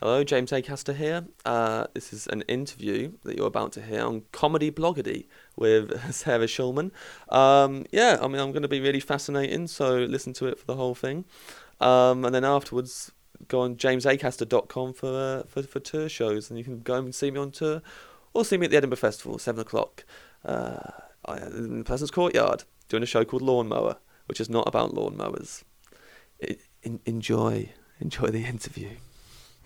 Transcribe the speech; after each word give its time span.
Hello, 0.00 0.22
James 0.22 0.52
Acaster 0.52 0.94
here. 0.94 1.26
Uh, 1.44 1.88
this 1.92 2.12
is 2.12 2.28
an 2.28 2.42
interview 2.42 3.14
that 3.24 3.36
you're 3.36 3.48
about 3.48 3.72
to 3.72 3.82
hear 3.82 4.04
on 4.04 4.22
Comedy 4.30 4.70
Bloggedy 4.70 5.26
with 5.56 6.12
Sarah 6.14 6.46
Schulman. 6.46 6.92
Um, 7.30 7.84
yeah, 7.90 8.16
I 8.22 8.28
mean, 8.28 8.40
I'm 8.40 8.52
going 8.52 8.62
to 8.62 8.68
be 8.68 8.78
really 8.78 9.00
fascinating, 9.00 9.66
so 9.66 9.96
listen 9.96 10.32
to 10.34 10.46
it 10.46 10.56
for 10.56 10.66
the 10.66 10.76
whole 10.76 10.94
thing. 10.94 11.24
Um, 11.80 12.24
and 12.24 12.32
then 12.32 12.44
afterwards, 12.44 13.10
go 13.48 13.62
on 13.62 13.74
jamesacaster.com 13.74 14.92
for, 14.92 15.08
uh, 15.08 15.42
for 15.48 15.64
for 15.64 15.80
tour 15.80 16.08
shows, 16.08 16.48
and 16.48 16.56
you 16.56 16.64
can 16.64 16.78
go 16.78 16.94
and 16.94 17.12
see 17.12 17.32
me 17.32 17.40
on 17.40 17.50
tour, 17.50 17.82
or 18.34 18.44
see 18.44 18.56
me 18.56 18.66
at 18.66 18.70
the 18.70 18.76
Edinburgh 18.76 18.98
Festival, 18.98 19.36
seven 19.40 19.62
o'clock, 19.62 20.04
uh, 20.44 20.78
in 21.48 21.78
the 21.78 21.84
Pleasance 21.84 22.12
Courtyard, 22.12 22.62
doing 22.88 23.02
a 23.02 23.06
show 23.06 23.24
called 23.24 23.42
Lawnmower, 23.42 23.96
which 24.26 24.40
is 24.40 24.48
not 24.48 24.68
about 24.68 24.94
lawnmowers. 24.94 25.64
I, 26.40 26.58
in, 26.84 27.00
enjoy, 27.04 27.70
enjoy 27.98 28.28
the 28.28 28.44
interview. 28.54 28.90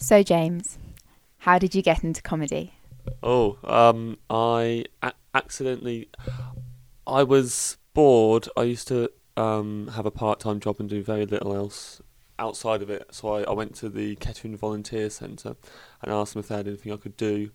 So, 0.03 0.25
James, 0.25 0.79
how 1.39 1.61
did 1.61 1.77
you 1.77 1.81
get 1.81 2.03
into 2.03 2.23
comedy? 2.23 2.75
Oh, 3.23 3.57
um, 3.63 4.19
I 4.29 4.87
a- 5.01 5.13
accidentally, 5.33 6.09
I 7.07 7.23
was 7.23 7.77
bored. 7.95 8.49
I 8.57 8.65
used 8.65 8.89
to 8.89 9.13
um, 9.37 9.93
have 9.95 10.05
a 10.05 10.11
part-time 10.11 10.59
job 10.59 10.81
and 10.81 10.89
do 10.91 11.05
very 11.05 11.25
little 11.25 11.55
else 11.55 12.03
outside 12.37 12.83
of 12.83 12.91
it. 12.91 13.07
So 13.13 13.33
I, 13.33 13.43
I 13.45 13.53
went 13.53 13.77
to 13.77 13.89
the 13.89 14.17
Kettering 14.17 14.57
Volunteer 14.57 15.09
Centre 15.09 15.55
and 16.03 16.13
asked 16.13 16.35
them 16.35 16.41
if 16.41 16.49
they 16.49 16.57
had 16.57 16.67
anything 16.67 16.93
I 16.93 16.97
could 16.97 17.17
do. 17.17 17.53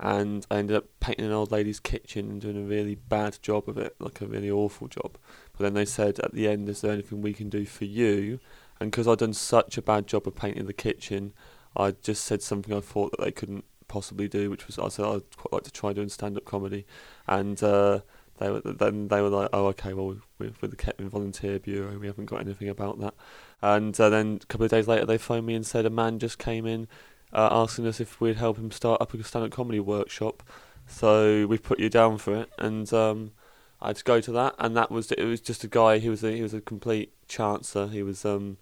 And 0.00 0.44
I 0.50 0.56
ended 0.56 0.76
up 0.76 0.86
painting 0.98 1.26
an 1.26 1.32
old 1.32 1.52
lady's 1.52 1.78
kitchen 1.78 2.28
and 2.32 2.40
doing 2.40 2.56
a 2.56 2.66
really 2.66 2.96
bad 2.96 3.38
job 3.42 3.68
of 3.68 3.78
it, 3.78 3.94
like 4.00 4.20
a 4.20 4.26
really 4.26 4.50
awful 4.50 4.88
job. 4.88 5.18
But 5.52 5.60
then 5.60 5.74
they 5.74 5.84
said 5.84 6.18
at 6.18 6.34
the 6.34 6.48
end, 6.48 6.68
is 6.68 6.80
there 6.80 6.92
anything 6.92 7.22
we 7.22 7.32
can 7.32 7.48
do 7.48 7.64
for 7.64 7.84
you? 7.84 8.40
And 8.80 8.90
because 8.90 9.06
I'd 9.06 9.18
done 9.18 9.34
such 9.34 9.78
a 9.78 9.82
bad 9.82 10.08
job 10.08 10.26
of 10.26 10.34
painting 10.34 10.66
the 10.66 10.72
kitchen, 10.72 11.32
I 11.76 11.92
just 12.02 12.24
said 12.24 12.42
something 12.42 12.74
I 12.74 12.80
thought 12.80 13.12
that 13.12 13.24
they 13.24 13.32
couldn't 13.32 13.64
possibly 13.88 14.28
do, 14.28 14.50
which 14.50 14.66
was 14.66 14.78
I 14.78 14.88
said 14.88 15.04
I'd 15.04 15.36
quite 15.36 15.52
like 15.52 15.62
to 15.64 15.70
try 15.70 15.92
doing 15.92 16.08
stand-up 16.08 16.44
comedy, 16.44 16.86
and 17.26 17.62
uh, 17.62 18.00
they 18.38 18.50
were 18.50 18.60
then 18.60 19.08
they 19.08 19.20
were 19.20 19.28
like, 19.28 19.50
oh 19.52 19.66
okay, 19.66 19.92
well 19.92 20.16
we're 20.38 20.52
with 20.60 20.70
the 20.70 20.76
Kettering 20.76 21.10
Volunteer 21.10 21.58
Bureau, 21.58 21.98
we 21.98 22.06
haven't 22.06 22.26
got 22.26 22.40
anything 22.40 22.68
about 22.68 22.98
that, 23.00 23.14
and 23.62 23.98
uh, 24.00 24.08
then 24.08 24.40
a 24.42 24.46
couple 24.46 24.64
of 24.64 24.70
days 24.70 24.88
later 24.88 25.06
they 25.06 25.18
phoned 25.18 25.46
me 25.46 25.54
and 25.54 25.66
said 25.66 25.86
a 25.86 25.90
man 25.90 26.18
just 26.18 26.38
came 26.38 26.66
in 26.66 26.88
uh, 27.32 27.48
asking 27.50 27.86
us 27.86 28.00
if 28.00 28.20
we'd 28.20 28.36
help 28.36 28.56
him 28.56 28.70
start 28.70 29.00
up 29.00 29.14
a 29.14 29.22
stand-up 29.22 29.52
comedy 29.52 29.80
workshop, 29.80 30.42
so 30.86 31.46
we 31.46 31.58
put 31.58 31.78
you 31.78 31.88
down 31.88 32.18
for 32.18 32.34
it, 32.34 32.50
and 32.58 32.92
um, 32.92 33.32
I 33.80 33.88
had 33.88 33.96
to 33.96 34.04
go 34.04 34.20
to 34.20 34.32
that, 34.32 34.54
and 34.58 34.76
that 34.76 34.90
was 34.90 35.12
it 35.12 35.24
was 35.24 35.40
just 35.40 35.64
a 35.64 35.68
guy. 35.68 35.98
He 35.98 36.08
was 36.08 36.24
a 36.24 36.32
he 36.32 36.42
was 36.42 36.54
a 36.54 36.60
complete 36.60 37.12
chancer. 37.28 37.90
He 37.90 38.02
was 38.02 38.24
um 38.24 38.56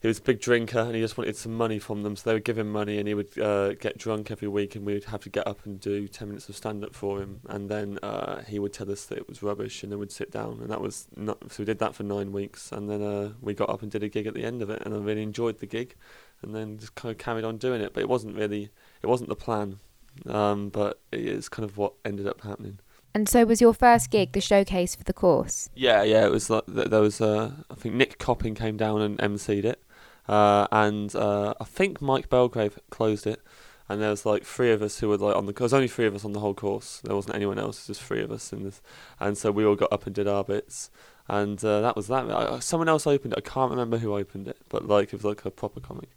he 0.00 0.08
was 0.08 0.18
a 0.18 0.22
big 0.22 0.40
drinker 0.40 0.80
and 0.80 0.94
he 0.94 1.00
just 1.00 1.16
wanted 1.16 1.36
some 1.36 1.54
money 1.54 1.78
from 1.78 2.02
them. 2.02 2.16
So 2.16 2.28
they 2.28 2.34
would 2.34 2.44
give 2.44 2.58
him 2.58 2.70
money 2.70 2.98
and 2.98 3.08
he 3.08 3.14
would 3.14 3.38
uh, 3.38 3.74
get 3.74 3.96
drunk 3.96 4.30
every 4.30 4.48
week 4.48 4.76
and 4.76 4.84
we 4.84 4.92
would 4.92 5.04
have 5.04 5.22
to 5.22 5.30
get 5.30 5.46
up 5.46 5.64
and 5.64 5.80
do 5.80 6.06
10 6.06 6.28
minutes 6.28 6.48
of 6.48 6.56
stand 6.56 6.84
up 6.84 6.94
for 6.94 7.20
him. 7.20 7.40
And 7.48 7.70
then 7.70 7.98
uh, 8.02 8.42
he 8.42 8.58
would 8.58 8.74
tell 8.74 8.90
us 8.90 9.06
that 9.06 9.18
it 9.18 9.28
was 9.28 9.42
rubbish 9.42 9.82
and 9.82 9.90
then 9.90 9.98
we'd 9.98 10.12
sit 10.12 10.30
down. 10.30 10.58
And 10.60 10.70
that 10.70 10.82
was 10.82 11.08
not, 11.16 11.50
so 11.50 11.62
we 11.62 11.64
did 11.64 11.78
that 11.78 11.94
for 11.94 12.02
nine 12.02 12.30
weeks. 12.30 12.72
And 12.72 12.90
then 12.90 13.02
uh, 13.02 13.32
we 13.40 13.54
got 13.54 13.70
up 13.70 13.82
and 13.82 13.90
did 13.90 14.02
a 14.02 14.08
gig 14.08 14.26
at 14.26 14.34
the 14.34 14.44
end 14.44 14.60
of 14.60 14.68
it. 14.68 14.82
And 14.84 14.94
I 14.94 14.98
really 14.98 15.22
enjoyed 15.22 15.60
the 15.60 15.66
gig 15.66 15.96
and 16.42 16.54
then 16.54 16.78
just 16.78 16.94
kind 16.94 17.10
of 17.10 17.18
carried 17.18 17.44
on 17.44 17.56
doing 17.56 17.80
it. 17.80 17.94
But 17.94 18.02
it 18.02 18.08
wasn't 18.08 18.36
really, 18.36 18.70
it 19.02 19.06
wasn't 19.06 19.30
the 19.30 19.36
plan. 19.36 19.78
Um, 20.26 20.68
but 20.68 21.00
it 21.10 21.20
is 21.20 21.48
kind 21.48 21.64
of 21.64 21.76
what 21.78 21.94
ended 22.04 22.26
up 22.26 22.42
happening. 22.42 22.78
And 23.16 23.30
so, 23.30 23.46
was 23.46 23.62
your 23.62 23.72
first 23.72 24.10
gig 24.10 24.32
the 24.32 24.42
showcase 24.42 24.94
for 24.94 25.02
the 25.02 25.14
course? 25.14 25.70
Yeah, 25.74 26.02
yeah. 26.02 26.26
It 26.26 26.30
was 26.30 26.50
like 26.50 26.64
there 26.66 27.00
was. 27.00 27.18
Uh, 27.18 27.52
I 27.70 27.74
think 27.74 27.94
Nick 27.94 28.18
Copping 28.18 28.54
came 28.54 28.76
down 28.76 29.00
and 29.00 29.16
emceed 29.20 29.64
it, 29.64 29.82
uh, 30.28 30.66
and 30.72 31.14
uh, 31.14 31.54
I 31.60 31.64
think 31.64 32.00
Mike 32.00 32.28
Belgrave 32.28 32.78
closed 32.90 33.26
it. 33.26 33.40
And 33.88 34.02
there 34.02 34.10
was 34.10 34.26
like 34.26 34.44
three 34.44 34.72
of 34.72 34.82
us 34.82 34.98
who 34.98 35.08
were 35.08 35.16
like 35.16 35.36
on 35.36 35.46
the. 35.46 35.52
There 35.52 35.64
was 35.64 35.72
only 35.72 35.86
three 35.86 36.06
of 36.06 36.14
us 36.16 36.24
on 36.24 36.32
the 36.32 36.40
whole 36.40 36.54
course. 36.54 37.00
There 37.04 37.14
wasn't 37.14 37.36
anyone 37.36 37.56
else. 37.56 37.86
Just 37.86 38.02
three 38.02 38.20
of 38.20 38.32
us 38.32 38.52
in 38.52 38.64
this, 38.64 38.82
and 39.20 39.38
so 39.38 39.52
we 39.52 39.64
all 39.64 39.76
got 39.76 39.92
up 39.92 40.06
and 40.06 40.14
did 40.14 40.26
our 40.26 40.42
bits, 40.42 40.90
and 41.28 41.64
uh, 41.64 41.82
that 41.82 41.94
was 41.94 42.08
that. 42.08 42.28
I, 42.28 42.58
someone 42.58 42.88
else 42.88 43.06
opened 43.06 43.34
it. 43.34 43.38
I 43.38 43.48
can't 43.48 43.70
remember 43.70 43.98
who 43.98 44.16
opened 44.16 44.48
it, 44.48 44.58
but 44.68 44.88
like 44.88 45.12
it 45.12 45.12
was 45.12 45.24
like 45.24 45.44
a 45.44 45.52
proper 45.52 45.78
comic. 45.78 46.08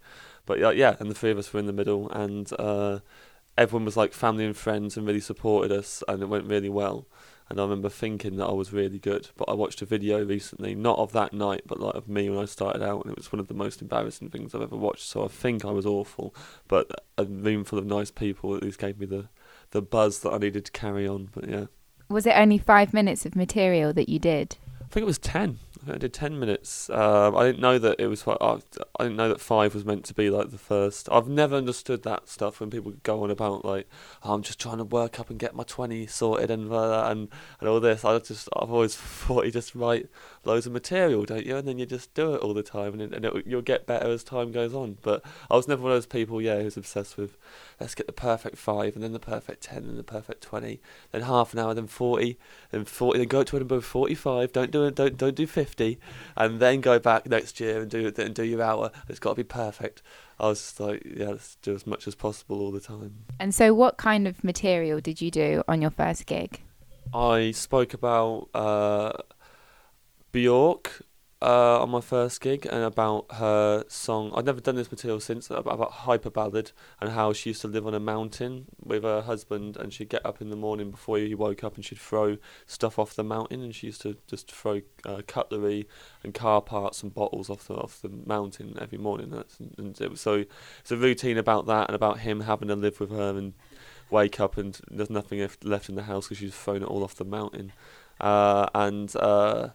But 0.48 0.58
yeah, 0.58 0.72
yeah, 0.72 0.96
and 1.00 1.12
the 1.12 1.14
three 1.14 1.30
of 1.30 1.38
us 1.38 1.54
were 1.54 1.60
in 1.60 1.68
the 1.68 1.72
middle, 1.72 2.10
and 2.10 2.52
uh, 2.58 3.02
everyone 3.56 3.86
was 3.86 3.96
like 3.96 4.14
family 4.14 4.46
and 4.46 4.58
friends 4.58 4.98
and 4.98 5.06
really 5.06 5.20
supported 5.20 5.72
us, 5.72 6.04
and 6.08 6.24
it 6.24 6.26
went 6.26 6.46
really 6.46 6.70
well 6.70 7.06
and 7.50 7.60
I 7.60 7.64
remember 7.64 7.90
thinking 7.90 8.36
that 8.38 8.46
I 8.46 8.52
was 8.52 8.72
really 8.72 9.00
good. 9.00 9.30
But 9.36 9.50
I 9.50 9.54
watched 9.54 9.82
a 9.82 9.86
video 9.86 10.24
recently, 10.24 10.76
not 10.76 11.00
of 11.00 11.12
that 11.14 11.34
night, 11.34 11.64
but 11.66 11.80
like 11.80 11.96
of 11.96 12.08
me 12.08 12.30
when 12.30 12.40
I 12.40 12.46
started 12.46 12.84
out, 12.84 13.04
and 13.04 13.12
it 13.12 13.18
was 13.18 13.32
one 13.32 13.40
of 13.40 13.48
the 13.48 13.54
most 13.54 13.82
embarrassing 13.82 14.30
things 14.30 14.54
I've 14.54 14.62
ever 14.62 14.78
watched. 14.78 15.08
So 15.08 15.26
I 15.26 15.28
think 15.28 15.66
I 15.66 15.72
was 15.72 15.86
awful, 15.86 16.36
but 16.68 16.92
a 17.18 17.26
room 17.26 17.64
full 17.64 17.80
of 17.80 17.86
nice 17.86 18.12
people 18.12 18.56
at 18.56 18.64
least 18.64 18.80
gave 18.80 19.00
me 19.00 19.06
the 19.06 19.30
the 19.72 19.82
buzz 19.82 20.20
that 20.20 20.32
I 20.32 20.38
needed 20.38 20.66
to 20.66 20.72
carry 20.72 21.08
on. 21.08 21.30
But 21.34 21.50
yeah. 21.50 21.66
Was 22.08 22.26
it 22.26 22.34
only 22.36 22.58
five 22.58 22.94
minutes 22.94 23.26
of 23.26 23.36
material 23.36 23.94
that 23.94 24.10
you 24.10 24.20
did? 24.20 24.58
I 24.82 24.86
think 24.92 25.04
it 25.04 25.08
was 25.08 25.20
ten. 25.20 25.60
I 25.88 25.98
did 25.98 26.14
ten 26.14 26.40
minutes. 26.40 26.90
Um, 26.90 27.36
I 27.36 27.46
didn't 27.46 27.62
know 27.62 27.80
that 27.80 28.00
it 28.00 28.08
was. 28.08 28.28
I 28.28 28.60
didn't 29.00 29.16
know 29.16 29.30
that 29.30 29.40
five 29.40 29.74
was 29.74 29.86
meant 29.86 30.06
to 30.06 30.14
be 30.14 30.30
like 30.30 30.52
the 30.52 30.58
first. 30.58 31.08
I've 31.12 31.28
never 31.28 31.56
understood 31.56 32.04
that 32.04 32.28
stuff 32.28 32.60
when 32.60 32.70
people 32.70 32.94
go 33.04 33.24
on 33.24 33.32
about 33.32 33.64
like 33.64 33.88
oh, 34.24 34.34
I'm 34.34 34.42
just 34.42 34.60
trying 34.60 34.78
to 34.78 34.84
work 34.84 35.20
up 35.20 35.30
and 35.30 35.40
get 35.40 35.56
my 35.56 35.64
twenty 35.64 36.08
sorted 36.08 36.52
and 36.52 36.72
and 36.72 37.30
and 37.60 37.70
all 37.70 37.80
this. 37.80 38.04
I 38.04 38.18
just 38.20 38.50
I've 38.56 38.72
always 38.72 38.96
thought 38.98 39.46
you 39.46 39.52
just 39.52 39.76
write 39.76 40.08
loads 40.44 40.66
of 40.66 40.74
material, 40.74 41.26
don't 41.26 41.46
you? 41.46 41.58
And 41.58 41.68
then 41.68 41.78
you 41.78 41.86
just 41.86 42.14
do 42.14 42.34
it 42.36 42.42
all 42.42 42.54
the 42.54 42.64
time, 42.64 43.00
and, 43.00 43.14
and 43.14 43.26
it, 43.26 43.48
you'll 43.48 43.62
get 43.62 43.86
better 43.86 44.10
as 44.10 44.24
time 44.24 44.52
goes 44.52 44.74
on. 44.74 44.98
But 45.02 45.24
I 45.50 45.56
was 45.56 45.68
never 45.68 45.84
one 45.84 45.92
of 45.92 45.96
those 45.98 46.06
people, 46.06 46.42
yeah, 46.42 46.62
who's 46.62 46.78
obsessed 46.78 47.18
with 47.18 47.38
let's 47.80 47.96
get 47.96 48.08
the 48.08 48.14
perfect 48.14 48.58
five, 48.58 48.96
and 48.96 49.04
then 49.04 49.14
the 49.14 49.20
perfect 49.20 49.64
ten, 49.64 49.84
and 49.84 49.98
the 49.98 50.04
perfect 50.04 50.42
twenty, 50.42 50.80
then 51.12 51.22
half 51.22 51.54
an 51.54 51.60
hour, 51.60 51.74
then 51.74 51.88
forty, 51.88 52.38
then 52.72 52.86
forty, 52.86 53.20
then 53.20 53.28
go 53.28 53.44
to 53.44 53.56
Edinburgh 53.56 53.82
forty-five. 53.82 54.52
Don't 54.52 54.72
do 54.72 54.86
it, 54.86 54.96
don't 54.96 55.18
don't 55.18 55.36
do 55.36 55.48
fifty, 55.48 56.00
and 56.36 56.60
then 56.60 56.82
go 56.82 57.00
back 57.00 57.28
next 57.28 57.60
year 57.60 57.82
and 57.82 57.90
do 57.90 58.08
it 58.08 58.20
and 58.20 58.36
do 58.36 58.44
your 58.44 58.62
hour. 58.62 58.92
It's 59.08 59.20
got 59.20 59.32
to 59.32 59.36
be 59.36 59.44
perfect. 59.44 60.02
I 60.40 60.48
was 60.48 60.60
just 60.60 60.80
like, 60.80 61.04
yeah, 61.06 61.30
let's 61.30 61.56
do 61.58 61.76
as 61.76 61.86
much 61.86 62.08
as 62.08 62.16
possible 62.16 62.62
all 62.62 62.72
the 62.72 62.80
time. 62.80 63.26
And 63.40 63.54
so, 63.54 63.74
what 63.74 63.98
kind 63.98 64.28
of 64.28 64.42
material 64.44 65.02
did 65.02 65.20
you 65.20 65.30
do 65.30 65.64
on 65.68 65.82
your 65.82 65.92
first 65.92 66.26
gig? 66.26 66.62
I 67.14 67.52
spoke 67.52 67.94
about 67.94 68.50
uh, 68.54 69.14
Bjork 70.32 71.04
uh, 71.42 71.82
on 71.82 71.90
my 71.90 72.02
first 72.02 72.42
gig 72.42 72.66
and 72.66 72.84
about 72.84 73.26
her 73.36 73.86
song. 73.88 74.32
I've 74.36 74.46
never 74.46 74.60
done 74.60 74.76
this 74.76 74.92
material 74.92 75.20
since 75.20 75.50
about, 75.50 75.74
about 75.74 75.92
Hyperballad 75.92 76.74
and 77.00 77.12
how 77.12 77.32
she 77.32 77.52
used 77.52 77.62
to 77.62 77.68
live 77.68 77.88
on 77.88 77.94
a 77.94 78.00
mountain 78.00 78.66
with 78.84 79.04
her 79.04 79.22
husband 79.22 79.78
and 79.78 79.94
she'd 79.94 80.10
get 80.10 80.26
up 80.26 80.42
in 80.42 80.50
the 80.50 80.58
morning 80.58 80.92
before 80.92 81.18
he 81.18 81.34
woke 81.34 81.64
up 81.64 81.76
and 81.76 81.86
she'd 81.86 82.00
throw 82.00 82.38
stuff 82.68 83.00
off 83.00 83.16
the 83.16 83.24
mountain 83.24 83.64
and 83.64 83.74
she 83.74 83.88
used 83.88 84.02
to 84.02 84.18
just 84.28 84.52
throw 84.52 84.82
uh, 85.06 85.22
cutlery 85.28 85.88
and 86.24 86.34
car 86.34 86.62
parts 86.62 87.04
and 87.04 87.14
bottles 87.14 87.50
off 87.50 87.68
the 87.68 87.76
off 87.76 88.02
the 88.02 88.10
mountain 88.10 88.78
every 88.82 88.98
morning. 88.98 89.30
That's, 89.30 89.60
and 89.78 90.00
it 90.02 90.12
was, 90.12 90.22
so 90.22 90.44
it's 90.82 90.92
a 90.92 90.98
routine 90.98 91.38
about 91.38 91.68
that 91.68 91.88
and 91.88 91.96
about 91.96 92.20
him 92.20 92.42
having 92.42 92.68
to 92.68 92.76
live 92.76 93.00
with 93.00 93.12
her 93.12 93.38
and 93.38 93.54
wake 94.10 94.42
up 94.42 94.58
and 94.58 94.78
there's 94.92 95.10
nothing 95.10 95.48
left 95.64 95.88
in 95.88 95.96
the 95.96 96.04
house 96.04 96.26
because 96.26 96.40
she's 96.40 96.56
thrown 96.56 96.84
it 96.84 96.88
all 96.88 97.04
off 97.04 97.16
the 97.16 97.24
mountain. 97.24 97.72
Uh, 98.20 98.68
and 98.76 99.16
uh, 99.16 99.70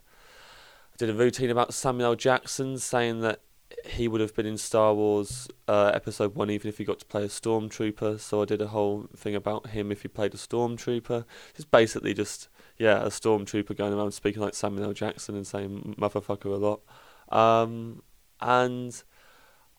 Did 0.97 1.10
a 1.10 1.15
routine 1.15 1.50
about 1.50 1.75
Samuel 1.75 2.15
Jackson 2.15 2.78
saying 2.78 3.21
that 3.21 3.41
he 3.84 4.09
would 4.09 4.21
have 4.21 4.34
been 4.34 4.47
in 4.47 4.56
Star 4.56 4.94
Wars 4.94 5.49
uh, 5.69 5.91
Episode 5.94 6.34
1 6.34 6.50
even 6.50 6.69
if 6.69 6.78
he 6.78 6.84
got 6.84 7.00
to 7.00 7.06
play 7.06 7.25
a 7.25 7.28
stormtrooper. 7.28 8.19
So 8.21 8.43
I 8.43 8.44
did 8.44 8.62
a 8.62 8.69
whole 8.69 9.09
thing 9.16 9.34
about 9.34 9.69
him 9.69 9.91
if 9.91 10.03
he 10.03 10.09
played 10.09 10.34
a 10.34 10.37
stormtrooper. 10.37 11.25
It's 11.56 11.65
basically 11.65 12.15
just, 12.15 12.49
yeah, 12.78 13.03
a 13.03 13.09
stormtrooper 13.09 13.77
going 13.77 13.93
around 13.93 14.12
speaking 14.12 14.43
like 14.43 14.55
Samuel 14.55 14.93
Jackson 14.93 15.34
and 15.34 15.47
saying 15.47 15.97
motherfucker 15.99 16.47
a 16.47 16.56
lot. 16.56 16.81
Um, 17.28 18.03
and 18.41 19.03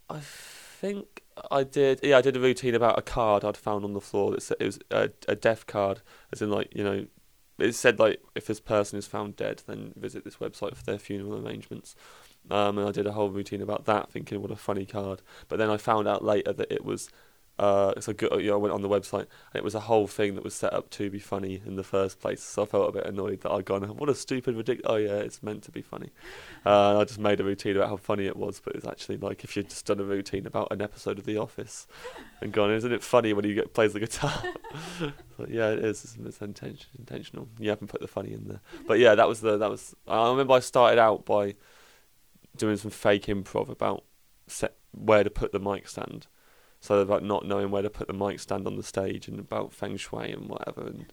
I 0.10 0.20
think 0.20 1.24
I 1.52 1.64
did, 1.64 2.00
yeah, 2.04 2.18
I 2.18 2.22
did 2.22 2.36
a 2.36 2.40
routine 2.40 2.76
about 2.76 3.00
a 3.00 3.02
card 3.02 3.44
I'd 3.44 3.58
found 3.58 3.84
on 3.84 3.94
the 3.94 4.02
floor. 4.02 4.36
It 4.36 4.66
was 4.66 4.80
a, 4.92 5.10
a 5.28 5.36
death 5.36 5.66
card, 5.68 6.02
as 6.32 6.42
in, 6.42 6.50
like, 6.50 6.76
you 6.76 6.84
know, 6.84 7.06
it 7.58 7.74
said 7.74 8.00
like 8.00 8.22
if 8.36 8.48
this 8.48 8.60
person 8.60 9.00
is 9.00 9.08
found 9.08 9.36
dead, 9.36 9.64
then 9.68 9.94
visit 9.96 10.24
this 10.24 10.38
website 10.38 10.76
for 10.76 10.84
their 10.84 11.00
funeral 11.00 11.46
arrangements. 11.46 11.96
Um, 12.52 12.78
and 12.78 12.88
I 12.88 12.92
did 12.92 13.08
a 13.08 13.14
whole 13.14 13.30
routine 13.30 13.62
about 13.62 13.86
that, 13.86 14.12
thinking 14.12 14.42
what 14.42 14.52
a 14.52 14.56
funny 14.56 14.86
card. 14.86 15.22
But 15.48 15.58
then 15.58 15.70
I 15.70 15.78
found 15.78 16.08
out 16.08 16.24
later 16.24 16.54
that 16.54 16.72
it 16.72 16.86
was 16.86 17.10
uh, 17.58 18.00
so 18.02 18.12
good. 18.12 18.32
You 18.42 18.50
know, 18.50 18.56
I 18.56 18.58
went 18.58 18.74
on 18.74 18.82
the 18.82 18.90
website 18.90 19.28
and 19.54 19.56
it 19.56 19.64
was 19.64 19.76
a 19.76 19.82
whole 19.82 20.08
thing 20.08 20.36
that 20.36 20.44
was 20.44 20.54
set 20.54 20.74
up 20.74 20.90
to 20.92 21.10
be 21.10 21.20
funny 21.20 21.62
in 21.66 21.76
the 21.78 21.84
first 21.84 22.20
place. 22.20 22.44
So 22.44 22.64
I 22.64 22.66
felt 22.66 22.90
a 22.90 22.92
bit 22.92 23.06
annoyed 23.06 23.42
that 23.42 23.52
I'd 23.52 23.66
gone, 23.66 23.84
"What 23.84 24.10
a 24.10 24.16
stupid, 24.16 24.56
ridiculous." 24.56 24.92
Oh 24.92 24.98
yeah, 24.98 25.18
it's 25.20 25.42
meant 25.42 25.64
to 25.64 25.72
be 25.72 25.82
funny. 25.82 26.12
Uh, 26.66 27.00
I 27.00 27.06
just 27.06 27.20
made 27.20 27.40
a 27.40 27.44
routine 27.44 27.78
about 27.78 27.90
how 27.90 27.96
funny 27.96 28.26
it 28.26 28.36
was, 28.36 28.60
but 28.60 28.76
it's 28.76 28.86
actually 28.86 29.18
like 29.18 29.44
if 29.44 29.56
you'd 29.56 29.70
just 29.70 29.86
done 29.86 30.00
a 30.00 30.04
routine 30.04 30.46
about 30.46 30.68
an 30.72 30.82
episode 30.82 31.18
of 31.18 31.26
The 31.26 31.38
Office 31.38 31.88
and 32.42 32.52
gone, 32.52 32.72
"Isn't 32.72 32.92
it 32.92 33.04
funny 33.04 33.32
when 33.32 33.46
he 33.46 33.54
get 33.54 33.74
plays 33.74 33.94
the 33.94 34.02
guitar?" 34.02 34.34
yeah, 35.48 35.70
it 35.70 35.80
is. 35.80 36.04
It's, 36.04 36.18
it's 36.18 36.42
intention, 36.42 36.90
intentional. 37.00 37.48
You 37.58 37.70
haven't 37.70 37.88
put 37.88 38.02
the 38.02 38.08
funny 38.08 38.34
in 38.34 38.50
there, 38.50 38.62
but 38.86 39.00
yeah, 39.00 39.16
that 39.16 39.30
was 39.30 39.40
the 39.40 39.58
that 39.58 39.70
was. 39.70 39.96
I 40.08 40.30
remember 40.30 40.54
I 40.54 40.60
started 40.60 41.00
out 41.00 41.26
by 41.26 41.56
doing 42.58 42.76
some 42.76 42.92
fake 42.92 43.28
improv 43.28 43.70
about 43.70 44.04
set, 44.48 44.76
where 44.92 45.24
to 45.24 45.30
put 45.30 45.54
the 45.54 45.60
mic 45.60 45.88
stand 45.88 46.28
So 46.82 47.00
about 47.00 47.24
not 47.24 47.46
knowing 47.46 47.72
where 47.72 47.82
to 47.82 47.90
put 47.90 48.08
the 48.08 48.14
mic 48.14 48.40
stand 48.40 48.68
on 48.68 48.76
the 48.76 48.84
stage 48.84 49.28
and 49.28 49.40
about 49.40 49.74
feng 49.74 49.98
shui 49.98 50.32
and 50.32 50.48
whatever 50.48 50.86
and 50.86 51.12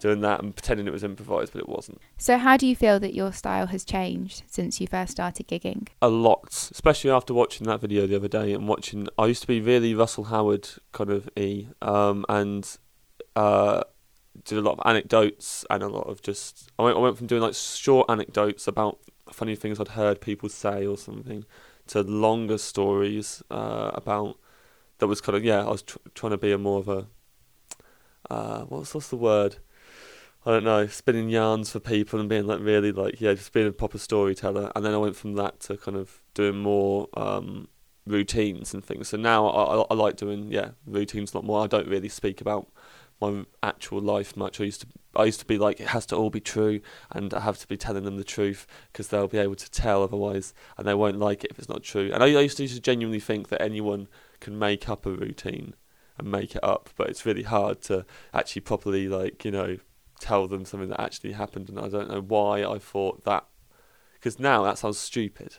doing 0.00 0.20
that 0.20 0.40
and 0.42 0.54
pretending 0.54 0.86
it 0.86 0.92
was 0.92 1.04
improvised, 1.04 1.52
but 1.52 1.60
it 1.60 1.68
wasn't. 1.68 2.00
So, 2.18 2.38
how 2.38 2.56
do 2.56 2.66
you 2.66 2.74
feel 2.74 2.98
that 3.00 3.14
your 3.14 3.32
style 3.32 3.66
has 3.68 3.84
changed 3.84 4.42
since 4.46 4.80
you 4.80 4.86
first 4.86 5.12
started 5.12 5.46
gigging? 5.46 5.88
A 6.02 6.08
lot, 6.08 6.68
especially 6.72 7.10
after 7.10 7.32
watching 7.32 7.66
that 7.66 7.80
video 7.80 8.06
the 8.06 8.16
other 8.16 8.28
day 8.28 8.52
and 8.52 8.66
watching. 8.66 9.06
I 9.18 9.26
used 9.26 9.42
to 9.42 9.48
be 9.48 9.60
really 9.60 9.94
Russell 9.94 10.24
Howard 10.24 10.68
kind 10.92 11.10
of 11.10 11.28
e, 11.36 11.68
um, 11.82 12.24
and 12.28 12.76
uh, 13.36 13.82
did 14.44 14.58
a 14.58 14.62
lot 14.62 14.78
of 14.78 14.80
anecdotes 14.84 15.64
and 15.70 15.82
a 15.82 15.88
lot 15.88 16.08
of 16.08 16.22
just. 16.22 16.70
I 16.78 16.82
went, 16.82 16.96
I 16.96 17.00
went 17.00 17.18
from 17.18 17.26
doing 17.26 17.42
like 17.42 17.54
short 17.54 18.10
anecdotes 18.10 18.66
about 18.66 18.98
funny 19.30 19.54
things 19.54 19.78
I'd 19.78 19.88
heard 19.88 20.20
people 20.20 20.48
say 20.48 20.84
or 20.84 20.96
something 20.96 21.44
to 21.86 22.02
longer 22.02 22.58
stories 22.58 23.42
uh, 23.50 23.90
about 23.94 24.38
that 25.00 25.06
was 25.06 25.20
kind 25.20 25.36
of 25.36 25.44
yeah 25.44 25.64
I 25.64 25.70
was 25.70 25.82
tr- 25.82 25.98
trying 26.14 26.30
to 26.30 26.38
be 26.38 26.52
a 26.52 26.58
more 26.58 26.78
of 26.78 26.88
a 26.88 27.06
uh, 28.30 28.62
what's 28.62 28.94
what's 28.94 29.08
the 29.08 29.16
word 29.16 29.56
I 30.46 30.52
don't 30.52 30.64
know, 30.64 30.86
spinning 30.86 31.28
yarns 31.28 31.70
for 31.70 31.80
people 31.80 32.18
and 32.18 32.28
being 32.28 32.46
like 32.46 32.60
really 32.60 32.92
like 32.92 33.20
yeah, 33.20 33.34
just 33.34 33.52
being 33.52 33.66
a 33.66 33.72
proper 33.72 33.98
storyteller. 33.98 34.72
And 34.74 34.84
then 34.84 34.94
I 34.94 34.96
went 34.96 35.16
from 35.16 35.34
that 35.34 35.60
to 35.60 35.76
kind 35.76 35.98
of 35.98 36.22
doing 36.32 36.58
more 36.58 37.08
um, 37.14 37.68
routines 38.06 38.72
and 38.72 38.82
things. 38.82 39.08
So 39.08 39.18
now 39.18 39.46
I, 39.46 39.76
I, 39.76 39.84
I 39.90 39.94
like 39.94 40.16
doing 40.16 40.50
yeah 40.50 40.70
routines 40.86 41.34
a 41.34 41.36
lot 41.36 41.44
more. 41.44 41.62
I 41.62 41.66
don't 41.66 41.88
really 41.88 42.08
speak 42.08 42.40
about 42.40 42.68
my 43.20 43.44
actual 43.62 44.00
life 44.00 44.36
much. 44.36 44.60
I 44.60 44.64
used 44.64 44.82
to 44.82 44.86
I 45.14 45.24
used 45.24 45.40
to 45.40 45.46
be 45.46 45.58
like 45.58 45.80
it 45.80 45.88
has 45.88 46.06
to 46.06 46.16
all 46.16 46.30
be 46.30 46.40
true 46.40 46.80
and 47.10 47.34
I 47.34 47.40
have 47.40 47.58
to 47.58 47.66
be 47.66 47.76
telling 47.76 48.04
them 48.04 48.16
the 48.16 48.24
truth 48.24 48.66
because 48.92 49.08
they'll 49.08 49.26
be 49.26 49.38
able 49.38 49.56
to 49.56 49.70
tell 49.70 50.02
otherwise 50.02 50.54
and 50.78 50.86
they 50.86 50.94
won't 50.94 51.18
like 51.18 51.42
it 51.44 51.50
if 51.50 51.58
it's 51.58 51.68
not 51.68 51.82
true. 51.82 52.10
And 52.12 52.22
I, 52.22 52.26
I 52.26 52.40
used 52.40 52.56
to, 52.58 52.80
genuinely 52.80 53.20
think 53.20 53.48
that 53.48 53.60
anyone 53.60 54.06
can 54.38 54.58
make 54.58 54.88
up 54.88 55.06
a 55.06 55.10
routine 55.10 55.74
and 56.16 56.30
make 56.30 56.54
it 56.54 56.62
up, 56.62 56.90
but 56.96 57.08
it's 57.08 57.26
really 57.26 57.42
hard 57.42 57.80
to 57.82 58.04
actually 58.32 58.62
properly 58.62 59.08
like 59.08 59.44
you 59.44 59.50
know 59.50 59.78
tell 60.20 60.46
them 60.46 60.64
something 60.64 60.90
that 60.90 61.00
actually 61.00 61.32
happened, 61.32 61.68
and 61.68 61.80
I 61.80 61.88
don't 61.88 62.10
know 62.10 62.20
why 62.20 62.64
I 62.64 62.78
thought 62.78 63.24
that. 63.24 63.46
Because 64.14 64.38
now 64.38 64.62
that 64.64 64.78
sounds 64.78 64.98
stupid. 64.98 65.56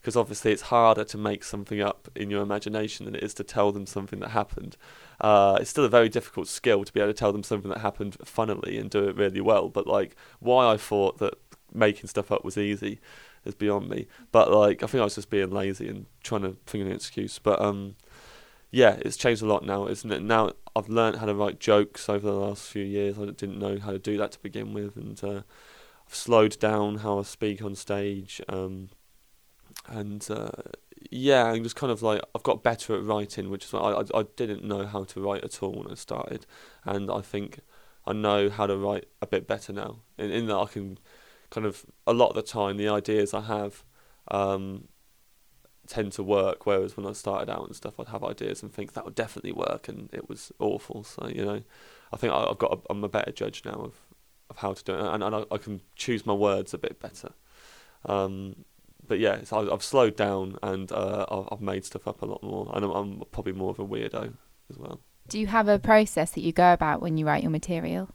Because 0.00 0.16
obviously 0.16 0.52
it's 0.52 0.62
harder 0.62 1.04
to 1.04 1.18
make 1.18 1.44
something 1.44 1.80
up 1.80 2.08
in 2.14 2.30
your 2.30 2.42
imagination 2.42 3.04
than 3.04 3.14
it 3.14 3.22
is 3.22 3.34
to 3.34 3.44
tell 3.44 3.70
them 3.70 3.86
something 3.86 4.20
that 4.20 4.30
happened. 4.30 4.76
Uh, 5.20 5.58
it's 5.60 5.70
still 5.70 5.84
a 5.84 5.90
very 5.90 6.08
difficult 6.08 6.48
skill 6.48 6.84
to 6.84 6.92
be 6.92 7.00
able 7.00 7.12
to 7.12 7.18
tell 7.18 7.32
them 7.32 7.42
something 7.42 7.70
that 7.70 7.80
happened 7.80 8.16
funnily 8.24 8.78
and 8.78 8.88
do 8.90 9.08
it 9.08 9.16
really 9.16 9.40
well. 9.40 9.68
But 9.68 9.86
like, 9.86 10.16
why 10.38 10.72
I 10.72 10.76
thought 10.78 11.18
that 11.18 11.34
making 11.72 12.08
stuff 12.08 12.32
up 12.32 12.44
was 12.44 12.56
easy 12.56 12.98
is 13.44 13.54
beyond 13.54 13.88
me. 13.88 14.06
But 14.32 14.50
like, 14.50 14.82
I 14.82 14.86
think 14.86 15.00
I 15.00 15.04
was 15.04 15.14
just 15.14 15.30
being 15.30 15.50
lazy 15.50 15.88
and 15.88 16.06
trying 16.22 16.42
to 16.42 16.56
think 16.66 16.82
of 16.82 16.88
an 16.88 16.96
excuse. 16.96 17.38
But 17.38 17.60
um, 17.60 17.96
yeah, 18.70 18.98
it's 19.00 19.16
changed 19.16 19.42
a 19.42 19.46
lot 19.46 19.64
now, 19.64 19.86
isn't 19.86 20.10
it? 20.10 20.22
Now 20.22 20.52
I've 20.76 20.88
learned 20.88 21.16
how 21.16 21.26
to 21.26 21.34
write 21.34 21.60
jokes 21.60 22.08
over 22.08 22.26
the 22.26 22.32
last 22.32 22.68
few 22.68 22.84
years. 22.84 23.18
I 23.18 23.26
didn't 23.26 23.58
know 23.58 23.78
how 23.78 23.92
to 23.92 23.98
do 23.98 24.16
that 24.18 24.32
to 24.32 24.38
begin 24.40 24.72
with, 24.72 24.96
and 24.96 25.22
uh, 25.22 25.42
I've 26.06 26.14
slowed 26.14 26.58
down 26.58 26.98
how 26.98 27.18
I 27.18 27.22
speak 27.22 27.62
on 27.62 27.74
stage. 27.74 28.40
Um, 28.48 28.90
and 29.86 30.26
uh, 30.30 30.50
yeah, 31.10 31.44
I'm 31.44 31.62
just 31.62 31.76
kind 31.76 31.92
of 31.92 32.02
like 32.02 32.20
I've 32.34 32.42
got 32.42 32.62
better 32.62 32.96
at 32.96 33.04
writing, 33.04 33.50
which 33.50 33.64
is 33.64 33.74
I, 33.74 33.78
I 33.78 34.04
I 34.14 34.24
didn't 34.36 34.64
know 34.64 34.86
how 34.86 35.04
to 35.04 35.20
write 35.20 35.44
at 35.44 35.62
all 35.62 35.72
when 35.72 35.90
I 35.90 35.94
started, 35.94 36.46
and 36.84 37.10
I 37.10 37.20
think 37.20 37.60
I 38.06 38.12
know 38.12 38.50
how 38.50 38.66
to 38.66 38.76
write 38.76 39.06
a 39.20 39.26
bit 39.26 39.46
better 39.46 39.72
now. 39.72 40.00
In, 40.18 40.30
in 40.30 40.46
that 40.46 40.56
I 40.56 40.66
can 40.66 40.98
kind 41.50 41.66
of 41.66 41.84
a 42.06 42.12
lot 42.12 42.28
of 42.30 42.36
the 42.36 42.42
time 42.42 42.76
the 42.76 42.88
ideas 42.88 43.34
I 43.34 43.42
have. 43.42 43.84
Um, 44.30 44.88
tend 45.90 46.12
to 46.12 46.22
work. 46.22 46.66
Whereas 46.66 46.96
when 46.96 47.06
I 47.06 47.12
started 47.12 47.50
out 47.50 47.66
and 47.66 47.74
stuff, 47.74 47.98
I'd 47.98 48.08
have 48.08 48.22
ideas 48.22 48.62
and 48.62 48.72
think 48.72 48.92
that 48.92 49.04
would 49.04 49.14
definitely 49.14 49.52
work, 49.52 49.88
and 49.88 50.08
it 50.12 50.28
was 50.28 50.52
awful. 50.58 51.04
So 51.04 51.28
you 51.28 51.44
know, 51.44 51.62
I 52.12 52.16
think 52.16 52.32
I've 52.32 52.58
got 52.58 52.72
a, 52.72 52.78
I'm 52.88 53.04
a 53.04 53.08
better 53.08 53.32
judge 53.32 53.62
now 53.64 53.72
of 53.72 53.94
of 54.48 54.56
how 54.58 54.72
to 54.72 54.84
do 54.84 54.94
it, 54.94 55.00
and, 55.00 55.22
and 55.22 55.34
I, 55.34 55.44
I 55.50 55.58
can 55.58 55.80
choose 55.96 56.24
my 56.24 56.32
words 56.32 56.72
a 56.74 56.78
bit 56.78 56.98
better. 57.00 57.32
Um, 58.06 58.64
but 59.10 59.18
yeah, 59.18 59.40
I've 59.50 59.82
slowed 59.82 60.14
down 60.14 60.56
and 60.62 60.92
uh, 60.92 61.44
I've 61.50 61.60
made 61.60 61.84
stuff 61.84 62.06
up 62.06 62.22
a 62.22 62.26
lot 62.26 62.44
more, 62.44 62.70
and 62.72 62.84
I'm, 62.84 62.92
I'm 62.92 63.22
probably 63.32 63.52
more 63.52 63.70
of 63.70 63.80
a 63.80 63.84
weirdo 63.84 64.34
as 64.70 64.78
well. 64.78 65.00
Do 65.26 65.40
you 65.40 65.48
have 65.48 65.66
a 65.66 65.80
process 65.80 66.30
that 66.30 66.42
you 66.42 66.52
go 66.52 66.72
about 66.72 67.02
when 67.02 67.18
you 67.18 67.26
write 67.26 67.42
your 67.42 67.50
material? 67.50 68.08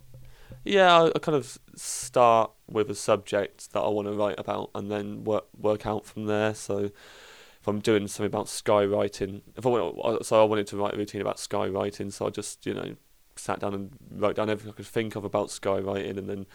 Yeah, 0.64 1.02
I, 1.02 1.08
I 1.14 1.18
kind 1.18 1.36
of 1.36 1.58
start 1.74 2.50
with 2.66 2.90
a 2.90 2.94
subject 2.94 3.74
that 3.74 3.80
I 3.80 3.88
want 3.88 4.08
to 4.08 4.14
write 4.14 4.40
about, 4.40 4.70
and 4.74 4.90
then 4.90 5.22
work 5.24 5.44
work 5.54 5.86
out 5.86 6.06
from 6.06 6.24
there. 6.24 6.54
So 6.54 6.78
if 6.78 7.68
I'm 7.68 7.80
doing 7.80 8.08
something 8.08 8.32
about 8.32 8.46
skywriting, 8.46 9.42
if 9.54 9.66
I 9.66 9.68
want, 9.68 10.24
so 10.24 10.40
I 10.40 10.44
wanted 10.44 10.66
to 10.68 10.78
write 10.78 10.94
a 10.94 10.96
routine 10.96 11.20
about 11.20 11.36
skywriting, 11.36 12.10
so 12.10 12.26
I 12.26 12.30
just 12.30 12.64
you 12.64 12.72
know 12.72 12.96
sat 13.36 13.60
down 13.60 13.74
and 13.74 13.90
wrote 14.10 14.36
down 14.36 14.48
everything 14.48 14.72
I 14.72 14.76
could 14.76 14.86
think 14.86 15.14
of 15.14 15.26
about 15.26 15.48
skywriting, 15.48 16.16
and 16.16 16.26
then 16.26 16.46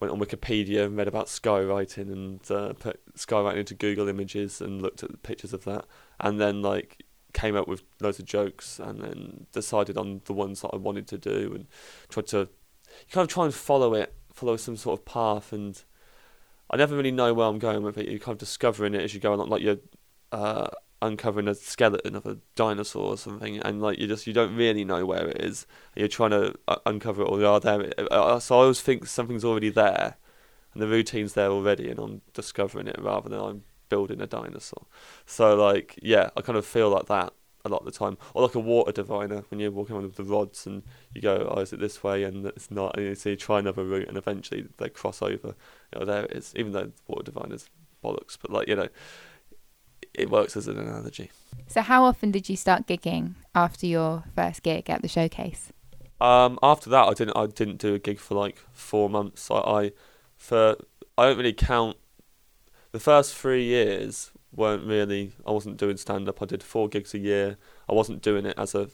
went 0.00 0.12
on 0.12 0.20
Wikipedia 0.20 0.84
and 0.84 0.96
read 0.96 1.08
about 1.08 1.26
skywriting 1.26 2.12
and 2.12 2.50
uh, 2.50 2.72
put 2.74 3.00
skywriting 3.14 3.58
into 3.58 3.74
Google 3.74 4.08
Images 4.08 4.60
and 4.60 4.80
looked 4.80 5.02
at 5.02 5.22
pictures 5.22 5.52
of 5.52 5.64
that, 5.64 5.84
and 6.20 6.40
then 6.40 6.62
like 6.62 7.04
came 7.32 7.56
up 7.56 7.68
with 7.68 7.82
loads 8.00 8.18
of 8.18 8.24
jokes, 8.24 8.78
and 8.78 9.00
then 9.00 9.46
decided 9.52 9.96
on 9.96 10.20
the 10.24 10.32
ones 10.32 10.62
that 10.62 10.70
I 10.72 10.76
wanted 10.76 11.06
to 11.08 11.18
do, 11.18 11.52
and 11.54 11.66
tried 12.08 12.26
to 12.28 12.48
kind 13.10 13.24
of 13.24 13.28
try 13.28 13.44
and 13.44 13.54
follow 13.54 13.94
it, 13.94 14.14
follow 14.32 14.56
some 14.56 14.76
sort 14.76 14.98
of 14.98 15.04
path, 15.04 15.52
and 15.52 15.82
I 16.70 16.76
never 16.76 16.96
really 16.96 17.10
know 17.10 17.34
where 17.34 17.46
I'm 17.46 17.58
going 17.58 17.82
with 17.82 17.98
it. 17.98 18.08
You're 18.08 18.18
kind 18.18 18.34
of 18.34 18.38
discovering 18.38 18.94
it 18.94 19.02
as 19.02 19.14
you 19.14 19.20
go 19.20 19.34
along, 19.34 19.48
like 19.48 19.62
you're 19.62 19.78
uh, 20.32 20.68
uncovering 21.00 21.48
a 21.48 21.54
skeleton 21.54 22.16
of 22.16 22.26
a 22.26 22.38
dinosaur 22.54 23.12
or 23.12 23.16
something, 23.16 23.58
and 23.58 23.80
like 23.80 23.98
you 23.98 24.06
just 24.06 24.26
you 24.26 24.32
don't 24.32 24.54
really 24.56 24.84
know 24.84 25.04
where 25.06 25.28
it 25.28 25.40
is. 25.40 25.66
You're 25.94 26.08
trying 26.08 26.30
to 26.30 26.54
uh, 26.66 26.76
uncover 26.86 27.22
it, 27.22 27.28
or 27.28 27.44
are 27.44 27.60
there. 27.60 27.92
Uh, 28.10 28.38
so 28.40 28.56
I 28.56 28.62
always 28.62 28.80
think 28.80 29.06
something's 29.06 29.44
already 29.44 29.70
there, 29.70 30.16
and 30.72 30.82
the 30.82 30.88
routine's 30.88 31.34
there 31.34 31.50
already, 31.50 31.90
and 31.90 31.98
I'm 31.98 32.22
discovering 32.32 32.88
it 32.88 32.96
rather 32.98 33.28
than 33.28 33.40
I'm 33.40 33.64
building 33.88 34.20
a 34.20 34.26
dinosaur. 34.26 34.86
So 35.26 35.54
like 35.54 35.98
yeah, 36.02 36.30
I 36.36 36.42
kind 36.42 36.58
of 36.58 36.66
feel 36.66 36.90
like 36.90 37.06
that 37.06 37.32
a 37.64 37.68
lot 37.68 37.80
of 37.80 37.86
the 37.86 37.92
time, 37.92 38.18
or 38.34 38.42
like 38.42 38.54
a 38.54 38.60
water 38.60 38.92
diviner 38.92 39.44
when 39.48 39.60
you're 39.60 39.70
walking 39.70 39.96
on 39.96 40.02
with 40.02 40.16
the 40.16 40.24
rods 40.24 40.66
and 40.66 40.82
you 41.14 41.20
go, 41.20 41.52
oh, 41.54 41.60
is 41.60 41.72
it 41.72 41.80
this 41.80 42.02
way? 42.02 42.24
And 42.24 42.46
it's 42.46 42.70
not, 42.70 42.96
and 42.96 43.06
you, 43.06 43.14
so 43.14 43.30
you 43.30 43.36
try 43.36 43.58
another 43.58 43.84
route, 43.84 44.08
and 44.08 44.16
eventually 44.16 44.66
they 44.78 44.88
cross 44.88 45.22
over. 45.22 45.54
You 45.92 46.00
know, 46.00 46.04
there 46.04 46.24
it 46.24 46.32
is. 46.32 46.52
Even 46.56 46.72
though 46.72 46.92
water 47.06 47.30
diviner's 47.30 47.68
bollocks, 48.02 48.36
but 48.40 48.50
like 48.50 48.68
you 48.68 48.76
know, 48.76 48.88
it 50.18 50.30
works 50.30 50.56
as 50.56 50.68
an 50.68 50.78
analogy. 50.78 51.30
So, 51.66 51.82
how 51.82 52.04
often 52.04 52.30
did 52.30 52.48
you 52.48 52.56
start 52.56 52.86
gigging 52.86 53.34
after 53.54 53.86
your 53.86 54.24
first 54.34 54.62
gig 54.62 54.88
at 54.90 55.02
the 55.02 55.08
showcase? 55.08 55.72
Um, 56.20 56.58
after 56.62 56.90
that, 56.90 57.06
I 57.06 57.14
didn't. 57.14 57.36
I 57.36 57.46
didn't 57.46 57.78
do 57.78 57.94
a 57.94 57.98
gig 57.98 58.18
for 58.18 58.34
like 58.34 58.58
four 58.72 59.08
months. 59.08 59.50
I, 59.50 59.56
I 59.56 59.92
for 60.36 60.76
I 61.16 61.26
don't 61.26 61.36
really 61.36 61.52
count. 61.52 61.96
The 62.92 63.00
first 63.00 63.34
three 63.34 63.64
years 63.64 64.30
weren't 64.54 64.86
really. 64.86 65.32
I 65.46 65.52
wasn't 65.52 65.76
doing 65.76 65.96
stand 65.96 66.28
up. 66.28 66.42
I 66.42 66.46
did 66.46 66.62
four 66.62 66.88
gigs 66.88 67.14
a 67.14 67.18
year. 67.18 67.56
I 67.88 67.92
wasn't 67.92 68.22
doing 68.22 68.46
it 68.46 68.54
as 68.58 68.74
a. 68.74 68.88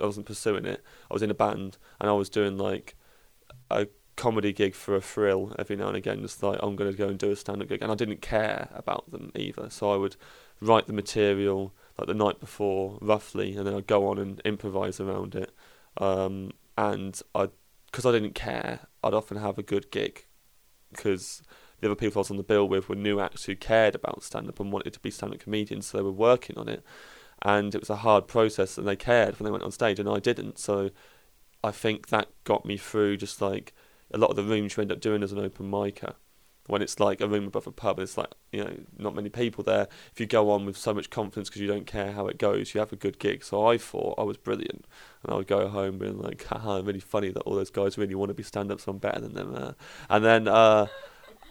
I 0.00 0.04
wasn't 0.04 0.26
pursuing 0.26 0.64
it. 0.64 0.82
I 1.10 1.14
was 1.14 1.22
in 1.22 1.30
a 1.30 1.34
band 1.34 1.76
and 2.00 2.08
I 2.08 2.12
was 2.14 2.30
doing 2.30 2.56
like 2.56 2.96
a 3.70 3.86
comedy 4.16 4.52
gig 4.52 4.74
for 4.74 4.94
a 4.94 5.00
thrill 5.00 5.54
every 5.58 5.76
now 5.76 5.88
and 5.88 5.96
again. 5.96 6.20
Just 6.20 6.42
like 6.42 6.58
I'm 6.62 6.76
going 6.76 6.90
to 6.90 6.96
go 6.96 7.08
and 7.08 7.18
do 7.18 7.30
a 7.30 7.36
stand 7.36 7.62
up 7.62 7.68
gig, 7.68 7.82
and 7.82 7.90
I 7.90 7.94
didn't 7.94 8.20
care 8.20 8.68
about 8.74 9.10
them 9.10 9.32
either. 9.34 9.70
So 9.70 9.92
I 9.92 9.96
would 9.96 10.16
write 10.60 10.86
the 10.86 10.92
material 10.92 11.74
like 11.98 12.08
the 12.08 12.14
night 12.14 12.40
before, 12.40 12.98
roughly, 13.00 13.56
and 13.56 13.66
then 13.66 13.74
I'd 13.74 13.86
go 13.86 14.08
on 14.08 14.18
and 14.18 14.40
improvise 14.44 15.00
around 15.00 15.34
it. 15.34 15.54
Um, 15.98 16.52
and 16.78 17.20
I, 17.34 17.48
because 17.86 18.06
I 18.06 18.12
didn't 18.12 18.34
care, 18.34 18.80
I'd 19.04 19.14
often 19.14 19.36
have 19.36 19.58
a 19.58 19.62
good 19.62 19.90
gig 19.90 20.26
because 20.90 21.42
the 21.80 21.88
other 21.88 21.94
people 21.94 22.18
I 22.18 22.22
was 22.22 22.30
on 22.30 22.36
the 22.36 22.42
bill 22.42 22.68
with 22.68 22.88
were 22.88 22.94
new 22.94 23.20
acts 23.20 23.44
who 23.44 23.54
cared 23.54 23.94
about 23.94 24.22
stand 24.22 24.48
up 24.48 24.60
and 24.60 24.72
wanted 24.72 24.92
to 24.94 25.00
be 25.00 25.10
stand 25.10 25.34
up 25.34 25.40
comedians, 25.40 25.86
so 25.86 25.98
they 25.98 26.04
were 26.04 26.10
working 26.10 26.56
on 26.56 26.68
it. 26.68 26.82
And 27.42 27.74
it 27.74 27.80
was 27.80 27.90
a 27.90 27.96
hard 27.96 28.26
process, 28.28 28.76
and 28.76 28.86
they 28.86 28.96
cared 28.96 29.38
when 29.38 29.44
they 29.44 29.50
went 29.50 29.64
on 29.64 29.72
stage, 29.72 29.98
and 29.98 30.08
I 30.08 30.18
didn't. 30.18 30.58
So 30.58 30.90
I 31.62 31.70
think 31.70 32.08
that 32.08 32.28
got 32.44 32.64
me 32.64 32.76
through 32.76 33.16
just 33.18 33.40
like 33.40 33.74
a 34.12 34.18
lot 34.18 34.30
of 34.30 34.36
the 34.36 34.42
rooms 34.42 34.76
you 34.76 34.82
end 34.82 34.92
up 34.92 35.00
doing 35.00 35.22
as 35.22 35.32
an 35.32 35.38
open 35.38 35.70
micer 35.70 36.14
when 36.70 36.82
it's 36.82 37.00
like 37.00 37.20
a 37.20 37.26
room 37.26 37.48
above 37.48 37.66
a 37.66 37.72
pub, 37.72 37.98
it's 37.98 38.16
like 38.16 38.28
you 38.52 38.62
know 38.62 38.72
not 38.96 39.14
many 39.14 39.28
people 39.28 39.64
there. 39.64 39.88
If 40.12 40.20
you 40.20 40.26
go 40.26 40.50
on 40.50 40.64
with 40.64 40.76
so 40.76 40.94
much 40.94 41.10
confidence 41.10 41.48
because 41.48 41.60
you 41.60 41.66
don't 41.66 41.86
care 41.86 42.12
how 42.12 42.28
it 42.28 42.38
goes, 42.38 42.72
you 42.72 42.80
have 42.80 42.92
a 42.92 42.96
good 42.96 43.18
gig. 43.18 43.42
So 43.44 43.66
I 43.66 43.76
thought 43.76 44.18
I 44.18 44.22
was 44.22 44.36
brilliant, 44.36 44.86
and 45.22 45.32
I 45.32 45.36
would 45.36 45.48
go 45.48 45.68
home 45.68 45.98
being 45.98 46.18
like, 46.18 46.44
"Haha, 46.44 46.80
really 46.84 47.00
funny 47.00 47.30
that 47.30 47.40
all 47.40 47.56
those 47.56 47.70
guys 47.70 47.98
really 47.98 48.14
want 48.14 48.30
to 48.30 48.34
be 48.34 48.44
stand 48.44 48.70
up, 48.70 48.80
so 48.80 48.92
I'm 48.92 48.98
better 48.98 49.20
than 49.20 49.34
them." 49.34 49.54
Uh, 49.54 49.72
and 50.08 50.24
then, 50.24 50.46
uh, 50.46 50.86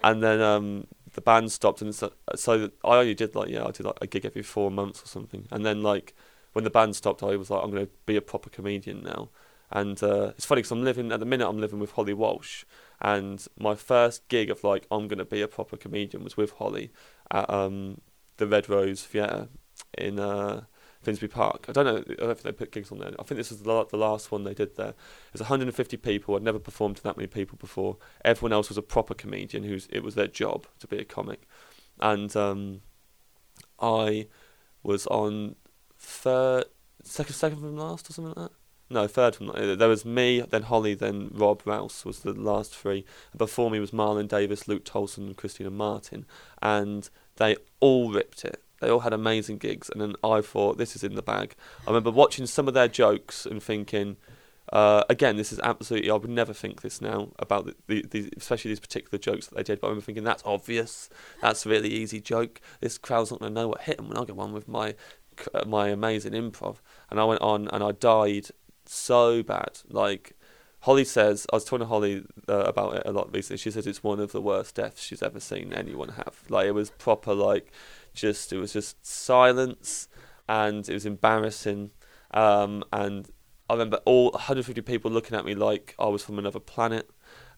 and 0.03 0.23
then 0.23 0.41
um, 0.41 0.87
the 1.13 1.21
band 1.21 1.51
stopped, 1.51 1.81
and 1.81 1.93
so, 1.93 2.13
so 2.35 2.71
I 2.85 2.97
only 2.97 3.13
did 3.13 3.35
like 3.35 3.49
yeah, 3.49 3.65
I 3.65 3.71
did 3.71 3.85
like 3.85 3.97
a 4.01 4.07
gig 4.07 4.25
every 4.25 4.43
four 4.43 4.71
months 4.71 5.03
or 5.03 5.07
something. 5.07 5.47
And 5.51 5.65
then 5.65 5.83
like 5.83 6.15
when 6.53 6.63
the 6.63 6.69
band 6.69 6.95
stopped, 6.95 7.23
I 7.23 7.35
was 7.35 7.49
like, 7.49 7.63
I'm 7.63 7.71
going 7.71 7.85
to 7.85 7.91
be 8.05 8.15
a 8.15 8.21
proper 8.21 8.49
comedian 8.49 9.03
now. 9.03 9.29
And 9.71 10.01
uh, 10.01 10.31
it's 10.35 10.45
funny 10.45 10.59
because 10.59 10.71
I'm 10.71 10.83
living 10.83 11.11
at 11.11 11.19
the 11.19 11.25
minute. 11.25 11.47
I'm 11.47 11.59
living 11.59 11.79
with 11.79 11.91
Holly 11.91 12.13
Walsh, 12.13 12.63
and 13.01 13.45
my 13.57 13.75
first 13.75 14.27
gig 14.27 14.49
of 14.49 14.63
like 14.63 14.87
I'm 14.91 15.07
gonna 15.07 15.25
be 15.25 15.41
a 15.41 15.47
proper 15.47 15.77
comedian 15.77 16.23
was 16.23 16.37
with 16.37 16.51
Holly 16.51 16.91
at 17.31 17.49
um, 17.49 18.01
the 18.37 18.47
Red 18.47 18.69
Rose 18.69 19.03
Theatre 19.03 19.47
in 19.97 20.19
uh, 20.19 20.63
Finsbury 21.01 21.29
Park. 21.29 21.65
I 21.69 21.71
don't 21.71 21.85
know. 21.85 21.97
I 21.97 22.25
don't 22.25 22.37
think 22.37 22.43
they 22.43 22.51
put 22.51 22.71
gigs 22.71 22.91
on 22.91 22.99
there. 22.99 23.13
I 23.17 23.23
think 23.23 23.37
this 23.37 23.51
was 23.51 23.61
the, 23.61 23.97
last 23.97 24.31
one 24.31 24.43
they 24.43 24.53
did 24.53 24.75
there. 24.75 24.93
There's 25.31 25.41
150 25.41 25.97
people. 25.97 26.35
I'd 26.35 26.43
never 26.43 26.59
performed 26.59 26.97
to 26.97 27.03
that 27.03 27.15
many 27.15 27.27
people 27.27 27.57
before. 27.57 27.97
Everyone 28.25 28.53
else 28.53 28.69
was 28.69 28.77
a 28.77 28.81
proper 28.81 29.13
comedian 29.13 29.63
who's 29.63 29.87
it 29.91 30.03
was 30.03 30.15
their 30.15 30.27
job 30.27 30.67
to 30.79 30.87
be 30.87 30.97
a 30.97 31.05
comic, 31.05 31.47
and 31.99 32.35
um, 32.35 32.81
I 33.79 34.27
was 34.83 35.07
on 35.07 35.55
third, 35.97 36.65
second, 37.03 37.33
second 37.33 37.59
from 37.59 37.77
last 37.77 38.09
or 38.09 38.13
something 38.13 38.33
like 38.33 38.49
that. 38.49 38.58
No, 38.91 39.05
third 39.05 39.35
from 39.35 39.47
there 39.47 39.87
was 39.87 40.03
me, 40.03 40.41
then 40.41 40.63
Holly, 40.63 40.95
then 40.95 41.29
Rob 41.31 41.61
Rouse 41.63 42.05
was 42.05 42.21
the 42.21 42.33
last 42.33 42.75
three. 42.75 43.05
Before 43.37 43.69
me 43.69 43.79
was 43.79 43.91
Marlon 43.91 44.27
Davis, 44.27 44.67
Luke 44.67 44.83
Toulson, 44.83 45.27
and 45.27 45.37
Christina 45.37 45.69
Martin, 45.69 46.25
and 46.61 47.07
they 47.35 47.55
all 47.79 48.11
ripped 48.11 48.43
it. 48.43 48.63
They 48.81 48.89
all 48.89 49.01
had 49.01 49.13
amazing 49.13 49.57
gigs, 49.57 49.89
and 49.89 50.01
then 50.01 50.15
I 50.23 50.41
thought 50.41 50.77
this 50.77 50.95
is 50.95 51.03
in 51.03 51.15
the 51.15 51.21
bag. 51.21 51.55
I 51.85 51.91
remember 51.91 52.11
watching 52.11 52.47
some 52.47 52.67
of 52.67 52.73
their 52.73 52.87
jokes 52.87 53.45
and 53.45 53.61
thinking, 53.61 54.17
uh, 54.71 55.03
again, 55.09 55.35
this 55.37 55.51
is 55.51 55.59
absolutely. 55.59 56.09
I 56.09 56.15
would 56.15 56.29
never 56.29 56.53
think 56.53 56.81
this 56.81 57.01
now 57.01 57.29
about 57.37 57.65
the, 57.65 57.75
the, 57.87 58.05
the 58.09 58.29
especially 58.37 58.69
these 58.69 58.79
particular 58.79 59.19
jokes 59.19 59.47
that 59.47 59.55
they 59.55 59.63
did. 59.63 59.81
But 59.81 59.87
I 59.87 59.89
remember 59.89 60.05
thinking 60.05 60.23
that's 60.23 60.43
obvious. 60.45 61.09
That's 61.41 61.65
a 61.65 61.69
really 61.69 61.89
easy 61.89 62.21
joke. 62.21 62.61
This 62.79 62.97
crowd's 62.97 63.31
not 63.31 63.39
going 63.39 63.53
to 63.53 63.61
know 63.61 63.67
what 63.67 63.81
hit 63.81 63.97
them 63.97 64.07
when 64.07 64.17
I 64.17 64.25
go 64.25 64.39
on 64.39 64.53
with 64.53 64.67
my 64.67 64.95
uh, 65.53 65.65
my 65.65 65.89
amazing 65.89 66.33
improv. 66.33 66.77
And 67.09 67.19
I 67.19 67.25
went 67.25 67.41
on 67.41 67.67
and 67.69 67.83
I 67.83 67.91
died 67.91 68.49
so 68.89 69.43
bad. 69.43 69.79
Like 69.89 70.33
Holly 70.81 71.05
says, 71.05 71.45
I 71.51 71.57
was 71.57 71.65
talking 71.65 71.79
to 71.79 71.85
Holly 71.85 72.23
uh, 72.47 72.63
about 72.65 72.95
it 72.95 73.03
a 73.05 73.11
lot 73.11 73.33
recently. 73.33 73.57
She 73.57 73.71
says 73.71 73.85
it's 73.85 74.03
one 74.03 74.19
of 74.19 74.31
the 74.31 74.41
worst 74.41 74.75
deaths 74.75 75.03
she's 75.03 75.21
ever 75.21 75.39
seen 75.39 75.73
anyone 75.73 76.09
have. 76.09 76.43
Like 76.49 76.67
it 76.67 76.71
was 76.73 76.89
proper, 76.91 77.33
like 77.33 77.71
just 78.13 78.53
it 78.53 78.57
was 78.57 78.73
just 78.73 79.05
silence, 79.05 80.07
and 80.47 80.87
it 80.87 80.93
was 80.93 81.05
embarrassing. 81.05 81.91
Um, 82.31 82.83
and 82.93 83.29
I 83.69 83.73
remember 83.73 83.99
all 84.05 84.31
150 84.31 84.81
people 84.81 85.11
looking 85.11 85.37
at 85.37 85.45
me 85.45 85.53
like 85.55 85.95
I 85.99 86.07
was 86.07 86.23
from 86.23 86.39
another 86.39 86.59
planet, 86.59 87.09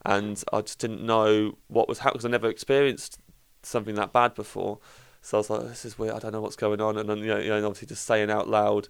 and 0.04 0.42
I 0.52 0.60
just 0.62 0.80
didn't 0.80 1.04
know 1.04 1.58
what 1.68 1.88
was 1.88 2.00
happening 2.00 2.18
because 2.18 2.26
I 2.26 2.30
never 2.30 2.48
experienced 2.50 3.18
something 3.62 3.94
that 3.94 4.12
bad 4.12 4.34
before. 4.34 4.80
So 5.24 5.36
I 5.36 5.40
was 5.40 5.50
like, 5.50 5.62
this 5.68 5.84
is 5.84 5.96
weird. 5.96 6.14
I 6.14 6.18
don't 6.18 6.32
know 6.32 6.40
what's 6.40 6.56
going 6.56 6.80
on, 6.80 6.98
and 6.98 7.08
then 7.08 7.18
you 7.18 7.28
know, 7.28 7.64
obviously 7.64 7.86
just 7.86 8.04
saying 8.04 8.30
out 8.30 8.48
loud 8.48 8.88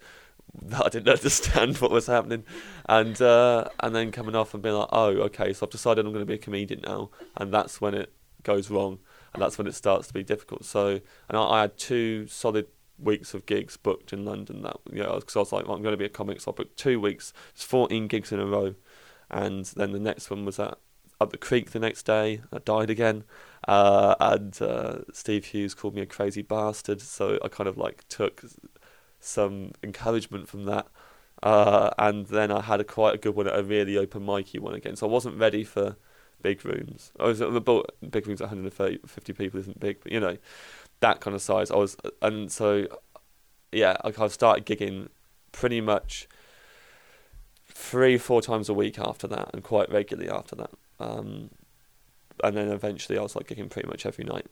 that 0.60 0.86
I 0.86 0.88
didn't 0.88 1.08
understand 1.16 1.78
what 1.78 1.90
was 1.90 2.06
happening, 2.06 2.44
and 2.88 3.20
uh, 3.20 3.68
and 3.80 3.94
then 3.94 4.12
coming 4.12 4.36
off 4.36 4.54
and 4.54 4.62
being 4.62 4.74
like, 4.74 4.88
oh, 4.92 5.08
okay, 5.08 5.52
so 5.52 5.66
I've 5.66 5.70
decided 5.70 6.04
I'm 6.04 6.12
going 6.12 6.22
to 6.22 6.26
be 6.26 6.34
a 6.34 6.38
comedian 6.38 6.82
now, 6.82 7.10
and 7.36 7.52
that's 7.52 7.80
when 7.80 7.94
it 7.94 8.12
goes 8.42 8.70
wrong, 8.70 8.98
and 9.32 9.42
that's 9.42 9.58
when 9.58 9.66
it 9.66 9.74
starts 9.74 10.08
to 10.08 10.14
be 10.14 10.22
difficult. 10.22 10.64
So, 10.64 11.00
and 11.28 11.38
I, 11.38 11.42
I 11.42 11.60
had 11.62 11.76
two 11.76 12.26
solid 12.26 12.66
weeks 12.98 13.34
of 13.34 13.46
gigs 13.46 13.76
booked 13.76 14.12
in 14.12 14.24
London. 14.24 14.62
That 14.62 14.76
you 14.90 15.02
know, 15.02 15.16
because 15.16 15.36
I 15.36 15.40
was 15.40 15.52
like, 15.52 15.66
well, 15.66 15.76
I'm 15.76 15.82
going 15.82 15.94
to 15.94 15.98
be 15.98 16.04
a 16.04 16.10
comic, 16.10 16.40
so 16.40 16.52
I 16.52 16.54
booked 16.54 16.76
two 16.76 17.00
weeks, 17.00 17.32
it's 17.54 17.64
14 17.64 18.06
gigs 18.08 18.32
in 18.32 18.40
a 18.40 18.46
row, 18.46 18.74
and 19.30 19.64
then 19.64 19.92
the 19.92 20.00
next 20.00 20.30
one 20.30 20.44
was 20.44 20.58
at 20.58 20.78
up 21.20 21.30
the 21.30 21.38
creek 21.38 21.70
the 21.70 21.78
next 21.78 22.02
day. 22.02 22.42
I 22.52 22.58
died 22.58 22.90
again, 22.90 23.24
uh, 23.66 24.16
and 24.20 24.60
uh, 24.60 24.98
Steve 25.12 25.46
Hughes 25.46 25.72
called 25.72 25.94
me 25.94 26.02
a 26.02 26.06
crazy 26.06 26.42
bastard. 26.42 27.00
So 27.00 27.38
I 27.42 27.48
kind 27.48 27.68
of 27.68 27.78
like 27.78 28.04
took 28.08 28.42
some 29.24 29.72
encouragement 29.82 30.48
from 30.48 30.64
that. 30.64 30.86
Uh, 31.42 31.90
and 31.98 32.26
then 32.26 32.52
I 32.52 32.60
had 32.60 32.80
a 32.80 32.84
quite 32.84 33.14
a 33.14 33.18
good 33.18 33.34
one 33.34 33.48
at 33.48 33.58
a 33.58 33.62
really 33.62 33.96
open 33.96 34.24
micy 34.24 34.60
one 34.60 34.74
again. 34.74 34.96
So 34.96 35.08
I 35.08 35.10
wasn't 35.10 35.38
ready 35.38 35.64
for 35.64 35.96
big 36.42 36.64
rooms. 36.64 37.12
I 37.18 37.24
was 37.24 37.40
at 37.40 37.52
the 37.52 37.84
big 38.08 38.26
rooms, 38.26 38.40
130, 38.40 38.98
50 39.06 39.32
people 39.32 39.60
isn't 39.60 39.80
big, 39.80 39.98
but 40.02 40.12
you 40.12 40.20
know 40.20 40.36
that 41.00 41.20
kind 41.20 41.34
of 41.34 41.42
size. 41.42 41.70
I 41.70 41.76
was, 41.76 41.96
and 42.20 42.50
so 42.50 42.86
yeah, 43.72 43.96
I 44.04 44.10
kind 44.10 44.26
of 44.26 44.32
started 44.32 44.66
gigging 44.66 45.08
pretty 45.50 45.80
much 45.80 46.28
three, 47.68 48.18
four 48.18 48.42
times 48.42 48.68
a 48.68 48.74
week 48.74 48.98
after 48.98 49.26
that, 49.28 49.50
and 49.52 49.62
quite 49.62 49.90
regularly 49.90 50.30
after 50.30 50.54
that. 50.56 50.70
Um, 51.00 51.50
and 52.44 52.56
then 52.56 52.68
eventually, 52.68 53.18
I 53.18 53.22
was 53.22 53.34
like 53.34 53.48
gigging 53.48 53.70
pretty 53.70 53.88
much 53.88 54.06
every 54.06 54.24
night 54.24 54.46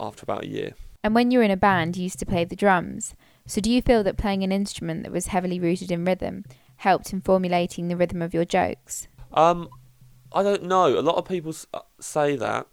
after 0.00 0.22
about 0.22 0.44
a 0.44 0.48
year. 0.48 0.74
And 1.02 1.14
when 1.14 1.30
you 1.30 1.38
were 1.38 1.44
in 1.44 1.50
a 1.50 1.56
band, 1.56 1.96
you 1.96 2.04
used 2.04 2.18
to 2.18 2.26
play 2.26 2.44
the 2.44 2.56
drums. 2.56 3.14
So 3.46 3.60
do 3.60 3.70
you 3.70 3.80
feel 3.80 4.02
that 4.04 4.16
playing 4.16 4.42
an 4.42 4.52
instrument 4.52 5.04
that 5.04 5.12
was 5.12 5.28
heavily 5.28 5.60
rooted 5.60 5.90
in 5.90 6.04
rhythm 6.04 6.44
helped 6.76 7.12
in 7.12 7.20
formulating 7.20 7.88
the 7.88 7.96
rhythm 7.96 8.20
of 8.20 8.34
your 8.34 8.44
jokes? 8.44 9.08
Um, 9.32 9.68
I 10.32 10.42
don't 10.42 10.64
know. 10.64 10.98
A 10.98 11.00
lot 11.00 11.16
of 11.16 11.26
people 11.26 11.54
uh, 11.72 11.80
say 12.00 12.36
that, 12.36 12.66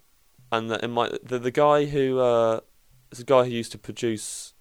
and 0.50 0.70
that 0.70 0.82
in 0.82 0.90
my 0.90 1.10
the, 1.22 1.38
the 1.38 1.50
guy 1.50 1.86
who 1.86 2.18
uh, 2.18 2.60
a 3.18 3.24
guy 3.24 3.44
who 3.44 3.50
used 3.50 3.72
to 3.72 3.78
produce 3.78 4.54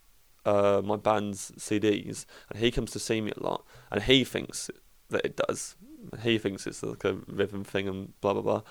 uh, 0.46 0.82
my 0.84 0.96
band's 0.96 1.51
CDs, 1.58 2.25
and 2.50 2.60
he 2.60 2.72
comes 2.72 2.91
to 2.91 3.00
see 3.00 3.20
me 3.22 3.32
a 3.36 3.43
lot, 3.43 3.65
and 3.91 4.03
he 4.03 4.24
thinks 4.24 4.70
that 5.10 5.25
it 5.25 5.36
does. 5.36 5.75
He 6.22 6.38
thinks 6.38 6.67
it's 6.67 6.84
like 6.84 7.03
a 7.05 7.13
rhythm 7.27 7.63
thing 7.63 7.88
and 7.88 8.20
blah 8.22 8.34
blah 8.34 8.41
blah. 8.41 8.62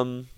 Um, 0.00 0.28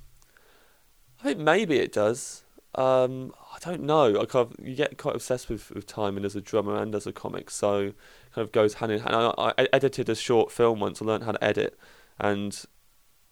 I 1.21 1.25
think 1.25 1.39
maybe 1.39 1.79
it 1.79 1.93
does. 1.93 2.44
Um, 2.77 3.33
I 3.53 3.59
don't 3.61 3.83
know. 3.83 4.21
I 4.21 4.25
kind 4.25 4.51
of 4.51 4.67
you 4.67 4.75
get 4.75 4.99
quite 4.99 5.15
obsessed 5.15 5.49
with, 5.49 5.71
with 5.71 5.87
timing 5.87 6.25
as 6.25 6.35
a 6.35 6.41
drummer 6.41 6.77
and 6.77 6.95
as 6.95 7.07
a 7.07 7.13
comic, 7.13 7.51
so 7.51 7.79
it 7.81 7.95
kind 8.35 8.45
of 8.45 8.53
goes 8.53 8.75
hand 8.75 8.93
in 8.93 9.01
hand. 9.01 9.15
I, 9.15 9.53
I 9.57 9.69
edited 9.73 10.09
a 10.09 10.15
short 10.15 10.51
film 10.51 10.81
once. 10.81 11.01
I 11.01 11.05
learned 11.05 11.25
how 11.25 11.33
to 11.33 11.45
edit, 11.45 11.79
and 12.19 12.65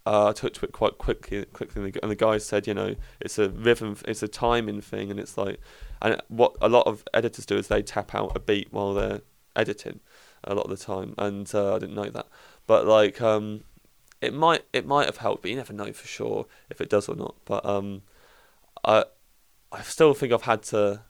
uh, 0.06 0.28
I 0.28 0.32
took 0.32 0.54
to 0.54 0.66
it 0.66 0.72
quite 0.72 0.98
quickly. 0.98 1.44
Quickly, 1.46 1.82
and 1.82 1.92
the, 1.92 2.02
and 2.02 2.10
the 2.10 2.16
guy 2.16 2.38
said, 2.38 2.66
you 2.66 2.74
know, 2.74 2.94
it's 3.20 3.38
a 3.38 3.48
rhythm, 3.48 3.96
it's 4.06 4.22
a 4.22 4.28
timing 4.28 4.80
thing, 4.80 5.10
and 5.10 5.18
it's 5.18 5.36
like, 5.36 5.58
and 6.00 6.20
what 6.28 6.56
a 6.60 6.68
lot 6.68 6.86
of 6.86 7.04
editors 7.12 7.46
do 7.46 7.56
is 7.56 7.68
they 7.68 7.82
tap 7.82 8.14
out 8.14 8.32
a 8.36 8.40
beat 8.40 8.72
while 8.72 8.94
they're 8.94 9.22
editing, 9.56 10.00
a 10.44 10.54
lot 10.54 10.64
of 10.64 10.70
the 10.70 10.84
time, 10.84 11.14
and 11.18 11.52
uh, 11.52 11.74
I 11.74 11.78
didn't 11.80 11.96
know 11.96 12.10
that, 12.10 12.26
but 12.68 12.86
like, 12.86 13.20
um, 13.20 13.64
it 14.20 14.32
might 14.32 14.62
it 14.72 14.86
might 14.86 15.06
have 15.06 15.16
helped, 15.16 15.42
but 15.42 15.50
you 15.50 15.56
never 15.56 15.72
know 15.72 15.92
for 15.92 16.06
sure 16.06 16.46
if 16.70 16.80
it 16.80 16.88
does 16.88 17.08
or 17.08 17.16
not. 17.16 17.34
But 17.44 17.66
um, 17.66 18.02
I 18.84 19.04
I 19.72 19.80
still 19.82 20.14
think 20.14 20.32
I've 20.32 20.42
had 20.42 20.62
to 20.64 21.02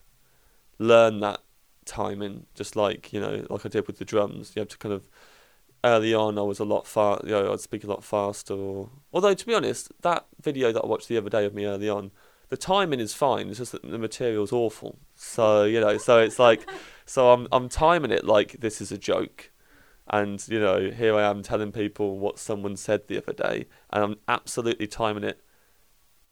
learn 0.78 1.20
that 1.20 1.40
timing, 1.84 2.46
just 2.54 2.76
like 2.76 3.12
you 3.12 3.20
know, 3.20 3.44
like 3.50 3.66
I 3.66 3.68
did 3.68 3.86
with 3.86 3.98
the 3.98 4.04
drums. 4.04 4.52
You 4.54 4.60
have 4.60 4.68
to 4.68 4.78
kind 4.78 4.94
of 4.94 5.08
early 5.84 6.14
on, 6.14 6.38
I 6.38 6.42
was 6.42 6.60
a 6.60 6.64
lot 6.64 6.86
far. 6.86 7.20
You 7.24 7.30
know, 7.30 7.52
I'd 7.52 7.60
speak 7.60 7.84
a 7.84 7.88
lot 7.88 8.04
faster. 8.04 8.54
Or 8.54 8.90
although 9.12 9.34
to 9.34 9.46
be 9.46 9.54
honest, 9.54 9.92
that 10.02 10.26
video 10.40 10.72
that 10.72 10.82
I 10.82 10.86
watched 10.86 11.08
the 11.08 11.16
other 11.16 11.30
day 11.30 11.44
of 11.44 11.54
me 11.54 11.66
early 11.66 11.88
on, 11.88 12.12
the 12.48 12.56
timing 12.56 13.00
is 13.00 13.14
fine. 13.14 13.48
It's 13.48 13.58
just 13.58 13.72
that 13.72 13.82
the 13.82 13.98
material's 13.98 14.52
awful. 14.52 14.98
So 15.14 15.64
you 15.64 15.80
know, 15.80 15.98
so 15.98 16.18
it's 16.18 16.38
like, 16.38 16.68
so 17.04 17.32
I'm 17.32 17.48
I'm 17.50 17.68
timing 17.68 18.12
it 18.12 18.24
like 18.24 18.60
this 18.60 18.80
is 18.80 18.92
a 18.92 18.98
joke. 18.98 19.50
And 20.08 20.46
you 20.48 20.60
know, 20.60 20.90
here 20.90 21.14
I 21.16 21.28
am 21.28 21.42
telling 21.42 21.72
people 21.72 22.18
what 22.18 22.38
someone 22.38 22.76
said 22.76 23.08
the 23.08 23.18
other 23.18 23.32
day, 23.32 23.66
and 23.90 24.04
I'm 24.04 24.16
absolutely 24.28 24.86
timing 24.86 25.24
it 25.24 25.40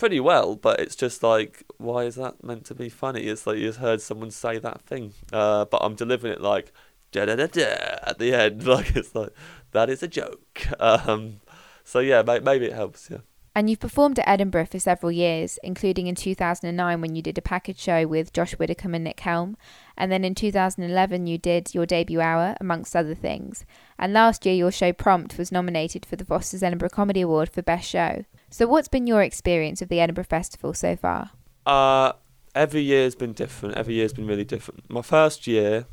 pretty 0.00 0.18
well, 0.18 0.56
but 0.56 0.80
it's 0.80 0.96
just 0.96 1.22
like, 1.22 1.62
why 1.76 2.04
is 2.04 2.14
that 2.14 2.42
meant 2.42 2.64
to 2.64 2.74
be 2.74 2.88
funny? 2.88 3.24
It's 3.24 3.46
like 3.46 3.58
you 3.58 3.68
just 3.68 3.80
heard 3.80 4.00
someone 4.00 4.30
say 4.30 4.58
that 4.58 4.80
thing, 4.80 5.12
uh, 5.30 5.66
but 5.66 5.82
I'm 5.82 5.94
delivering 5.94 6.32
it 6.32 6.40
like 6.40 6.72
da 7.12 7.26
da 7.26 7.36
da 7.36 7.46
da 7.46 7.98
at 8.02 8.18
the 8.18 8.32
end, 8.32 8.66
like 8.76 8.96
it's 8.96 9.14
like 9.14 9.30
that 9.72 9.88
is 9.90 10.02
a 10.02 10.08
joke. 10.08 10.40
Um, 10.80 11.40
so 11.84 11.98
yeah, 12.00 12.22
may- 12.22 12.40
maybe 12.40 12.66
it 12.66 12.72
helps. 12.72 13.10
Yeah. 13.10 13.18
And 13.54 13.68
you've 13.68 13.80
performed 13.80 14.18
at 14.18 14.28
Edinburgh 14.28 14.66
for 14.66 14.78
several 14.78 15.10
years, 15.10 15.58
including 15.62 16.06
in 16.06 16.14
2009 16.14 17.00
when 17.00 17.16
you 17.16 17.20
did 17.20 17.36
a 17.36 17.42
package 17.42 17.80
show 17.80 18.06
with 18.06 18.32
Josh 18.32 18.56
Widdicombe 18.58 18.94
and 18.94 19.04
Nick 19.04 19.20
Helm. 19.20 19.56
And 19.96 20.10
then 20.10 20.24
in 20.24 20.36
2011, 20.36 21.26
you 21.26 21.36
did 21.36 21.74
your 21.74 21.84
debut 21.84 22.20
hour, 22.20 22.56
amongst 22.60 22.94
other 22.94 23.14
things. 23.14 23.66
And 24.00 24.14
last 24.14 24.46
year, 24.46 24.54
your 24.54 24.72
show 24.72 24.94
Prompt 24.94 25.36
was 25.36 25.52
nominated 25.52 26.06
for 26.06 26.16
the 26.16 26.24
Foster's 26.24 26.62
Edinburgh 26.62 26.88
Comedy 26.88 27.20
Award 27.20 27.50
for 27.50 27.60
Best 27.60 27.86
Show. 27.86 28.24
So, 28.48 28.66
what's 28.66 28.88
been 28.88 29.06
your 29.06 29.22
experience 29.22 29.82
of 29.82 29.90
the 29.90 30.00
Edinburgh 30.00 30.24
Festival 30.24 30.72
so 30.72 30.96
far? 30.96 31.32
Uh, 31.66 32.14
every 32.54 32.80
year's 32.80 33.14
been 33.14 33.34
different. 33.34 33.76
Every 33.76 33.92
year's 33.92 34.14
been 34.14 34.26
really 34.26 34.46
different. 34.46 34.88
My 34.88 35.02
first 35.02 35.46
year, 35.46 35.84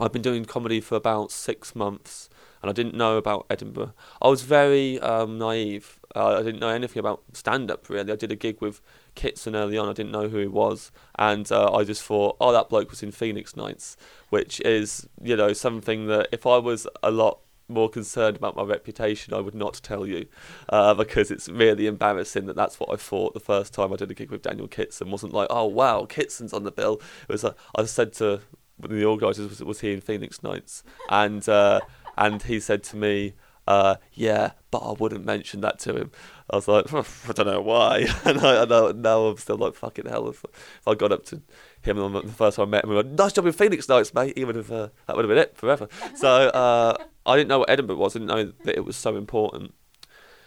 I've 0.00 0.12
been 0.12 0.22
doing 0.22 0.44
comedy 0.44 0.80
for 0.80 0.96
about 0.96 1.30
six 1.30 1.76
months, 1.76 2.28
and 2.60 2.68
I 2.68 2.72
didn't 2.72 2.96
know 2.96 3.16
about 3.16 3.46
Edinburgh. 3.48 3.92
I 4.20 4.26
was 4.26 4.42
very 4.42 4.98
um, 4.98 5.38
naive. 5.38 6.00
Uh, 6.16 6.38
I 6.40 6.42
didn't 6.42 6.58
know 6.58 6.68
anything 6.68 6.98
about 6.98 7.22
stand 7.32 7.70
up 7.70 7.88
really. 7.88 8.10
I 8.10 8.16
did 8.16 8.32
a 8.32 8.36
gig 8.36 8.60
with 8.60 8.80
Kitson 9.14 9.54
early 9.54 9.78
on. 9.78 9.88
I 9.88 9.92
didn't 9.92 10.12
know 10.12 10.28
who 10.28 10.38
he 10.38 10.46
was, 10.46 10.90
and 11.18 11.50
uh, 11.50 11.72
I 11.72 11.84
just 11.84 12.02
thought, 12.02 12.36
oh, 12.40 12.52
that 12.52 12.68
bloke 12.68 12.90
was 12.90 13.02
in 13.02 13.10
Phoenix 13.10 13.56
Nights, 13.56 13.96
which 14.30 14.60
is 14.60 15.08
you 15.22 15.36
know 15.36 15.52
something 15.52 16.06
that 16.06 16.28
if 16.32 16.46
I 16.46 16.58
was 16.58 16.86
a 17.02 17.10
lot 17.10 17.40
more 17.68 17.88
concerned 17.88 18.36
about 18.36 18.56
my 18.56 18.62
reputation, 18.62 19.32
I 19.34 19.40
would 19.40 19.54
not 19.54 19.80
tell 19.82 20.06
you, 20.06 20.26
uh, 20.68 20.94
because 20.94 21.30
it's 21.30 21.48
really 21.48 21.86
embarrassing 21.86 22.46
that 22.46 22.56
that's 22.56 22.78
what 22.78 22.90
I 22.92 22.96
thought 22.96 23.34
the 23.34 23.40
first 23.40 23.72
time 23.72 23.92
I 23.92 23.96
did 23.96 24.10
a 24.10 24.14
gig 24.14 24.30
with 24.30 24.42
Daniel 24.42 24.68
Kitson. 24.68 25.10
wasn't 25.10 25.32
like, 25.32 25.48
oh 25.50 25.66
wow, 25.66 26.04
Kitson's 26.04 26.52
on 26.52 26.64
the 26.64 26.72
bill. 26.72 27.00
It 27.28 27.32
was 27.32 27.44
like 27.44 27.54
I 27.76 27.84
said 27.84 28.12
to 28.14 28.40
the 28.78 29.04
organisers, 29.04 29.48
was, 29.48 29.64
was 29.64 29.80
he 29.80 29.92
in 29.92 30.00
Phoenix 30.00 30.42
Nights, 30.42 30.82
and 31.08 31.48
uh, 31.48 31.80
and 32.16 32.42
he 32.42 32.60
said 32.60 32.82
to 32.84 32.96
me. 32.96 33.34
Uh, 33.66 33.96
yeah, 34.12 34.52
but 34.70 34.78
I 34.78 34.92
wouldn't 34.92 35.24
mention 35.24 35.60
that 35.62 35.78
to 35.80 35.96
him. 35.96 36.10
I 36.50 36.56
was 36.56 36.68
like, 36.68 36.92
I 36.92 37.32
don't 37.32 37.46
know 37.46 37.60
why, 37.60 38.06
and 38.24 38.40
I, 38.40 38.62
I 38.62 38.64
know 38.64 38.92
now 38.92 39.26
I'm 39.26 39.36
still 39.38 39.56
like 39.56 39.74
fucking 39.74 40.06
hell. 40.06 40.28
If, 40.28 40.44
if 40.44 40.86
I 40.86 40.94
got 40.94 41.12
up 41.12 41.24
to 41.26 41.42
him 41.82 41.98
on 41.98 42.12
the 42.12 42.22
first 42.28 42.56
time 42.56 42.68
I 42.68 42.70
met 42.70 42.84
him. 42.84 42.94
Went, 42.94 43.12
nice 43.12 43.32
job 43.32 43.46
in 43.46 43.52
Phoenix 43.52 43.88
Nights, 43.88 44.12
mate. 44.14 44.34
Would 44.44 44.56
have 44.56 44.70
uh, 44.70 44.88
that 45.06 45.16
would 45.16 45.24
have 45.24 45.30
been 45.30 45.38
it 45.38 45.56
forever. 45.56 45.88
So 46.16 46.28
uh, 46.28 46.96
I 47.26 47.36
didn't 47.36 47.48
know 47.48 47.60
what 47.60 47.70
Edinburgh 47.70 47.96
was. 47.96 48.14
I 48.14 48.20
didn't 48.20 48.28
know 48.28 48.52
that 48.64 48.76
it 48.76 48.84
was 48.84 48.96
so 48.96 49.16
important. 49.16 49.74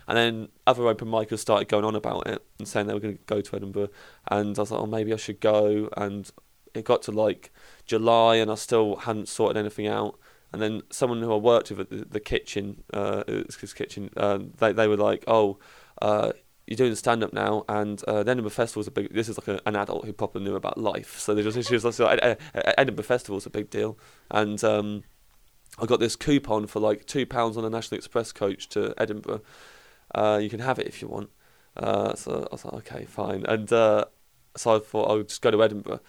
And 0.07 0.17
then 0.17 0.47
other 0.65 0.87
open 0.87 1.09
micers 1.09 1.39
started 1.39 1.67
going 1.67 1.83
on 1.83 1.93
about 1.93 2.27
it 2.27 2.41
and 2.57 2.67
saying 2.67 2.87
they 2.87 2.93
were 2.93 2.99
going 3.01 3.17
to 3.17 3.23
go 3.25 3.41
to 3.41 3.55
Edinburgh. 3.55 3.89
And 4.31 4.57
I 4.57 4.61
was 4.61 4.71
like, 4.71 4.79
oh, 4.79 4.85
maybe 4.85 5.11
I 5.13 5.17
should 5.17 5.41
go. 5.41 5.89
And 5.97 6.31
it 6.73 6.85
got 6.85 7.01
to 7.03 7.11
like 7.11 7.51
July 7.85 8.37
and 8.37 8.49
I 8.49 8.55
still 8.55 8.95
hadn't 8.97 9.27
sorted 9.27 9.57
anything 9.57 9.87
out. 9.87 10.17
And 10.53 10.61
then 10.61 10.81
someone 10.89 11.21
who 11.21 11.33
I 11.33 11.37
worked 11.37 11.69
with 11.69 11.79
at 11.81 11.89
the, 11.89 12.05
the 12.09 12.19
kitchen, 12.19 12.83
uh, 12.93 13.23
his 13.27 13.73
kitchen, 13.73 14.09
uh, 14.15 14.39
they 14.57 14.71
they 14.71 14.87
were 14.87 14.97
like, 14.97 15.25
"Oh, 15.27 15.59
uh, 16.01 16.31
you're 16.67 16.75
doing 16.75 16.93
stand 16.95 17.23
up 17.23 17.33
now, 17.33 17.63
and 17.69 18.03
uh, 18.03 18.23
the 18.23 18.31
Edinburgh 18.31 18.51
Festival's 18.51 18.87
a 18.87 18.91
big. 18.91 19.13
This 19.13 19.29
is 19.29 19.37
like 19.37 19.47
a, 19.47 19.61
an 19.65 19.75
adult 19.75 20.05
who 20.05 20.11
probably 20.11 20.43
knew 20.43 20.55
about 20.55 20.77
life, 20.77 21.17
so 21.17 21.33
they 21.33 21.41
just 21.41 21.67
she 21.67 21.73
was 21.73 21.99
like, 21.99 22.39
Edinburgh 22.77 23.05
Festival's 23.05 23.45
a 23.45 23.49
big 23.49 23.69
deal, 23.69 23.97
and 24.29 24.61
um, 24.65 25.03
I 25.79 25.85
got 25.85 26.01
this 26.01 26.17
coupon 26.17 26.67
for 26.67 26.81
like 26.81 27.05
two 27.05 27.25
pounds 27.25 27.55
on 27.55 27.63
a 27.63 27.69
National 27.69 27.97
Express 27.97 28.33
coach 28.33 28.67
to 28.69 28.93
Edinburgh. 28.97 29.41
Uh, 30.13 30.39
you 30.41 30.49
can 30.49 30.59
have 30.59 30.77
it 30.77 30.87
if 30.87 31.01
you 31.01 31.07
want. 31.07 31.29
Uh, 31.77 32.15
so 32.15 32.47
I 32.51 32.55
was 32.55 32.65
like, 32.65 32.91
okay, 32.91 33.05
fine, 33.05 33.45
and 33.45 33.71
uh, 33.71 34.05
so 34.57 34.75
I 34.75 34.79
thought 34.79 35.09
I 35.09 35.13
would 35.13 35.29
just 35.29 35.41
go 35.41 35.51
to 35.51 35.63
Edinburgh. 35.63 36.01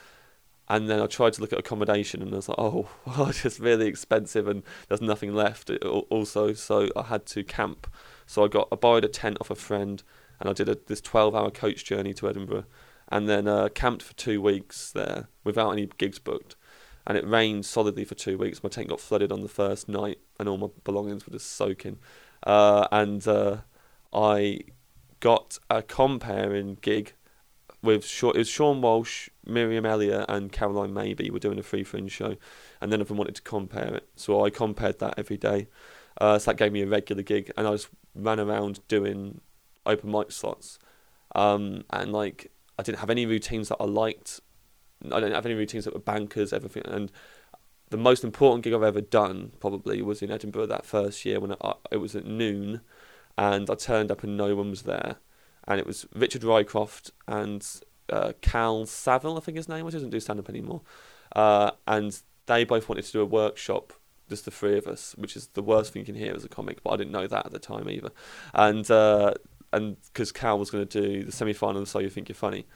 And 0.69 0.89
then 0.89 1.01
I 1.01 1.07
tried 1.07 1.33
to 1.35 1.41
look 1.41 1.53
at 1.53 1.59
accommodation, 1.59 2.23
and 2.23 2.33
I 2.33 2.37
was 2.37 2.49
like, 2.49 2.59
"Oh, 2.59 2.89
well, 3.07 3.29
it's 3.29 3.43
just 3.43 3.59
really 3.59 3.87
expensive, 3.87 4.47
and 4.47 4.63
there's 4.89 5.01
nothing 5.01 5.35
left." 5.35 5.71
Also, 6.11 6.53
so 6.53 6.89
I 6.95 7.03
had 7.05 7.27
to 7.27 7.43
camp. 7.43 7.87
So 8.27 8.45
I 8.45 8.49
got 8.49 8.69
I 8.71 8.77
borrowed 8.77 9.05
a 9.05 9.09
tent 9.09 9.39
off 9.41 9.51
a 9.51 9.55
friend, 9.55 10.03
and 10.41 10.49
I 10.49 10.53
did 10.53 10.69
a, 10.69 10.77
this 10.87 11.01
12-hour 11.01 11.51
coach 11.51 11.85
journey 11.85 12.13
to 12.15 12.29
Edinburgh, 12.29 12.65
and 13.09 13.29
then 13.29 13.49
uh, 13.49 13.69
camped 13.75 14.03
for 14.03 14.15
two 14.15 14.43
weeks 14.43 14.93
there 14.93 15.29
without 15.45 15.71
any 15.71 15.89
gigs 15.99 16.19
booked. 16.19 16.57
And 17.07 17.17
it 17.17 17.27
rained 17.27 17.65
solidly 17.65 18.05
for 18.05 18.15
two 18.15 18.37
weeks. 18.37 18.63
My 18.63 18.69
tent 18.69 18.91
got 18.91 19.01
flooded 19.01 19.33
on 19.33 19.41
the 19.41 19.49
first 19.49 19.89
night, 19.89 20.19
and 20.39 20.49
all 20.49 20.59
my 20.59 20.69
belongings 20.85 21.27
were 21.27 21.33
just 21.33 21.53
soaking. 21.53 21.99
Uh, 22.43 22.87
and 22.93 23.27
uh, 23.27 23.59
I 24.13 24.61
got 25.21 25.59
a 25.71 25.83
comparing 25.83 26.77
gig 26.83 27.15
with 27.83 28.05
Sean, 28.05 28.35
it 28.35 28.39
was 28.39 28.49
Sean 28.49 28.81
Walsh, 28.81 29.29
Miriam 29.49 29.87
Elliott, 29.87 30.27
and 30.29 30.53
Caroline 30.53 30.93
Mabey 30.93 31.31
were 31.31 31.39
doing 31.39 31.59
a 31.59 31.63
free 31.63 31.85
fringe 31.85 32.13
show, 32.13 32.37
and 32.81 32.91
none 32.91 33.01
of 33.01 33.09
them 33.09 33.17
wanted 33.17 33.35
to 33.37 33.43
compare 33.43 33.95
it. 33.95 34.09
So 34.17 34.45
I 34.45 34.51
compared 34.51 34.99
that 35.01 35.15
every 35.17 35.37
day. 35.37 35.69
Uh, 36.21 36.39
so 36.39 36.51
that 36.51 36.57
gave 36.57 36.73
me 36.73 36.83
a 36.83 36.87
regular 36.87 37.23
gig, 37.23 37.51
and 37.57 37.67
I 37.67 37.73
just 37.73 37.89
ran 38.15 38.41
around 38.41 38.81
doing 38.89 39.41
open 39.87 40.11
mic 40.11 40.33
slots. 40.33 40.79
Um, 41.35 41.85
and 41.91 42.13
like 42.13 42.51
I 42.79 42.83
didn't 42.83 42.99
have 42.99 43.11
any 43.11 43.27
routines 43.27 43.69
that 43.69 43.77
I 43.81 43.85
liked. 43.85 44.41
I 45.05 45.21
didn't 45.21 45.35
have 45.35 45.47
any 45.47 45.55
routines 45.55 45.85
that 45.85 45.95
were 45.95 46.01
bankers, 46.01 46.53
everything. 46.53 46.85
And 46.87 47.13
the 47.91 47.97
most 47.97 48.25
important 48.25 48.65
gig 48.65 48.75
I've 48.75 48.83
ever 48.83 49.01
done 49.01 49.53
probably 49.61 50.03
was 50.03 50.23
in 50.23 50.31
Edinburgh 50.31 50.67
that 50.67 50.85
first 50.85 51.25
year 51.25 51.41
when 51.41 51.55
I, 51.61 51.75
it 51.91 51.99
was 51.99 52.17
at 52.17 52.27
noon, 52.27 52.81
and 53.37 53.71
I 53.71 53.75
turned 53.75 54.11
up 54.11 54.23
and 54.23 54.37
no 54.37 54.57
one 54.57 54.71
was 54.71 54.83
there 54.83 55.19
and 55.69 55.79
it 55.79 55.87
was 55.87 56.07
Richard 56.15 56.43
Rycroft 56.43 57.11
and 57.29 57.65
uh, 58.11 58.33
Cal 58.41 58.87
Saville, 58.87 59.37
I 59.37 59.41
think 59.41 59.57
his 59.57 59.69
name 59.69 59.85
was. 59.85 59.95
He 59.95 59.99
doesn't 59.99 60.11
do 60.11 60.21
stand 60.21 60.39
up 60.39 60.49
anymore. 60.49 60.83
Uh, 61.35 61.73
and 61.87 62.21
they 62.47 62.65
both 62.65 62.89
wanted 62.89 63.05
to 63.05 63.13
do 63.13 63.21
a 63.21 63.27
workshop, 63.27 63.93
just 64.29 64.45
the 64.45 64.51
three 64.51 64.79
of 64.79 64.87
us, 64.87 65.15
which 65.17 65.37
is 65.37 65.49
the 65.49 65.63
worst 65.63 65.93
thing 65.93 66.01
you 66.01 66.07
can 66.07 66.15
hear 66.15 66.35
as 66.35 66.45
a 66.45 66.49
comic. 66.49 66.83
But 66.83 66.91
I 66.91 66.97
didn't 66.97 67.13
know 67.13 67.27
that 67.27 67.47
at 67.47 67.53
the 67.53 67.59
time 67.59 67.89
either. 67.89 68.11
And 68.55 68.91
uh, 68.91 69.35
and 69.73 69.97
because 70.13 70.33
Cal 70.33 70.59
was 70.59 70.71
going 70.71 70.87
to 70.87 71.01
do 71.01 71.25
the 71.25 71.33
semi 71.33 71.53
final 71.53 71.85
So 71.87 71.99
You 71.99 72.09
Think 72.09 72.29
You're 72.29 72.37
Funny, 72.37 72.67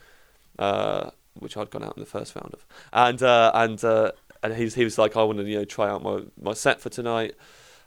uh, 0.59 1.09
which 1.33 1.57
I'd 1.57 1.69
gone 1.69 1.83
out 1.83 1.97
in 1.97 2.01
the 2.01 2.09
first 2.09 2.35
round 2.35 2.53
of, 2.53 2.65
and 2.91 3.21
uh, 3.21 3.51
and 3.53 3.83
uh, 3.83 4.11
and 4.41 4.53
he's 4.55 4.75
he 4.75 4.83
was 4.83 4.97
like, 4.97 5.17
I 5.17 5.23
want 5.23 5.39
to 5.39 5.45
you 5.45 5.59
know 5.59 5.65
try 5.65 5.89
out 5.89 6.03
my 6.03 6.21
my 6.39 6.53
set 6.53 6.79
for 6.81 6.89
tonight. 6.89 7.35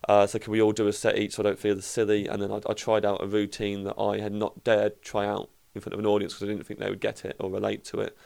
Uh, 0.08 0.26
so 0.26 0.38
can 0.38 0.52
we 0.52 0.60
all 0.60 0.72
do 0.72 0.86
a 0.86 0.92
set 0.92 1.18
each 1.18 1.34
so 1.34 1.42
I 1.42 1.44
don't 1.44 1.58
feel 1.58 1.74
the 1.74 1.82
silly? 1.82 2.26
And 2.26 2.40
then 2.40 2.52
I, 2.52 2.60
I, 2.68 2.74
tried 2.74 3.04
out 3.04 3.24
a 3.24 3.26
routine 3.26 3.82
that 3.84 3.98
I 3.98 4.20
had 4.20 4.32
not 4.32 4.62
dared 4.62 5.02
try 5.02 5.26
out 5.26 5.50
in 5.76 5.80
front 5.80 5.94
of 5.94 6.00
an 6.00 6.06
audience 6.06 6.34
because 6.34 6.48
I 6.48 6.52
didn't 6.52 6.66
think 6.66 6.80
they 6.80 6.90
would 6.90 7.00
get 7.00 7.24
it 7.24 7.36
or 7.38 7.50
relate 7.50 7.84
to 7.86 8.00
it. 8.00 8.16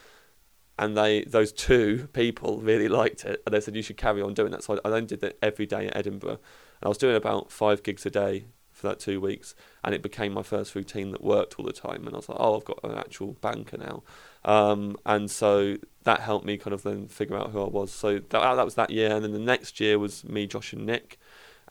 And 0.79 0.97
they, 0.97 1.25
those 1.25 1.53
two 1.53 2.09
people 2.13 2.61
really 2.61 2.89
liked 3.03 3.25
it, 3.25 3.43
and 3.45 3.55
they 3.55 3.61
said 3.61 3.77
you 3.77 3.83
should 3.83 3.99
carry 3.99 4.23
on 4.23 4.35
doing 4.35 4.53
that. 4.53 4.65
So 4.65 4.81
I, 4.85 4.89
I 4.89 4.91
then 4.91 5.07
did 5.07 5.23
it 5.23 5.39
every 5.43 5.67
day 5.67 5.89
at 5.89 5.97
Edinburgh, 5.97 6.31
and 6.31 6.85
I 6.85 6.89
was 6.89 6.99
doing 6.99 7.17
about 7.17 7.53
five 7.53 7.83
gigs 7.83 8.07
a 8.07 8.11
day 8.11 8.47
for 8.73 8.89
that 8.89 8.99
two 8.99 9.21
weeks, 9.21 9.55
and 9.85 9.95
it 9.95 10.03
became 10.03 10.33
my 10.33 10.43
first 10.43 10.75
routine 10.75 11.11
that 11.11 11.23
worked 11.23 11.59
all 11.59 11.67
the 11.67 11.73
time. 11.73 12.07
And 12.07 12.15
I 12.15 12.17
was 12.17 12.29
like, 12.31 12.39
oh, 12.41 12.57
I've 12.57 12.65
got 12.65 12.81
an 12.83 12.97
actual 12.97 13.35
banker 13.43 13.77
now, 13.77 14.03
um, 14.51 14.97
and 15.05 15.31
so 15.31 15.77
that 16.05 16.21
helped 16.21 16.47
me 16.47 16.57
kind 16.57 16.73
of 16.73 16.83
then 16.83 17.09
figure 17.09 17.37
out 17.37 17.51
who 17.51 17.61
I 17.61 17.69
was. 17.69 17.93
So 17.93 18.15
that 18.15 18.31
that 18.31 18.65
was 18.65 18.77
that 18.77 18.89
year, 18.89 19.15
and 19.15 19.23
then 19.23 19.33
the 19.33 19.39
next 19.39 19.81
year 19.81 19.99
was 19.99 20.25
me, 20.25 20.47
Josh, 20.47 20.73
and 20.73 20.87
Nick 20.87 21.19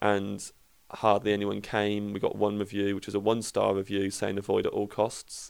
and 0.01 0.51
hardly 0.91 1.33
anyone 1.33 1.61
came. 1.61 2.13
We 2.13 2.19
got 2.19 2.35
one 2.35 2.57
review, 2.57 2.95
which 2.95 3.05
was 3.05 3.15
a 3.15 3.19
one 3.19 3.41
star 3.41 3.75
review 3.75 4.09
saying 4.09 4.37
avoid 4.37 4.65
at 4.65 4.73
all 4.73 4.87
costs. 4.87 5.49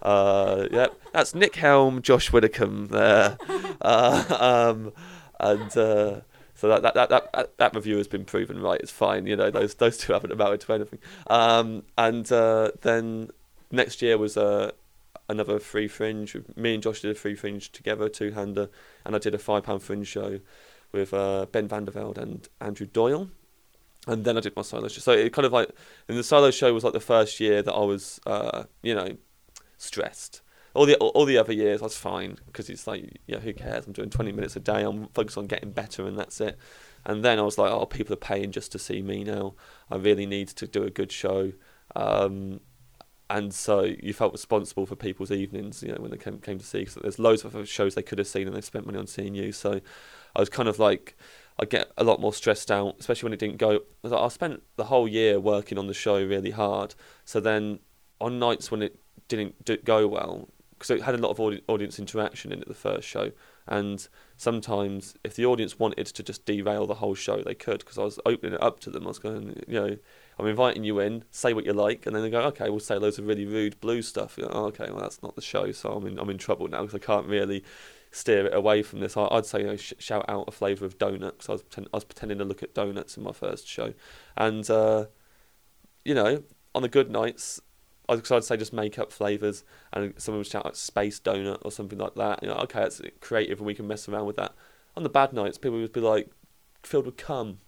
Uh, 0.00 0.68
yep, 0.70 0.98
that's 1.12 1.34
Nick 1.34 1.56
Helm, 1.56 2.02
Josh 2.02 2.32
Widdicombe 2.32 2.88
there. 2.88 3.36
Uh, 3.80 4.72
um, 4.74 4.92
and 5.38 5.76
uh, 5.76 6.20
so 6.54 6.68
that, 6.68 6.82
that, 6.82 6.94
that, 6.94 7.32
that, 7.32 7.56
that 7.58 7.74
review 7.76 7.96
has 7.96 8.08
been 8.08 8.24
proven 8.24 8.60
right. 8.60 8.80
It's 8.80 8.90
fine. 8.90 9.24
You 9.24 9.36
know, 9.36 9.52
those, 9.52 9.76
those 9.76 9.96
two 9.96 10.12
haven't 10.12 10.32
amounted 10.32 10.62
to 10.62 10.72
anything. 10.72 10.98
Um, 11.28 11.84
and 11.96 12.30
uh, 12.32 12.72
then 12.80 13.30
next 13.70 14.02
year 14.02 14.18
was 14.18 14.36
uh, 14.36 14.72
another 15.28 15.60
free 15.60 15.86
fringe. 15.86 16.36
Me 16.56 16.74
and 16.74 16.82
Josh 16.82 17.02
did 17.02 17.12
a 17.12 17.14
free 17.14 17.36
fringe 17.36 17.70
together, 17.70 18.08
two 18.08 18.32
hander, 18.32 18.68
and 19.04 19.14
I 19.14 19.20
did 19.20 19.32
a 19.32 19.38
£5 19.38 19.80
fringe 19.80 20.08
show 20.08 20.40
with 20.90 21.14
uh, 21.14 21.46
Ben 21.52 21.68
Vandervelde 21.68 22.18
and 22.18 22.48
Andrew 22.60 22.86
Doyle 22.86 23.30
and 24.06 24.24
then 24.24 24.36
I 24.36 24.40
did 24.40 24.56
my 24.56 24.62
solo 24.62 24.88
show. 24.88 25.00
So 25.00 25.12
it 25.12 25.32
kind 25.32 25.46
of 25.46 25.52
like, 25.52 25.70
and 26.08 26.16
the 26.16 26.22
solo 26.22 26.50
show 26.50 26.72
was 26.72 26.84
like 26.84 26.92
the 26.92 27.00
first 27.00 27.40
year 27.40 27.62
that 27.62 27.72
I 27.72 27.84
was, 27.84 28.20
uh, 28.26 28.64
you 28.82 28.94
know, 28.94 29.16
stressed. 29.76 30.42
All 30.74 30.86
the 30.86 30.96
all 30.96 31.24
the 31.24 31.38
other 31.38 31.52
years 31.52 31.80
I 31.80 31.84
was 31.84 31.96
fine 31.96 32.36
because 32.46 32.70
it's 32.70 32.86
like, 32.86 33.18
yeah, 33.26 33.40
who 33.40 33.52
cares? 33.52 33.86
I'm 33.86 33.92
doing 33.92 34.10
20 34.10 34.32
minutes 34.32 34.54
a 34.54 34.60
day. 34.60 34.82
I'm 34.82 35.08
focused 35.08 35.38
on 35.38 35.46
getting 35.46 35.72
better, 35.72 36.06
and 36.06 36.16
that's 36.16 36.40
it. 36.40 36.58
And 37.04 37.24
then 37.24 37.38
I 37.38 37.42
was 37.42 37.58
like, 37.58 37.72
oh, 37.72 37.86
people 37.86 38.12
are 38.12 38.16
paying 38.16 38.52
just 38.52 38.70
to 38.72 38.78
see 38.78 39.02
me 39.02 39.24
now. 39.24 39.54
I 39.90 39.96
really 39.96 40.26
need 40.26 40.48
to 40.48 40.66
do 40.66 40.84
a 40.84 40.90
good 40.90 41.10
show. 41.10 41.52
Um, 41.96 42.60
and 43.30 43.52
so 43.52 43.82
you 43.82 44.12
felt 44.12 44.32
responsible 44.32 44.86
for 44.86 44.96
people's 44.96 45.30
evenings, 45.30 45.82
you 45.82 45.92
know, 45.92 46.00
when 46.00 46.10
they 46.10 46.16
came, 46.16 46.38
came 46.38 46.58
to 46.58 46.64
see. 46.64 46.80
Because 46.80 46.94
there's 46.94 47.18
loads 47.18 47.44
of 47.44 47.68
shows 47.68 47.94
they 47.94 48.02
could 48.02 48.18
have 48.18 48.28
seen, 48.28 48.46
and 48.46 48.56
they 48.56 48.60
spent 48.60 48.86
money 48.86 48.98
on 48.98 49.06
seeing 49.06 49.34
you. 49.34 49.52
So 49.52 49.80
I 50.36 50.40
was 50.40 50.48
kind 50.48 50.68
of 50.68 50.78
like 50.78 51.16
I 51.58 51.64
get 51.64 51.90
a 51.96 52.04
lot 52.04 52.20
more 52.20 52.32
stressed 52.32 52.70
out, 52.70 52.96
especially 53.00 53.26
when 53.26 53.32
it 53.32 53.40
didn't 53.40 53.58
go. 53.58 53.80
I 54.04 54.28
spent 54.28 54.62
the 54.76 54.84
whole 54.84 55.08
year 55.08 55.40
working 55.40 55.76
on 55.76 55.88
the 55.88 55.94
show 55.94 56.24
really 56.24 56.52
hard. 56.52 56.94
So 57.24 57.40
then 57.40 57.80
on 58.20 58.38
nights 58.38 58.70
when 58.70 58.82
it 58.82 58.98
didn't 59.26 59.64
do, 59.64 59.76
go 59.78 60.06
well, 60.06 60.48
because 60.70 60.90
it 60.90 61.02
had 61.02 61.14
a 61.14 61.18
lot 61.18 61.30
of 61.30 61.40
audi- 61.40 61.62
audience 61.66 61.98
interaction 61.98 62.52
in 62.52 62.60
it 62.60 62.68
the 62.68 62.74
first 62.74 63.08
show, 63.08 63.32
and 63.66 64.08
sometimes 64.36 65.16
if 65.24 65.34
the 65.34 65.44
audience 65.44 65.78
wanted 65.78 66.06
to 66.06 66.22
just 66.22 66.46
derail 66.46 66.86
the 66.86 66.94
whole 66.94 67.14
show, 67.14 67.42
they 67.42 67.54
could 67.54 67.80
because 67.80 67.98
I 67.98 68.04
was 68.04 68.20
opening 68.24 68.54
it 68.54 68.62
up 68.62 68.78
to 68.80 68.90
them. 68.90 69.04
I 69.04 69.08
was 69.08 69.18
going, 69.18 69.60
you 69.66 69.80
know, 69.80 69.96
I'm 70.38 70.46
inviting 70.46 70.84
you 70.84 71.00
in, 71.00 71.24
say 71.30 71.52
what 71.52 71.66
you 71.66 71.72
like, 71.72 72.06
and 72.06 72.14
then 72.14 72.22
they 72.22 72.30
go, 72.30 72.40
okay, 72.42 72.70
we'll 72.70 72.80
say 72.80 72.96
loads 72.96 73.18
of 73.18 73.26
really 73.26 73.44
rude 73.44 73.80
blue 73.80 74.02
stuff. 74.02 74.38
oh, 74.40 74.66
okay, 74.66 74.90
well 74.90 75.00
that's 75.00 75.22
not 75.22 75.34
the 75.34 75.42
show, 75.42 75.72
so 75.72 75.92
I'm 75.92 76.06
in 76.06 76.18
I'm 76.18 76.30
in 76.30 76.38
trouble 76.38 76.68
now 76.68 76.82
because 76.82 76.94
I 76.94 77.04
can't 77.04 77.26
really 77.26 77.64
steer 78.10 78.46
it 78.46 78.54
away 78.54 78.82
from 78.82 79.00
this. 79.00 79.16
I, 79.16 79.28
would 79.32 79.46
say 79.46 79.60
you 79.60 79.66
know, 79.66 79.76
sh- 79.76 79.94
shout 79.98 80.24
out 80.28 80.48
a 80.48 80.52
flavour 80.52 80.84
of 80.84 80.98
donut 80.98 81.32
because 81.32 81.48
I 81.48 81.52
was 81.52 81.62
pretend- 81.62 81.88
I 81.92 81.96
was 81.96 82.04
pretending 82.04 82.38
to 82.38 82.44
look 82.44 82.62
at 82.62 82.74
donuts 82.74 83.16
in 83.16 83.22
my 83.22 83.32
first 83.32 83.66
show, 83.66 83.94
and 84.36 84.68
uh, 84.70 85.06
you 86.04 86.14
know 86.14 86.42
on 86.74 86.82
the 86.82 86.88
good 86.88 87.10
nights. 87.10 87.60
I'd, 88.10 88.32
I'd 88.32 88.44
say 88.44 88.56
just 88.56 88.72
make 88.72 88.98
up 88.98 89.12
flavours, 89.12 89.64
and 89.92 90.14
someone 90.16 90.38
would 90.38 90.46
shout 90.46 90.64
out 90.64 90.78
space 90.78 91.20
donut 91.20 91.58
or 91.62 91.70
something 91.70 91.98
like 91.98 92.14
that. 92.14 92.42
You 92.42 92.48
know, 92.48 92.54
okay, 92.54 92.84
it's 92.84 93.02
creative, 93.20 93.58
and 93.58 93.66
we 93.66 93.74
can 93.74 93.86
mess 93.86 94.08
around 94.08 94.24
with 94.24 94.36
that. 94.36 94.54
On 94.96 95.02
the 95.02 95.10
bad 95.10 95.34
nights, 95.34 95.58
people 95.58 95.78
would 95.78 95.92
be 95.92 96.00
like 96.00 96.30
filled 96.82 97.04
with 97.04 97.18
cum, 97.18 97.58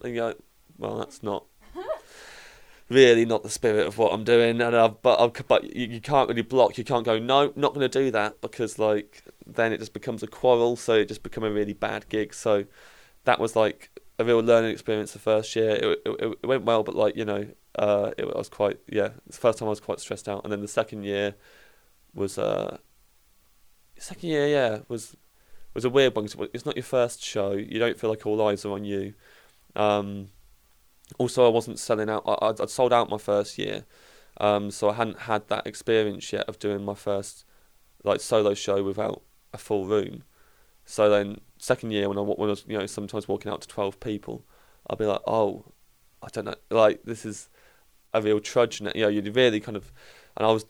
and 0.00 0.14
you 0.14 0.20
go, 0.20 0.34
well, 0.78 0.98
that's 0.98 1.22
not 1.22 1.44
really 2.88 3.24
not 3.24 3.42
the 3.42 3.50
spirit 3.50 3.86
of 3.86 3.98
what 3.98 4.12
I'm 4.12 4.24
doing. 4.24 4.60
And 4.60 4.76
I've, 4.76 5.02
but 5.02 5.20
I've, 5.20 5.48
but 5.48 5.64
you, 5.74 5.86
you 5.88 6.00
can't 6.00 6.28
really 6.28 6.42
block. 6.42 6.78
You 6.78 6.84
can't 6.84 7.04
go 7.04 7.18
no, 7.18 7.52
not 7.56 7.74
going 7.74 7.88
to 7.88 7.88
do 7.88 8.10
that 8.12 8.40
because 8.40 8.78
like 8.78 9.24
then 9.48 9.72
it 9.72 9.78
just 9.78 9.92
becomes 9.92 10.22
a 10.22 10.26
quarrel. 10.26 10.76
So 10.76 10.94
it 10.94 11.08
just 11.08 11.22
become 11.22 11.44
a 11.44 11.50
really 11.50 11.72
bad 11.72 12.08
gig. 12.08 12.34
So 12.34 12.64
that 13.24 13.40
was 13.40 13.56
like 13.56 13.90
a 14.18 14.24
real 14.24 14.40
learning 14.40 14.72
experience 14.72 15.12
the 15.12 15.18
first 15.18 15.54
year. 15.56 15.70
It, 15.70 16.02
it, 16.04 16.38
it 16.42 16.46
went 16.46 16.64
well, 16.64 16.82
but 16.82 16.94
like 16.94 17.16
you 17.16 17.24
know, 17.24 17.46
uh, 17.78 18.12
it 18.18 18.24
I 18.24 18.38
was 18.38 18.48
quite 18.48 18.78
yeah. 18.86 19.10
the 19.26 19.36
first 19.36 19.58
time 19.58 19.66
I 19.66 19.70
was 19.70 19.80
quite 19.80 20.00
stressed 20.00 20.28
out, 20.28 20.42
and 20.44 20.52
then 20.52 20.60
the 20.60 20.68
second 20.68 21.04
year 21.04 21.34
was 22.14 22.38
uh, 22.38 22.78
second 23.98 24.28
year 24.28 24.46
yeah 24.46 24.78
was 24.88 25.16
was 25.74 25.84
a 25.84 25.90
weird 25.90 26.16
one. 26.16 26.26
It's 26.52 26.66
not 26.66 26.76
your 26.76 26.82
first 26.82 27.22
show. 27.22 27.52
You 27.52 27.78
don't 27.78 27.98
feel 27.98 28.10
like 28.10 28.26
all 28.26 28.46
eyes 28.46 28.64
are 28.64 28.72
on 28.72 28.84
you. 28.84 29.14
Um, 29.76 30.28
also, 31.18 31.46
I 31.46 31.48
wasn't 31.48 31.78
selling 31.78 32.10
out. 32.10 32.24
I, 32.26 32.50
would 32.50 32.70
sold 32.70 32.92
out 32.92 33.08
my 33.08 33.18
first 33.18 33.58
year, 33.58 33.84
um, 34.40 34.70
so 34.70 34.90
I 34.90 34.94
hadn't 34.94 35.20
had 35.20 35.48
that 35.48 35.66
experience 35.66 36.32
yet 36.32 36.48
of 36.48 36.58
doing 36.58 36.84
my 36.84 36.94
first 36.94 37.44
like 38.04 38.20
solo 38.20 38.54
show 38.54 38.82
without 38.82 39.22
a 39.52 39.58
full 39.58 39.86
room. 39.86 40.24
So 40.84 41.10
then 41.10 41.40
second 41.58 41.90
year 41.90 42.08
when 42.08 42.18
I 42.18 42.22
when 42.22 42.48
I 42.48 42.52
was 42.52 42.64
you 42.66 42.78
know 42.78 42.86
sometimes 42.86 43.28
walking 43.28 43.50
out 43.52 43.60
to 43.62 43.68
twelve 43.68 44.00
people, 44.00 44.44
I'd 44.88 44.98
be 44.98 45.06
like, 45.06 45.20
oh, 45.26 45.72
I 46.22 46.28
don't 46.28 46.46
know, 46.46 46.54
like 46.70 47.02
this 47.04 47.24
is 47.24 47.48
a 48.14 48.22
real 48.22 48.40
trudge. 48.40 48.80
You 48.80 48.90
know, 48.94 49.08
you 49.08 49.32
really 49.32 49.60
kind 49.60 49.76
of, 49.76 49.92
and 50.36 50.46
I 50.46 50.50
was 50.50 50.64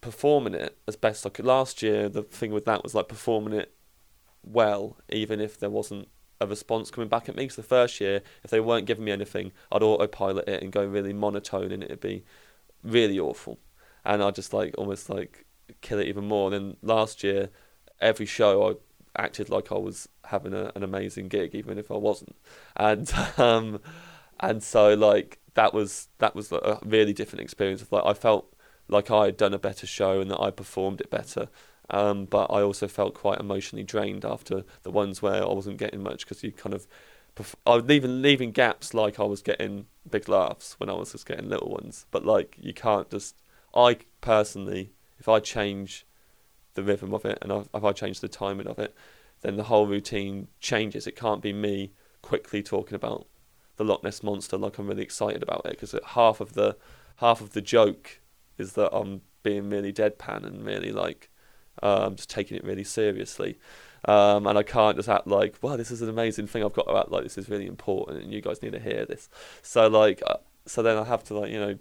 performing 0.00 0.54
it 0.54 0.78
as 0.86 0.96
best 0.96 1.26
I 1.26 1.30
could. 1.30 1.44
Last 1.44 1.82
year, 1.82 2.08
the 2.08 2.22
thing 2.22 2.52
with 2.52 2.64
that 2.66 2.82
was 2.82 2.94
like 2.94 3.08
performing 3.08 3.54
it 3.54 3.74
well, 4.42 4.96
even 5.08 5.40
if 5.40 5.58
there 5.58 5.70
wasn't 5.70 6.08
a 6.40 6.46
response 6.46 6.90
coming 6.90 7.08
back 7.08 7.28
at 7.28 7.36
me. 7.36 7.44
Because 7.44 7.56
the 7.56 7.62
first 7.62 8.00
year, 8.00 8.22
if 8.42 8.50
they 8.50 8.60
weren't 8.60 8.86
giving 8.86 9.04
me 9.04 9.12
anything, 9.12 9.52
I'd 9.72 9.82
autopilot 9.82 10.48
it 10.48 10.62
and 10.62 10.72
go 10.72 10.84
really 10.84 11.12
monotone, 11.12 11.72
and 11.72 11.82
it'd 11.82 12.00
be 12.00 12.24
really 12.82 13.18
awful. 13.18 13.58
And 14.04 14.22
I'd 14.22 14.34
just 14.34 14.52
like 14.52 14.74
almost 14.76 15.08
like 15.08 15.46
kill 15.80 15.98
it 15.98 16.08
even 16.08 16.26
more. 16.26 16.52
And 16.52 16.54
then 16.54 16.76
last 16.82 17.24
year, 17.24 17.50
every 18.04 18.26
show 18.26 18.70
I 18.70 18.74
acted 19.22 19.48
like 19.48 19.72
I 19.72 19.78
was 19.78 20.08
having 20.24 20.52
a, 20.52 20.70
an 20.74 20.82
amazing 20.82 21.28
gig, 21.28 21.54
even 21.54 21.78
if 21.78 21.90
I 21.90 21.96
wasn't. 21.96 22.36
And 22.76 23.12
um, 23.38 23.80
and 24.40 24.62
so 24.62 24.94
like 24.94 25.38
that 25.54 25.72
was 25.72 26.08
that 26.18 26.34
was 26.34 26.52
a 26.52 26.78
really 26.84 27.12
different 27.12 27.42
experience. 27.42 27.82
Of 27.82 27.90
like 27.90 28.04
I 28.04 28.12
felt 28.12 28.52
like 28.88 29.10
I 29.10 29.26
had 29.26 29.36
done 29.36 29.54
a 29.54 29.58
better 29.58 29.86
show 29.86 30.20
and 30.20 30.30
that 30.30 30.40
I 30.40 30.50
performed 30.50 31.00
it 31.00 31.10
better. 31.10 31.48
Um, 31.90 32.24
but 32.24 32.46
I 32.50 32.62
also 32.62 32.88
felt 32.88 33.14
quite 33.14 33.40
emotionally 33.40 33.82
drained 33.84 34.24
after 34.24 34.64
the 34.84 34.90
ones 34.90 35.20
where 35.20 35.42
I 35.42 35.52
wasn't 35.52 35.76
getting 35.76 36.02
much 36.02 36.24
because 36.24 36.42
you 36.42 36.50
kind 36.50 36.74
of 36.74 36.86
I 37.66 37.76
was 37.76 37.84
leaving 37.84 38.22
leaving 38.22 38.52
gaps 38.52 38.94
like 38.94 39.18
I 39.18 39.24
was 39.24 39.42
getting 39.42 39.86
big 40.08 40.28
laughs 40.28 40.78
when 40.78 40.88
I 40.88 40.94
was 40.94 41.12
just 41.12 41.26
getting 41.26 41.48
little 41.48 41.70
ones. 41.70 42.06
But 42.10 42.24
like 42.24 42.56
you 42.60 42.72
can't 42.72 43.10
just 43.10 43.36
I 43.74 43.98
personally, 44.20 44.92
if 45.18 45.28
I 45.28 45.40
change 45.40 46.06
the 46.74 46.82
rhythm 46.82 47.14
of 47.14 47.24
it 47.24 47.38
and 47.42 47.52
if 47.52 47.84
I 47.84 47.92
change 47.92 48.20
the 48.20 48.28
timing 48.28 48.66
of 48.66 48.78
it, 48.78 48.94
then 49.42 49.56
the 49.56 49.64
whole 49.64 49.86
routine 49.86 50.48
changes. 50.60 51.06
It 51.06 51.16
can't 51.16 51.42
be 51.42 51.52
me 51.52 51.92
quickly 52.22 52.62
talking 52.62 52.94
about 52.94 53.26
the 53.76 53.84
Loch 53.84 54.02
Ness 54.02 54.22
monster 54.22 54.56
like 54.56 54.78
I'm 54.78 54.86
really 54.86 55.02
excited 55.02 55.42
about 55.42 55.66
it 55.66 55.70
because 55.70 55.94
half 56.08 56.40
of 56.40 56.54
the 56.54 56.76
half 57.16 57.40
of 57.40 57.52
the 57.52 57.60
joke 57.60 58.20
is 58.56 58.72
that 58.74 58.94
I'm 58.94 59.22
being 59.42 59.68
really 59.68 59.92
deadpan 59.92 60.44
and 60.44 60.64
really 60.64 60.92
like 60.92 61.30
um, 61.82 62.16
just 62.16 62.30
taking 62.30 62.56
it 62.56 62.64
really 62.64 62.84
seriously. 62.84 63.58
Um, 64.06 64.46
and 64.46 64.58
I 64.58 64.62
can't 64.62 64.96
just 64.96 65.08
act 65.08 65.26
like, 65.26 65.56
well, 65.62 65.76
this 65.76 65.90
is 65.90 66.02
an 66.02 66.08
amazing 66.08 66.46
thing 66.46 66.62
I've 66.62 66.74
got 66.74 66.86
to 66.86 66.96
act 66.96 67.10
like 67.10 67.22
this 67.22 67.38
is 67.38 67.48
really 67.48 67.66
important 67.66 68.22
and 68.22 68.32
you 68.32 68.40
guys 68.40 68.62
need 68.62 68.72
to 68.72 68.78
hear 68.78 69.06
this. 69.06 69.28
So 69.62 69.88
like, 69.88 70.22
uh, 70.26 70.36
so 70.66 70.82
then 70.82 70.96
I 70.96 71.04
have 71.04 71.24
to 71.24 71.38
like, 71.38 71.50
you 71.50 71.58
know, 71.58 71.78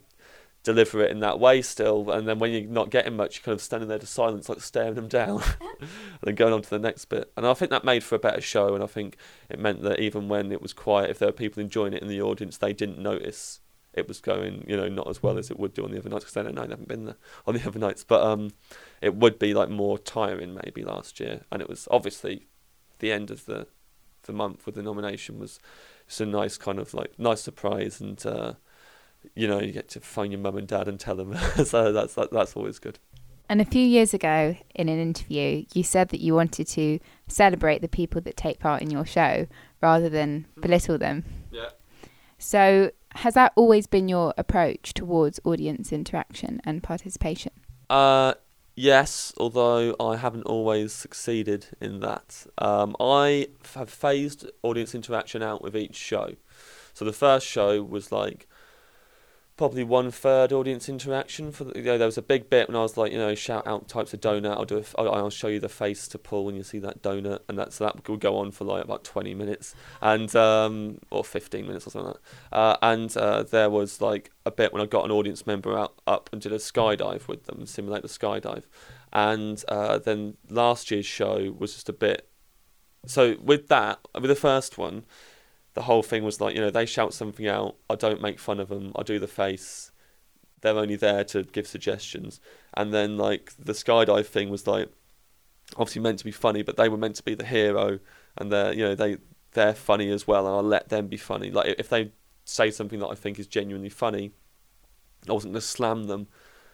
deliver 0.63 1.01
it 1.03 1.11
in 1.11 1.19
that 1.19 1.39
way 1.39 1.61
still. 1.61 2.09
And 2.09 2.27
then 2.27 2.39
when 2.39 2.51
you're 2.51 2.63
not 2.63 2.89
getting 2.89 3.15
much, 3.15 3.37
you're 3.37 3.43
kind 3.43 3.55
of 3.55 3.61
standing 3.61 3.89
there 3.89 3.99
to 3.99 4.05
silence, 4.05 4.49
like 4.49 4.61
staring 4.61 4.95
them 4.95 5.09
down, 5.09 5.43
and 5.61 5.89
then 6.23 6.35
going 6.35 6.53
on 6.53 6.61
to 6.61 6.69
the 6.69 6.79
next 6.79 7.05
bit. 7.05 7.31
And 7.35 7.45
I 7.45 7.53
think 7.53 7.69
that 7.71 7.83
made 7.83 8.03
for 8.03 8.15
a 8.15 8.19
better 8.19 8.41
show. 8.41 8.73
And 8.73 8.83
I 8.83 8.87
think 8.87 9.17
it 9.49 9.59
meant 9.59 9.81
that 9.83 9.99
even 9.99 10.29
when 10.29 10.51
it 10.51 10.61
was 10.61 10.73
quiet, 10.73 11.09
if 11.09 11.19
there 11.19 11.27
were 11.27 11.33
people 11.33 11.61
enjoying 11.61 11.93
it 11.93 12.01
in 12.01 12.07
the 12.07 12.21
audience, 12.21 12.57
they 12.57 12.73
didn't 12.73 12.97
notice 12.97 13.59
it 13.93 14.07
was 14.07 14.21
going, 14.21 14.65
you 14.67 14.75
know, 14.75 14.89
not 14.89 15.07
as 15.07 15.21
well 15.21 15.37
as 15.37 15.51
it 15.51 15.59
would 15.59 15.73
do 15.73 15.83
on 15.83 15.91
the 15.91 15.99
other 15.99 16.09
nights 16.09 16.23
because 16.23 16.37
I 16.37 16.43
don't 16.43 16.55
know, 16.55 16.63
I 16.63 16.67
haven't 16.67 16.87
been 16.87 17.05
there 17.05 17.17
on 17.45 17.55
the 17.55 17.67
other 17.67 17.79
nights. 17.79 18.03
But 18.03 18.23
um, 18.23 18.51
it 19.01 19.15
would 19.15 19.37
be 19.37 19.53
like 19.53 19.69
more 19.69 19.99
tiring 19.99 20.57
maybe 20.63 20.83
last 20.83 21.19
year. 21.19 21.41
And 21.51 21.61
it 21.61 21.69
was 21.69 21.87
obviously 21.91 22.47
the 22.99 23.11
end 23.11 23.29
of 23.29 23.45
the 23.45 23.67
the 24.23 24.31
month 24.31 24.65
with 24.65 24.75
the 24.75 24.81
nomination 24.81 25.37
was 25.37 25.59
it's 26.07 26.21
a 26.21 26.25
nice 26.25 26.57
kind 26.57 26.79
of 26.79 26.93
like 26.93 27.19
nice 27.19 27.41
surprise 27.41 27.99
and. 27.99 28.25
Uh, 28.25 28.53
you 29.35 29.47
know, 29.47 29.59
you 29.59 29.71
get 29.71 29.89
to 29.89 29.99
phone 29.99 30.31
your 30.31 30.39
mum 30.39 30.57
and 30.57 30.67
dad 30.67 30.87
and 30.87 30.99
tell 30.99 31.15
them. 31.15 31.35
so 31.65 31.91
that's 31.91 32.15
that, 32.15 32.31
that's 32.31 32.55
always 32.55 32.79
good. 32.79 32.99
And 33.49 33.61
a 33.61 33.65
few 33.65 33.85
years 33.85 34.13
ago, 34.13 34.55
in 34.73 34.89
an 34.89 34.99
interview, 34.99 35.65
you 35.73 35.83
said 35.83 36.09
that 36.09 36.21
you 36.21 36.33
wanted 36.33 36.67
to 36.69 36.99
celebrate 37.27 37.81
the 37.81 37.87
people 37.87 38.21
that 38.21 38.37
take 38.37 38.59
part 38.59 38.81
in 38.81 38.89
your 38.89 39.05
show 39.05 39.47
rather 39.81 40.09
than 40.09 40.47
belittle 40.59 40.97
them. 40.97 41.25
Yeah. 41.51 41.69
So, 42.37 42.91
has 43.15 43.35
that 43.35 43.51
always 43.55 43.85
been 43.85 44.07
your 44.07 44.33
approach 44.37 44.93
towards 44.93 45.39
audience 45.43 45.91
interaction 45.91 46.61
and 46.63 46.81
participation? 46.81 47.51
Uh, 47.89 48.33
yes, 48.75 49.33
although 49.37 49.95
I 49.99 50.15
haven't 50.17 50.43
always 50.43 50.93
succeeded 50.93 51.67
in 51.79 51.99
that. 51.99 52.47
Um, 52.57 52.95
I 52.99 53.49
have 53.75 53.89
phased 53.89 54.49
audience 54.63 54.95
interaction 54.95 55.43
out 55.43 55.61
with 55.61 55.75
each 55.75 55.95
show. 55.95 56.35
So 56.93 57.05
the 57.05 57.13
first 57.13 57.45
show 57.45 57.83
was 57.83 58.11
like 58.11 58.47
probably 59.55 59.83
one 59.83 60.09
third 60.09 60.51
audience 60.51 60.89
interaction 60.89 61.51
for 61.51 61.65
the, 61.65 61.77
you 61.77 61.83
know, 61.83 61.97
there 61.97 62.07
was 62.07 62.17
a 62.17 62.23
big 62.23 62.49
bit 62.49 62.67
when 62.67 62.75
I 62.75 62.81
was 62.81 62.97
like 62.97 63.11
you 63.11 63.17
know 63.17 63.35
shout 63.35 63.67
out 63.67 63.87
types 63.87 64.13
of 64.13 64.21
donut. 64.21 64.57
I'll 64.57 64.65
do 64.65 64.79
a, 64.79 64.83
I'll, 64.99 65.13
I'll 65.13 65.29
show 65.29 65.47
you 65.47 65.59
the 65.59 65.69
face 65.69 66.07
to 66.09 66.17
pull 66.17 66.45
when 66.45 66.55
you 66.55 66.63
see 66.63 66.79
that 66.79 67.01
donut 67.01 67.39
and 67.47 67.57
that's 67.57 67.77
that 67.77 68.07
will 68.07 68.17
go 68.17 68.37
on 68.37 68.51
for 68.51 68.65
like 68.65 68.83
about 68.83 69.03
20 69.03 69.35
minutes 69.35 69.75
and 70.01 70.35
um 70.35 70.99
or 71.11 71.23
15 71.23 71.67
minutes 71.67 71.87
or 71.87 71.91
something 71.91 72.07
like 72.07 72.17
that. 72.51 72.57
Uh, 72.57 72.77
and 72.81 73.17
uh, 73.17 73.43
there 73.43 73.69
was 73.69 74.01
like 74.01 74.31
a 74.45 74.51
bit 74.51 74.73
when 74.73 74.81
I 74.81 74.85
got 74.85 75.05
an 75.05 75.11
audience 75.11 75.45
member 75.45 75.77
out 75.77 75.93
up 76.07 76.29
and 76.33 76.41
did 76.41 76.51
a 76.51 76.57
skydive 76.57 77.27
with 77.27 77.45
them 77.45 77.65
simulate 77.65 78.01
the 78.01 78.07
skydive. 78.07 78.63
And 79.11 79.63
uh, 79.67 79.99
then 79.99 80.37
last 80.49 80.89
year's 80.89 81.05
show 81.05 81.55
was 81.57 81.73
just 81.73 81.89
a 81.89 81.93
bit 81.93 82.27
so 83.05 83.35
with 83.41 83.67
that 83.67 83.99
with 84.15 84.29
the 84.29 84.35
first 84.35 84.77
one 84.77 85.03
the 85.73 85.83
whole 85.83 86.03
thing 86.03 86.23
was 86.23 86.39
like, 86.39 86.55
you 86.55 86.61
know, 86.61 86.69
they 86.69 86.85
shout 86.85 87.13
something 87.13 87.47
out, 87.47 87.75
I 87.89 87.95
don't 87.95 88.21
make 88.21 88.39
fun 88.39 88.59
of 88.59 88.69
them, 88.69 88.91
I 88.95 89.03
do 89.03 89.19
the 89.19 89.27
face. 89.27 89.91
They're 90.61 90.77
only 90.77 90.95
there 90.95 91.23
to 91.25 91.43
give 91.43 91.67
suggestions. 91.67 92.39
And 92.73 92.93
then 92.93 93.17
like 93.17 93.53
the 93.59 93.73
skydive 93.73 94.27
thing 94.27 94.49
was 94.49 94.67
like 94.67 94.89
obviously 95.75 96.01
meant 96.01 96.19
to 96.19 96.25
be 96.25 96.31
funny, 96.31 96.61
but 96.61 96.77
they 96.77 96.89
were 96.89 96.97
meant 96.97 97.15
to 97.15 97.23
be 97.23 97.35
the 97.35 97.45
hero 97.45 97.99
and 98.37 98.51
they're 98.51 98.73
you 98.73 98.83
know, 98.83 98.95
they 98.95 99.17
they're 99.51 99.73
funny 99.73 100.09
as 100.09 100.27
well 100.27 100.45
and 100.47 100.55
I'll 100.55 100.63
let 100.63 100.89
them 100.89 101.07
be 101.07 101.17
funny. 101.17 101.51
Like 101.51 101.75
if 101.77 101.89
they 101.89 102.11
say 102.45 102.71
something 102.71 102.99
that 102.99 103.07
I 103.07 103.15
think 103.15 103.39
is 103.39 103.47
genuinely 103.47 103.89
funny, 103.89 104.31
I 105.27 105.33
wasn't 105.33 105.53
gonna 105.53 105.61
slam 105.61 106.05
them 106.05 106.27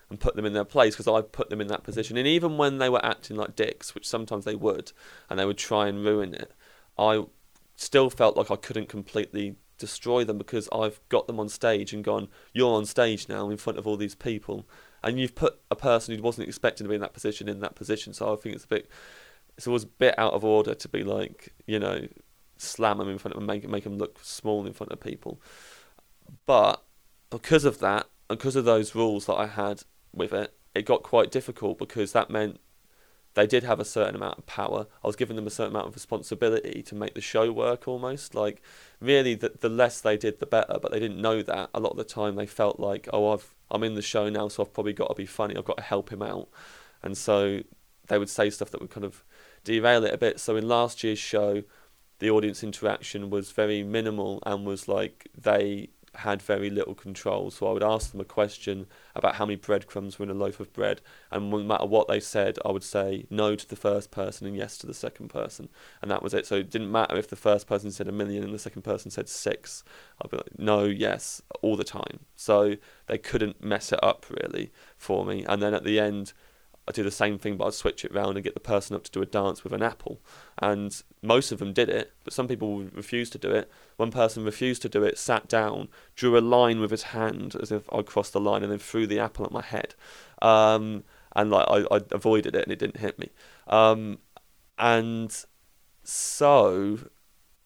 and 0.10 0.20
put 0.20 0.36
them 0.36 0.46
in 0.46 0.54
their 0.54 0.66
place 0.66 0.96
because 0.96 1.08
I 1.08 1.22
put 1.22 1.50
them 1.50 1.62
in 1.62 1.68
that 1.68 1.84
position. 1.84 2.18
And 2.18 2.28
even 2.28 2.58
when 2.58 2.80
they 2.80 2.90
were 2.90 3.04
acting 3.06 3.38
like 3.38 3.56
dicks, 3.56 3.96
which 3.96 4.08
sometimes 4.08 4.46
they 4.46 4.56
would, 4.56 4.92
and 5.30 5.40
they 5.40 5.46
would 5.46 5.58
try 5.58 5.88
and 5.88 6.04
ruin 6.04 6.34
it, 6.34 6.54
I 6.98 7.26
still 7.80 8.10
felt 8.10 8.36
like 8.36 8.52
I 8.52 8.58
couldn't 8.58 8.90
completely 8.90 9.56
destroy 9.78 10.26
them 10.26 10.38
because 10.38 10.68
I've 10.72 11.00
got 11.08 11.28
them 11.28 11.40
on 11.40 11.48
stage 11.48 11.94
and 11.94 12.04
gone, 12.04 12.28
you're 12.54 12.76
on 12.76 12.86
stage 12.86 13.30
now 13.30 13.50
in 13.50 13.56
front 13.56 13.80
of 13.80 13.88
all 13.88 13.96
these 13.96 14.16
people. 14.16 14.68
And 15.02 15.18
you've 15.18 15.34
put 15.34 15.62
a 15.72 15.78
person 15.78 16.14
who 16.14 16.22
wasn't 16.22 16.50
expecting 16.50 16.84
to 16.84 16.90
be 16.90 16.96
in 16.96 17.02
that 17.02 17.14
position 17.14 17.48
in 17.48 17.62
that 17.62 17.76
position. 17.76 18.14
So 18.14 18.34
I 18.34 18.36
think 18.36 18.56
it's 18.56 18.66
a 18.66 18.68
bit, 18.68 18.90
it's 19.58 19.66
always 19.66 19.84
a 19.84 19.88
bit 19.88 20.20
out 20.20 20.34
of 20.34 20.44
order 20.44 20.74
to 20.74 20.90
be 20.90 21.04
like, 21.04 21.54
you 21.66 21.80
know, 21.80 22.06
slam 22.58 22.98
them 22.98 23.08
in 23.08 23.18
front 23.18 23.36
of 23.36 23.40
them, 23.40 23.48
make, 23.48 23.68
make 23.68 23.86
them 23.86 23.98
look 23.98 24.20
small 24.22 24.66
in 24.68 24.74
front 24.74 24.92
of 24.92 25.00
people. 25.00 25.42
But 26.46 26.84
because 27.30 27.64
of 27.64 27.80
that, 27.80 28.08
and 28.30 28.38
because 28.38 28.58
of 28.58 28.66
those 28.66 28.94
rules 28.94 29.26
that 29.28 29.36
I 29.36 29.48
had 29.48 29.84
with 30.14 30.34
it, 30.34 30.54
it 30.76 30.86
got 30.86 31.02
quite 31.02 31.32
difficult 31.32 31.80
because 31.80 32.12
that 32.12 32.30
meant 32.30 32.60
they 33.36 33.48
did 33.48 33.64
have 33.64 33.80
a 33.80 33.86
certain 33.86 34.16
amount 34.16 34.40
of 34.40 34.46
power. 34.46 34.88
I 35.04 35.08
was 35.08 35.16
giving 35.16 35.36
them 35.36 35.48
a 35.48 35.52
certain 35.52 35.74
amount 35.74 35.88
of 35.88 35.96
responsibility 35.96 36.82
to 36.84 36.96
make 36.96 37.14
the 37.14 37.22
show 37.22 37.52
work 37.52 37.88
almost. 37.88 38.34
Like, 38.34 38.62
really, 39.00 39.36
the, 39.36 39.54
the 39.60 39.70
less 39.70 40.02
they 40.02 40.18
did, 40.18 40.40
the 40.40 40.46
better. 40.46 40.80
But 40.82 40.92
they 40.92 41.00
didn't 41.00 41.22
know 41.22 41.42
that. 41.44 41.70
A 41.74 41.80
lot 41.80 41.92
of 41.92 41.98
the 41.98 42.04
time, 42.04 42.36
they 42.36 42.48
felt 42.48 42.80
like, 42.80 43.08
oh, 43.14 43.34
I've, 43.34 43.56
I'm 43.70 43.84
in 43.84 43.96
the 43.96 44.02
show 44.02 44.30
now, 44.30 44.48
so 44.48 44.64
I've 44.64 44.74
probably 44.74 44.94
got 44.94 45.10
to 45.10 45.16
be 45.16 45.26
funny. 45.26 45.56
I've 45.56 45.66
got 45.66 45.78
to 45.78 45.84
help 45.84 46.12
him 46.12 46.22
out. 46.22 46.50
And 47.04 47.18
so 47.18 47.62
they 48.08 48.18
would 48.18 48.30
say 48.30 48.50
stuff 48.50 48.72
that 48.72 48.82
would 48.82 48.90
kind 48.90 49.06
of 49.06 49.24
derail 49.64 50.04
it 50.04 50.14
a 50.14 50.18
bit. 50.18 50.40
So 50.40 50.56
in 50.56 50.68
last 50.68 51.04
year's 51.04 51.20
show, 51.20 51.64
the 52.20 52.30
audience 52.30 52.64
interaction 52.64 53.30
was 53.30 53.52
very 53.52 53.84
minimal 53.84 54.44
and 54.46 54.66
was 54.66 54.88
like 54.88 55.30
they 55.38 55.90
had 56.20 56.42
very 56.42 56.70
little 56.70 56.96
control. 56.96 57.52
So 57.52 57.68
I 57.68 57.74
would 57.74 57.84
ask 57.84 58.12
them 58.12 58.22
a 58.22 58.26
question 58.26 58.88
about 59.16 59.36
how 59.36 59.46
many 59.46 59.56
breadcrumbs 59.56 60.18
were 60.18 60.24
in 60.24 60.30
a 60.30 60.34
loaf 60.34 60.60
of 60.60 60.72
bread, 60.74 61.02
and 61.32 61.50
no 61.50 61.60
matter 61.60 61.86
what 61.86 62.08
they 62.08 62.20
said, 62.20 62.58
I 62.66 62.72
would 62.72 62.84
say 62.84 63.26
no 63.30 63.56
to 63.56 63.68
the 63.68 63.76
first 63.76 64.12
person 64.12 64.48
and 64.48 64.56
yes 64.56 64.78
to 64.80 64.88
the 64.88 64.94
second 64.94 65.30
person, 65.30 65.70
and 66.02 66.10
that 66.10 66.24
was 66.24 66.34
it. 66.34 66.46
So 66.46 66.56
it 66.56 66.70
didn't 66.70 66.92
matter 66.92 67.18
if 67.18 67.28
the 67.28 67.36
first 67.36 67.68
person 67.68 67.92
said 67.92 68.08
a 68.08 68.12
million 68.12 68.44
and 68.44 68.54
the 68.54 68.60
second 68.60 68.84
person 68.84 69.12
said 69.12 69.28
six. 69.30 69.84
I'd 70.22 70.32
be 70.32 70.38
like 70.38 70.60
no, 70.60 70.84
yes, 70.86 71.42
all 71.62 71.76
the 71.76 71.84
time. 71.84 72.20
So 72.36 72.76
they 73.08 73.18
couldn't 73.18 73.64
mess 73.64 73.92
it 73.92 74.04
up 74.04 74.26
really 74.30 74.72
for 74.98 75.26
me. 75.26 75.46
And 75.46 75.62
then 75.62 75.74
at 75.74 75.84
the 75.84 76.00
end, 76.00 76.34
I 76.90 76.92
do 76.92 77.04
the 77.04 77.12
same 77.12 77.38
thing, 77.38 77.56
but 77.56 77.68
I'd 77.68 77.74
switch 77.74 78.04
it 78.04 78.12
around 78.12 78.36
and 78.36 78.44
get 78.44 78.56
the 78.56 78.60
person 78.60 78.96
up 78.96 79.04
to 79.04 79.12
do 79.12 79.22
a 79.22 79.26
dance 79.26 79.64
with 79.64 79.74
an 79.74 79.84
apple. 79.84 80.20
And 80.58 81.02
most 81.22 81.52
of 81.52 81.60
them 81.60 81.72
did 81.72 81.88
it, 81.88 82.14
but 82.24 82.34
some 82.34 82.48
people 82.48 82.80
refused 82.80 83.32
to 83.34 83.38
do 83.38 83.52
it. 83.52 83.70
One 83.98 84.12
person 84.12 84.44
refused 84.44 84.82
to 84.82 84.90
do 84.90 85.04
it, 85.04 85.18
sat 85.18 85.48
down, 85.48 85.90
drew 86.16 86.38
a 86.38 86.42
line 86.42 86.80
with 86.80 86.92
his 86.92 87.04
hand 87.04 87.56
as 87.62 87.72
if 87.72 87.84
I'd 87.94 88.08
crossed 88.08 88.34
the 88.34 88.40
line, 88.40 88.64
and 88.64 88.72
then 88.72 88.80
threw 88.80 89.06
the 89.06 89.20
apple 89.20 89.46
at 89.46 89.52
my 89.52 89.62
head. 89.62 89.94
Um, 90.42 91.04
and 91.36 91.52
like 91.52 91.68
I, 91.70 91.86
I 91.96 92.02
avoided 92.12 92.56
it, 92.56 92.64
and 92.64 92.72
it 92.72 92.80
didn't 92.80 92.98
hit 92.98 93.20
me. 93.20 93.30
Um, 93.68 94.18
and 94.80 95.46
so 96.04 97.00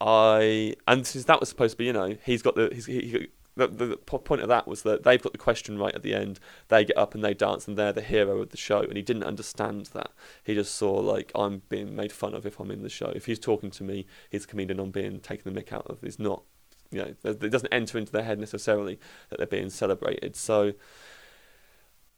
I 0.02 0.76
and 0.86 1.08
since 1.08 1.24
that 1.26 1.40
was 1.40 1.48
supposed 1.48 1.74
to 1.74 1.78
be, 1.78 1.86
you 1.86 1.94
know, 1.94 2.18
he's 2.26 2.42
got 2.42 2.56
the 2.56 2.70
he's, 2.74 2.88
he 2.88 3.30
the, 3.56 3.68
the, 3.68 3.86
the 3.86 3.98
point 3.98 4.42
of 4.42 4.48
that 4.48 4.68
was 4.68 4.84
that 4.84 5.04
they 5.04 5.18
put 5.18 5.32
the 5.32 5.38
question 5.38 5.78
right 5.78 5.94
at 5.94 6.04
the 6.04 6.14
end. 6.14 6.40
They 6.70 6.86
get 6.86 6.98
up 6.98 7.14
and 7.14 7.24
they 7.24 7.34
dance, 7.34 7.68
and 7.68 7.78
they're 7.78 7.94
the 7.94 8.02
hero 8.02 8.42
of 8.42 8.50
the 8.50 8.58
show. 8.58 8.82
And 8.82 8.96
he 8.96 9.04
didn't 9.04 9.24
understand 9.24 9.88
that. 9.88 10.12
He 10.44 10.56
just 10.56 10.76
saw 10.76 10.94
like 10.94 11.32
I'm 11.36 11.62
being 11.70 11.96
made 11.96 12.12
fun 12.12 12.34
of 12.34 12.46
if 12.46 12.60
I'm 12.60 12.72
in 12.72 12.82
the 12.82 12.90
show. 12.90 13.12
If 13.16 13.26
he's 13.26 13.40
talking 13.40 13.72
to 13.72 13.84
me, 13.84 14.06
he's 14.30 14.46
a 14.46 14.48
comedian. 14.48 14.80
I'm 14.80 14.92
being 14.92 15.20
taken 15.20 15.54
the 15.54 15.62
mick 15.62 15.72
out 15.72 15.88
of. 15.88 16.02
He's 16.02 16.20
not. 16.20 16.44
You 16.92 17.00
know, 17.00 17.16
it 17.24 17.50
doesn't 17.52 17.74
enter 17.74 17.98
into 17.98 18.12
their 18.12 18.24
head 18.24 18.40
necessarily 18.40 19.00
that 19.30 19.38
they're 19.38 19.48
being 19.48 19.72
celebrated. 19.72 20.36
So, 20.36 20.74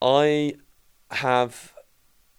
I 0.02 0.56
have 1.12 1.74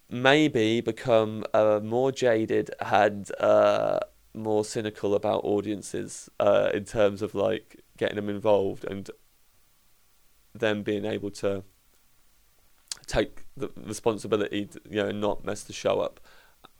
maybe 0.09 0.81
become 0.81 1.43
uh, 1.53 1.79
more 1.83 2.11
jaded 2.11 2.69
and 2.79 3.31
uh, 3.39 3.99
more 4.33 4.63
cynical 4.63 5.15
about 5.15 5.43
audiences 5.43 6.29
uh, 6.39 6.69
in 6.73 6.85
terms 6.85 7.21
of 7.21 7.33
like 7.35 7.83
getting 7.97 8.15
them 8.15 8.29
involved 8.29 8.83
and 8.85 9.09
them 10.53 10.83
being 10.83 11.05
able 11.05 11.29
to 11.29 11.63
take 13.05 13.45
the 13.55 13.69
responsibility, 13.75 14.69
you 14.89 14.97
know, 14.97 15.07
and 15.07 15.21
not 15.21 15.45
mess 15.45 15.63
the 15.63 15.73
show 15.73 15.99
up. 15.99 16.19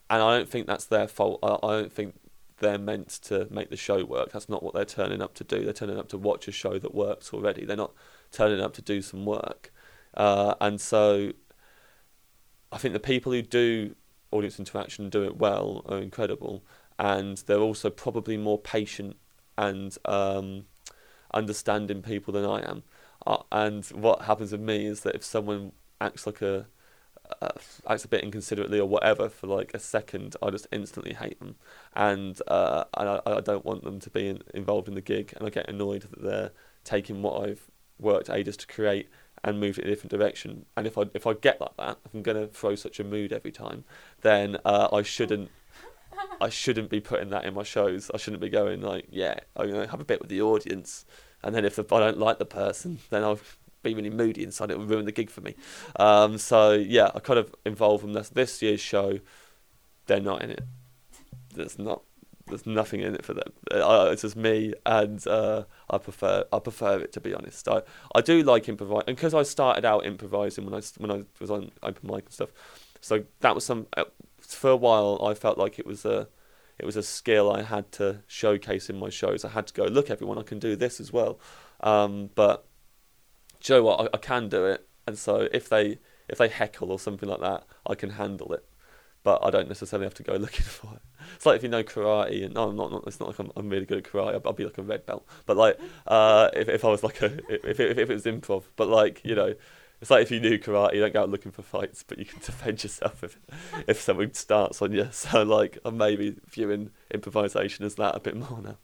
And 0.10 0.22
I 0.22 0.38
don't 0.38 0.50
think 0.50 0.68
that's 0.68 0.86
their 0.86 1.08
fault. 1.08 1.40
I, 1.44 1.58
I 1.64 1.82
don't 1.82 1.92
think 1.92 2.16
they're 2.60 2.78
meant 2.78 3.10
to 3.10 3.48
make 3.52 3.70
the 3.70 3.78
show 3.78 4.04
work. 4.04 4.32
That's 4.32 4.50
not 4.50 4.64
what 4.64 4.74
they're 4.74 4.86
turning 4.86 5.22
up 5.22 5.34
to 5.36 5.44
do. 5.44 5.64
They're 5.64 5.74
turning 5.74 6.00
up 6.00 6.10
to 6.10 6.18
watch 6.18 6.48
a 6.48 6.52
show 6.52 6.80
that 6.80 6.94
works 6.94 7.34
already. 7.34 7.66
They're 7.66 7.78
not 7.78 7.94
turning 8.32 8.62
up 8.62 8.74
to 8.74 8.82
do 8.82 9.02
some 9.02 9.26
work. 9.26 9.72
Uh, 10.16 10.56
and 10.60 10.82
so 10.82 11.34
I 12.72 12.78
think 12.78 12.94
the 12.94 13.00
people 13.00 13.32
who 13.32 13.42
do 13.42 13.96
audience 14.32 14.60
interaction 14.60 15.06
and 15.06 15.12
do 15.12 15.24
it 15.24 15.38
well 15.38 15.84
are 15.88 16.00
incredible. 16.00 16.66
And 16.98 17.38
they're 17.46 17.60
also 17.60 17.90
probably 17.90 18.38
more 18.38 18.58
patient 18.58 19.18
and 19.58 19.96
um, 20.06 20.66
understanding 21.34 22.02
people 22.02 22.34
than 22.34 22.46
I 22.46 22.70
am. 22.70 22.84
Uh, 23.26 23.44
and 23.52 23.86
what 23.88 24.24
happens 24.24 24.52
with 24.52 24.62
me 24.62 24.86
is 24.86 25.02
that 25.02 25.16
if 25.16 25.24
someone 25.24 25.72
acts 26.00 26.26
like 26.26 26.42
a 26.42 26.68
uh, 27.42 27.50
acts 27.90 28.06
a 28.06 28.08
bit 28.08 28.24
inconsiderately 28.24 28.80
or 28.80 28.88
whatever 28.88 29.30
for 29.30 29.48
like 29.48 29.74
a 29.74 29.80
second, 29.80 30.36
I 30.42 30.50
just 30.50 30.68
instantly 30.72 31.14
hate 31.14 31.40
them, 31.40 31.56
and 31.94 32.40
uh, 32.48 32.86
and 32.96 33.10
I, 33.10 33.22
I 33.26 33.42
don't 33.42 33.66
want 33.66 33.84
them 33.84 34.00
to 34.00 34.10
be 34.10 34.30
in, 34.30 34.42
involved 34.54 34.88
in 34.88 34.96
the 34.96 35.02
gig, 35.02 35.34
and 35.36 35.46
I 35.46 35.50
get 35.50 35.70
annoyed 35.70 36.04
that 36.04 36.22
they're 36.22 36.52
taking 36.84 37.22
what 37.22 37.44
I've 37.44 37.70
worked 38.00 38.30
ages 38.30 38.56
to 38.58 38.68
create 38.68 39.10
and 39.44 39.60
moved 39.60 39.78
it 39.78 39.84
in 39.84 39.88
a 39.88 39.92
different 39.92 40.12
direction. 40.12 40.66
And 40.76 40.88
if 40.88 40.98
I 40.98 41.04
if 41.14 41.28
I 41.28 41.34
get 41.34 41.60
like 41.60 41.76
that, 41.78 41.98
if 42.06 42.14
I'm 42.14 42.22
gonna 42.22 42.48
throw 42.48 42.76
such 42.76 43.00
a 43.00 43.04
mood 43.04 43.34
every 43.34 43.52
time, 43.52 43.84
then 44.22 44.58
uh, 44.66 44.88
I 44.92 45.02
shouldn't. 45.02 45.50
I 46.42 46.50
shouldn't 46.50 46.90
be 46.90 47.00
putting 47.00 47.30
that 47.30 47.46
in 47.46 47.54
my 47.54 47.64
shows. 47.64 48.12
I 48.14 48.18
shouldn't 48.18 48.42
be 48.42 48.50
going 48.50 48.82
like, 48.82 49.08
yeah, 49.10 49.40
I'm 49.56 49.70
gonna 49.70 49.88
have 49.88 50.00
a 50.00 50.06
bit 50.06 50.20
with 50.20 50.30
the 50.30 50.42
audience, 50.42 51.06
and 51.44 51.54
then 51.56 51.66
if 51.66 51.76
the, 51.76 51.84
I 51.92 52.00
don't 52.00 52.18
like 52.18 52.40
the 52.40 52.46
person, 52.46 53.00
then 53.10 53.24
I'll 53.24 53.40
be 53.84 53.94
really 53.94 54.10
moody 54.10 54.44
inside. 54.44 54.72
It 54.72 54.78
will 54.78 54.86
ruin 54.86 55.06
the 55.06 55.12
gig 55.12 55.30
for 55.30 55.42
me. 55.42 55.56
Um, 55.98 56.38
so 56.38 56.74
yeah, 56.74 57.12
I 57.14 57.20
kind 57.20 57.40
of 57.40 57.54
involve 57.66 58.02
them. 58.02 58.14
This 58.14 58.30
this 58.30 58.62
year's 58.62 58.82
show, 58.82 59.20
they're 60.08 60.20
not 60.20 60.42
in 60.42 60.52
it. 60.52 60.64
There's 61.54 61.78
not. 61.80 62.04
There's 62.48 62.66
nothing 62.66 63.02
in 63.02 63.14
it 63.14 63.26
for 63.26 63.34
them. 63.34 63.52
Uh, 63.70 64.08
it's 64.14 64.22
just 64.22 64.38
me, 64.38 64.74
and 64.86 65.26
uh, 65.28 65.66
I 65.90 65.98
prefer. 65.98 66.46
I 66.54 66.60
prefer 66.60 67.00
it 67.00 67.12
to 67.14 67.20
be 67.22 67.34
honest. 67.34 67.68
I, 67.68 67.82
I 68.16 68.22
do 68.22 68.42
like 68.42 68.70
improvising, 68.70 69.04
and 69.08 69.18
because 69.18 69.34
I 69.34 69.44
started 69.44 69.84
out 69.84 70.06
improvising 70.06 70.66
when 70.66 70.74
I 70.74 70.82
when 70.98 71.12
I 71.12 71.24
was 71.42 71.52
on 71.52 71.72
open 71.84 72.10
mic 72.10 72.26
and 72.26 72.34
stuff. 72.34 72.52
So 73.02 73.26
that 73.42 73.54
was 73.54 73.66
some. 73.66 73.88
For 74.48 74.70
a 74.70 74.76
while, 74.76 75.20
I 75.24 75.34
felt 75.34 75.58
like 75.58 75.78
it 75.78 75.86
was 75.86 76.06
a 76.06 76.30
it 76.80 76.86
was 76.86 76.96
a 76.96 77.04
skill 77.04 77.52
I 77.52 77.64
had 77.64 77.92
to 77.94 78.22
showcase 78.28 78.90
in 78.90 78.98
my 78.98 79.10
shows. 79.10 79.44
I 79.44 79.50
had 79.50 79.68
to 79.68 79.74
go, 79.74 79.86
look, 79.86 80.10
everyone, 80.10 80.38
I 80.38 80.44
can 80.44 80.60
do 80.60 80.76
this 80.76 81.00
as 81.00 81.12
well. 81.12 81.40
Um, 81.82 82.30
but 82.36 82.66
do 83.62 83.74
you 83.74 83.80
know 83.80 83.84
what? 83.84 84.02
I, 84.02 84.18
I, 84.18 84.18
can 84.18 84.48
do 84.48 84.66
it, 84.66 84.88
and 85.08 85.18
so 85.18 85.48
if 85.52 85.70
they 85.70 86.00
if 86.28 86.38
they 86.38 86.48
heckle 86.48 86.92
or 86.92 87.00
something 87.00 87.28
like 87.28 87.42
that, 87.42 87.66
I 87.86 87.96
can 87.96 88.12
handle 88.12 88.54
it. 88.54 88.66
But 89.24 89.44
I 89.44 89.50
don't 89.50 89.68
necessarily 89.68 90.06
have 90.06 90.14
to 90.16 90.24
go 90.24 90.34
looking 90.38 90.66
for 90.66 90.94
it. 90.96 91.02
It's 91.36 91.46
like 91.46 91.58
if 91.58 91.64
you 91.64 91.70
know 91.70 91.84
karate, 91.84 92.46
and 92.46 92.54
no, 92.54 92.70
I'm 92.70 92.76
not. 92.76 92.92
not 92.92 93.04
it's 93.08 93.20
not 93.20 93.30
like 93.30 93.40
I'm, 93.40 93.52
I'm 93.56 93.70
really 93.70 93.86
good 93.86 94.00
at 94.00 94.12
karate. 94.12 94.40
I'll, 94.46 94.54
be 94.54 94.66
like 94.66 94.78
a 94.78 94.84
red 94.84 95.06
belt. 95.06 95.28
But 95.46 95.58
like, 95.58 95.80
uh, 96.06 96.50
if 96.54 96.70
if 96.70 96.86
I 96.86 96.90
was 96.90 97.04
like 97.04 97.22
a 97.22 97.38
if 97.50 97.80
if, 97.80 97.98
if 97.98 98.10
it 98.10 98.14
was 98.14 98.26
improv, 98.26 98.64
but 98.76 98.88
like 98.88 99.22
you 99.24 99.36
know, 99.36 99.54
it's 100.02 100.12
like 100.12 100.24
if 100.24 100.32
you 100.32 100.40
knew 100.40 100.60
karate, 100.60 100.94
you 100.94 101.00
don't 101.00 101.14
go 101.14 101.24
out 101.24 101.30
looking 101.30 101.52
for 101.52 101.64
fights, 101.64 102.04
but 102.04 102.20
you 102.20 102.26
can 102.26 102.40
defend 102.46 102.84
yourself 102.84 103.24
if 103.24 103.38
if 103.88 104.00
someone 104.00 104.34
starts 104.34 104.82
on 104.82 104.92
you. 104.92 105.08
So 105.12 105.44
like, 105.44 105.78
I'm 105.84 105.98
maybe 105.98 106.36
viewing 106.48 106.92
improvisation 107.12 107.86
as 107.86 107.96
that 107.96 108.16
a 108.16 108.20
bit 108.20 108.36
more 108.36 108.62
now. 108.62 108.78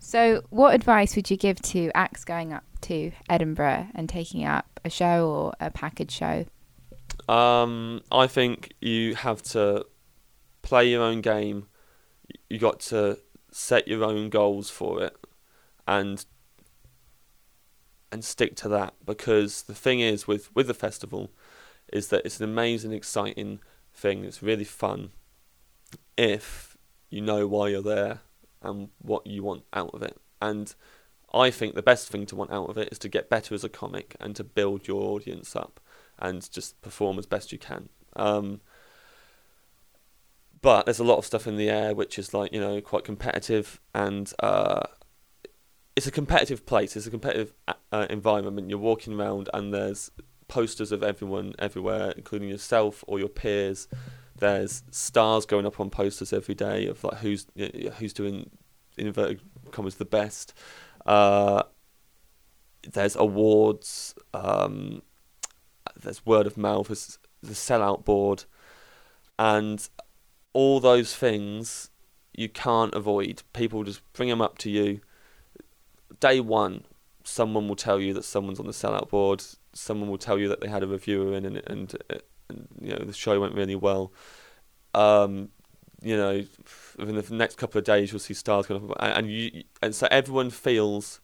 So, 0.00 0.42
what 0.50 0.74
advice 0.74 1.16
would 1.16 1.30
you 1.30 1.36
give 1.36 1.60
to 1.62 1.90
acts 1.94 2.24
going 2.24 2.52
up 2.52 2.64
to 2.82 3.12
Edinburgh 3.28 3.88
and 3.94 4.08
taking 4.08 4.44
up 4.44 4.80
a 4.84 4.90
show 4.90 5.28
or 5.28 5.54
a 5.60 5.70
package 5.70 6.12
show? 6.12 6.46
Um, 7.28 8.02
I 8.10 8.26
think 8.26 8.72
you 8.80 9.16
have 9.16 9.42
to 9.42 9.86
play 10.62 10.88
your 10.88 11.02
own 11.02 11.20
game. 11.20 11.66
You 12.48 12.58
got 12.58 12.80
to 12.80 13.18
set 13.50 13.88
your 13.88 14.04
own 14.04 14.28
goals 14.30 14.70
for 14.70 15.02
it, 15.02 15.16
and 15.86 16.24
and 18.10 18.24
stick 18.24 18.56
to 18.56 18.68
that 18.68 18.94
because 19.04 19.62
the 19.62 19.74
thing 19.74 20.00
is 20.00 20.26
with 20.26 20.54
with 20.54 20.66
the 20.66 20.74
festival 20.74 21.30
is 21.92 22.08
that 22.08 22.24
it's 22.24 22.38
an 22.38 22.44
amazing, 22.44 22.92
exciting 22.92 23.60
thing. 23.94 24.24
It's 24.24 24.42
really 24.42 24.64
fun 24.64 25.10
if 26.16 26.76
you 27.10 27.20
know 27.20 27.46
why 27.46 27.68
you're 27.68 27.82
there 27.82 28.20
and 28.62 28.88
what 28.98 29.26
you 29.26 29.42
want 29.42 29.64
out 29.72 29.90
of 29.94 30.02
it. 30.02 30.16
And 30.40 30.74
I 31.32 31.50
think 31.50 31.74
the 31.74 31.82
best 31.82 32.08
thing 32.08 32.26
to 32.26 32.36
want 32.36 32.52
out 32.52 32.68
of 32.68 32.78
it 32.78 32.88
is 32.90 32.98
to 33.00 33.08
get 33.08 33.30
better 33.30 33.54
as 33.54 33.64
a 33.64 33.68
comic 33.68 34.16
and 34.20 34.34
to 34.36 34.44
build 34.44 34.88
your 34.88 35.02
audience 35.02 35.54
up 35.54 35.80
and 36.18 36.50
just 36.50 36.80
perform 36.82 37.18
as 37.18 37.26
best 37.26 37.52
you 37.52 37.58
can. 37.58 37.88
Um, 38.16 38.60
but 40.60 40.86
there's 40.86 40.98
a 40.98 41.04
lot 41.04 41.18
of 41.18 41.24
stuff 41.26 41.46
in 41.46 41.56
the 41.56 41.70
air 41.70 41.94
which 41.94 42.18
is 42.18 42.34
like 42.34 42.52
you 42.52 42.60
know 42.60 42.80
quite 42.80 43.04
competitive 43.04 43.80
and 43.94 44.32
uh, 44.40 44.82
it's 45.94 46.06
a 46.06 46.10
competitive 46.10 46.66
place. 46.66 46.96
It's 46.96 47.06
a 47.06 47.10
competitive 47.10 47.52
uh, 47.92 48.06
environment. 48.10 48.70
You're 48.70 48.78
walking 48.78 49.14
around 49.14 49.48
and 49.52 49.72
there's 49.72 50.10
posters 50.48 50.92
of 50.92 51.02
everyone 51.02 51.54
everywhere, 51.58 52.12
including 52.16 52.48
yourself 52.48 53.04
or 53.06 53.18
your 53.18 53.28
peers. 53.28 53.88
There's 54.36 54.82
stars 54.90 55.46
going 55.46 55.66
up 55.66 55.80
on 55.80 55.90
posters 55.90 56.32
every 56.32 56.54
day 56.54 56.86
of 56.86 57.02
like 57.02 57.18
who's 57.18 57.46
who's 57.98 58.12
doing 58.12 58.50
inverted 58.96 59.40
commas 59.70 59.96
the 59.96 60.04
best. 60.04 60.54
Uh, 61.04 61.64
there's 62.92 63.16
awards. 63.16 64.14
Um, 64.32 65.02
there's 66.00 66.24
word 66.24 66.46
of 66.46 66.56
mouth. 66.56 66.88
There's 66.88 67.18
the 67.42 67.54
sellout 67.54 68.04
board, 68.04 68.44
and 69.38 69.88
all 70.52 70.78
those 70.78 71.16
things 71.16 71.90
you 72.32 72.48
can't 72.48 72.94
avoid. 72.94 73.42
People 73.52 73.82
just 73.82 74.00
bring 74.12 74.28
them 74.28 74.40
up 74.40 74.58
to 74.58 74.70
you 74.70 75.00
day 76.20 76.40
one, 76.40 76.84
someone 77.28 77.68
will 77.68 77.76
tell 77.76 78.00
you 78.00 78.14
that 78.14 78.24
someone's 78.24 78.58
on 78.58 78.66
the 78.66 78.72
sellout 78.72 79.10
board. 79.10 79.44
Someone 79.72 80.08
will 80.08 80.18
tell 80.18 80.38
you 80.38 80.48
that 80.48 80.60
they 80.60 80.68
had 80.68 80.82
a 80.82 80.86
reviewer 80.86 81.34
in, 81.34 81.44
and, 81.44 81.62
and, 81.66 81.94
and 82.48 82.68
you 82.80 82.90
know 82.90 83.04
the 83.04 83.12
show 83.12 83.38
went 83.40 83.54
really 83.54 83.76
well. 83.76 84.12
Um, 84.94 85.50
you 86.00 86.16
know, 86.16 86.44
within 86.96 87.16
the 87.16 87.34
next 87.34 87.56
couple 87.58 87.78
of 87.78 87.84
days, 87.84 88.10
you'll 88.10 88.20
see 88.20 88.34
stars 88.34 88.66
going 88.66 88.90
up, 88.90 88.96
and 88.98 89.30
you, 89.30 89.64
and 89.82 89.94
so 89.94 90.08
everyone 90.10 90.50
feels. 90.50 91.20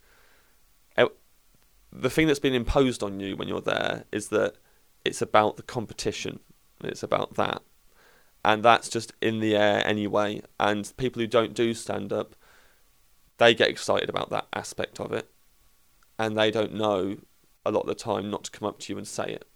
The 1.97 2.11
thing 2.11 2.27
that's 2.27 2.41
been 2.41 2.55
imposed 2.55 3.05
on 3.05 3.21
you 3.21 3.37
when 3.37 3.47
you're 3.47 3.61
there 3.61 4.03
is 4.11 4.31
that 4.31 4.57
it's 5.05 5.23
about 5.23 5.57
the 5.57 5.63
competition. 5.63 6.41
It's 6.83 7.05
about 7.05 7.35
that, 7.37 7.63
and 8.45 8.65
that's 8.65 8.89
just 8.89 9.13
in 9.21 9.39
the 9.39 9.55
air 9.55 9.87
anyway. 9.87 10.43
And 10.59 10.93
people 10.97 11.23
who 11.23 11.29
don't 11.29 11.55
do 11.55 11.73
stand 11.73 12.13
up 12.13 12.35
they 13.39 13.55
get 13.55 13.69
excited 13.69 14.09
about 14.09 14.31
that 14.31 14.47
aspect 14.53 15.01
of 15.01 15.13
it, 15.13 15.29
and 16.19 16.37
they 16.39 16.51
don't 16.51 16.75
know 16.75 17.17
a 17.67 17.71
lot 17.71 17.81
of 17.81 17.87
the 17.87 17.95
time 17.95 18.31
not 18.31 18.45
to 18.45 18.51
come 18.51 18.69
up 18.69 18.79
to 18.79 18.93
you 18.93 18.99
and 18.99 19.07
say 19.07 19.27
it. 19.27 19.47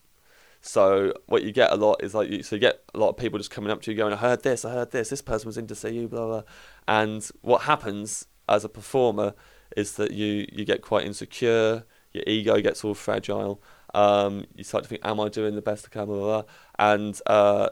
So 0.60 1.14
what 1.26 1.42
you 1.44 1.52
get 1.52 1.70
a 1.72 1.76
lot 1.76 2.02
is 2.02 2.14
like 2.14 2.30
you, 2.30 2.42
so 2.42 2.56
you 2.56 2.60
get 2.60 2.82
a 2.94 2.98
lot 2.98 3.10
of 3.10 3.16
people 3.16 3.38
just 3.38 3.50
coming 3.50 3.70
up 3.70 3.80
to 3.82 3.90
you 3.90 3.96
going, 3.96 4.12
"I 4.12 4.16
heard 4.16 4.42
this, 4.42 4.64
I 4.64 4.72
heard 4.72 4.90
this, 4.90 5.10
this 5.10 5.22
person 5.22 5.46
was 5.46 5.56
in 5.56 5.66
to 5.68 5.74
see 5.74 5.90
you, 5.90 6.08
blah 6.08 6.26
blah," 6.26 6.42
and 6.88 7.28
what 7.42 7.62
happens 7.62 8.26
as 8.48 8.64
a 8.64 8.68
performer 8.68 9.34
is 9.76 9.96
that 9.96 10.10
you 10.10 10.46
you 10.52 10.64
get 10.64 10.82
quite 10.82 11.06
insecure, 11.06 11.84
your 12.12 12.24
ego 12.26 12.60
gets 12.60 12.84
all 12.84 12.94
fragile. 12.94 13.62
Um, 13.94 14.46
you 14.54 14.64
start 14.64 14.84
to 14.84 14.90
think, 14.90 15.02
"Am 15.04 15.20
I 15.20 15.28
doing 15.28 15.54
the 15.54 15.62
best 15.62 15.86
I 15.86 15.90
can?" 15.90 16.06
Blah 16.06 16.16
blah, 16.16 16.42
blah. 16.42 16.50
and 16.78 17.20
uh, 17.26 17.68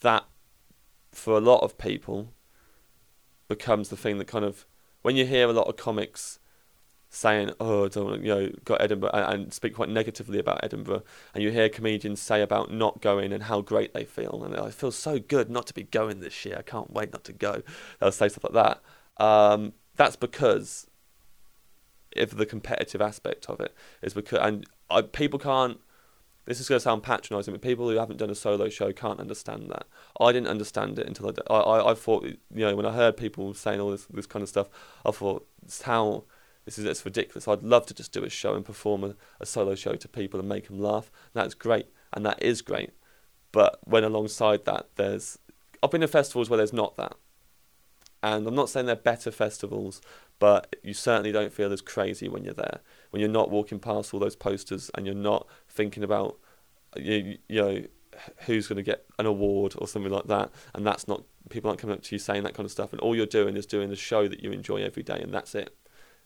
that 0.00 0.24
for 1.10 1.36
a 1.36 1.40
lot 1.40 1.62
of 1.62 1.76
people 1.76 2.32
becomes 3.48 3.88
the 3.88 3.96
thing 3.96 4.18
that 4.18 4.26
kind 4.26 4.44
of 4.44 4.64
when 5.02 5.16
you 5.16 5.26
hear 5.26 5.48
a 5.48 5.52
lot 5.52 5.66
of 5.66 5.76
comics 5.76 6.38
saying, 7.10 7.52
"Oh, 7.58 7.88
don't 7.88 8.22
you 8.22 8.34
know, 8.34 8.52
got 8.64 8.80
Edinburgh," 8.80 9.10
and, 9.12 9.42
and, 9.42 9.54
speak 9.54 9.74
quite 9.74 9.88
negatively 9.88 10.38
about 10.38 10.62
Edinburgh, 10.62 11.02
and 11.34 11.42
you 11.42 11.50
hear 11.50 11.68
comedians 11.68 12.20
say 12.20 12.42
about 12.42 12.72
not 12.72 13.00
going 13.00 13.32
and 13.32 13.44
how 13.44 13.60
great 13.60 13.94
they 13.94 14.04
feel, 14.04 14.42
and 14.44 14.56
I 14.56 14.70
feel 14.70 14.92
so 14.92 15.18
good 15.18 15.50
not 15.50 15.66
to 15.68 15.74
be 15.74 15.84
going 15.84 16.20
this 16.20 16.44
year. 16.44 16.56
I 16.58 16.62
can't 16.62 16.92
wait 16.92 17.12
not 17.12 17.24
to 17.24 17.32
go. 17.32 17.62
They'll 18.00 18.12
say 18.12 18.28
stuff 18.28 18.44
like 18.44 18.80
that. 19.18 19.24
Um, 19.24 19.72
that's 19.96 20.16
because 20.16 20.86
if 22.12 22.30
the 22.30 22.46
competitive 22.46 23.00
aspect 23.00 23.46
of 23.48 23.60
it 23.60 23.74
is 24.02 24.14
because 24.14 24.40
and 24.40 24.66
I, 24.90 25.02
people 25.02 25.38
can't. 25.38 25.78
This 26.44 26.60
is 26.60 26.68
going 26.68 26.78
to 26.78 26.82
sound 26.82 27.02
patronising, 27.02 27.52
but 27.52 27.60
people 27.60 27.90
who 27.90 27.96
haven't 27.96 28.16
done 28.16 28.30
a 28.30 28.34
solo 28.34 28.70
show 28.70 28.90
can't 28.90 29.20
understand 29.20 29.68
that. 29.68 29.86
I 30.18 30.32
didn't 30.32 30.48
understand 30.48 30.98
it 30.98 31.06
until 31.06 31.28
I. 31.28 31.52
I, 31.52 31.58
I, 31.58 31.90
I 31.90 31.94
thought, 31.94 32.24
you 32.24 32.36
know, 32.54 32.74
when 32.74 32.86
I 32.86 32.92
heard 32.92 33.16
people 33.16 33.52
saying 33.54 33.80
all 33.80 33.90
this 33.90 34.06
this 34.06 34.26
kind 34.26 34.42
of 34.42 34.48
stuff, 34.48 34.68
I 35.04 35.10
thought, 35.10 35.46
it's 35.62 35.82
how 35.82 36.24
this 36.68 36.78
is 36.78 36.84
it's 36.84 37.02
ridiculous. 37.02 37.48
I'd 37.48 37.62
love 37.62 37.86
to 37.86 37.94
just 37.94 38.12
do 38.12 38.24
a 38.24 38.28
show 38.28 38.52
and 38.52 38.62
perform 38.62 39.02
a, 39.02 39.14
a 39.40 39.46
solo 39.46 39.74
show 39.74 39.94
to 39.94 40.06
people 40.06 40.38
and 40.38 40.46
make 40.46 40.66
them 40.66 40.78
laugh. 40.78 41.10
That's 41.32 41.54
great, 41.54 41.86
and 42.12 42.26
that 42.26 42.42
is 42.42 42.60
great. 42.60 42.90
But 43.52 43.78
when 43.84 44.04
alongside 44.04 44.66
that, 44.66 44.88
there's 44.96 45.38
I've 45.82 45.90
been 45.90 46.02
to 46.02 46.08
festivals 46.08 46.50
where 46.50 46.58
there's 46.58 46.74
not 46.74 46.96
that, 46.96 47.14
and 48.22 48.46
I'm 48.46 48.54
not 48.54 48.68
saying 48.68 48.84
they're 48.84 48.96
better 48.96 49.30
festivals, 49.30 50.02
but 50.38 50.76
you 50.82 50.92
certainly 50.92 51.32
don't 51.32 51.54
feel 51.54 51.72
as 51.72 51.80
crazy 51.80 52.28
when 52.28 52.44
you're 52.44 52.52
there. 52.52 52.80
When 53.12 53.20
you're 53.20 53.30
not 53.30 53.50
walking 53.50 53.78
past 53.78 54.12
all 54.12 54.20
those 54.20 54.36
posters 54.36 54.90
and 54.94 55.06
you're 55.06 55.14
not 55.14 55.46
thinking 55.70 56.02
about 56.02 56.38
you, 56.98 57.38
you 57.48 57.62
know 57.62 57.82
who's 58.40 58.66
going 58.66 58.76
to 58.76 58.82
get 58.82 59.06
an 59.18 59.24
award 59.24 59.74
or 59.78 59.88
something 59.88 60.12
like 60.12 60.26
that, 60.26 60.50
and 60.74 60.86
that's 60.86 61.08
not 61.08 61.22
people 61.48 61.70
aren't 61.70 61.80
coming 61.80 61.96
up 61.96 62.02
to 62.02 62.14
you 62.14 62.18
saying 62.18 62.42
that 62.42 62.52
kind 62.52 62.66
of 62.66 62.70
stuff, 62.70 62.92
and 62.92 63.00
all 63.00 63.16
you're 63.16 63.24
doing 63.24 63.56
is 63.56 63.64
doing 63.64 63.88
the 63.88 63.96
show 63.96 64.28
that 64.28 64.42
you 64.42 64.52
enjoy 64.52 64.82
every 64.82 65.02
day, 65.02 65.18
and 65.18 65.32
that's 65.32 65.54
it. 65.54 65.74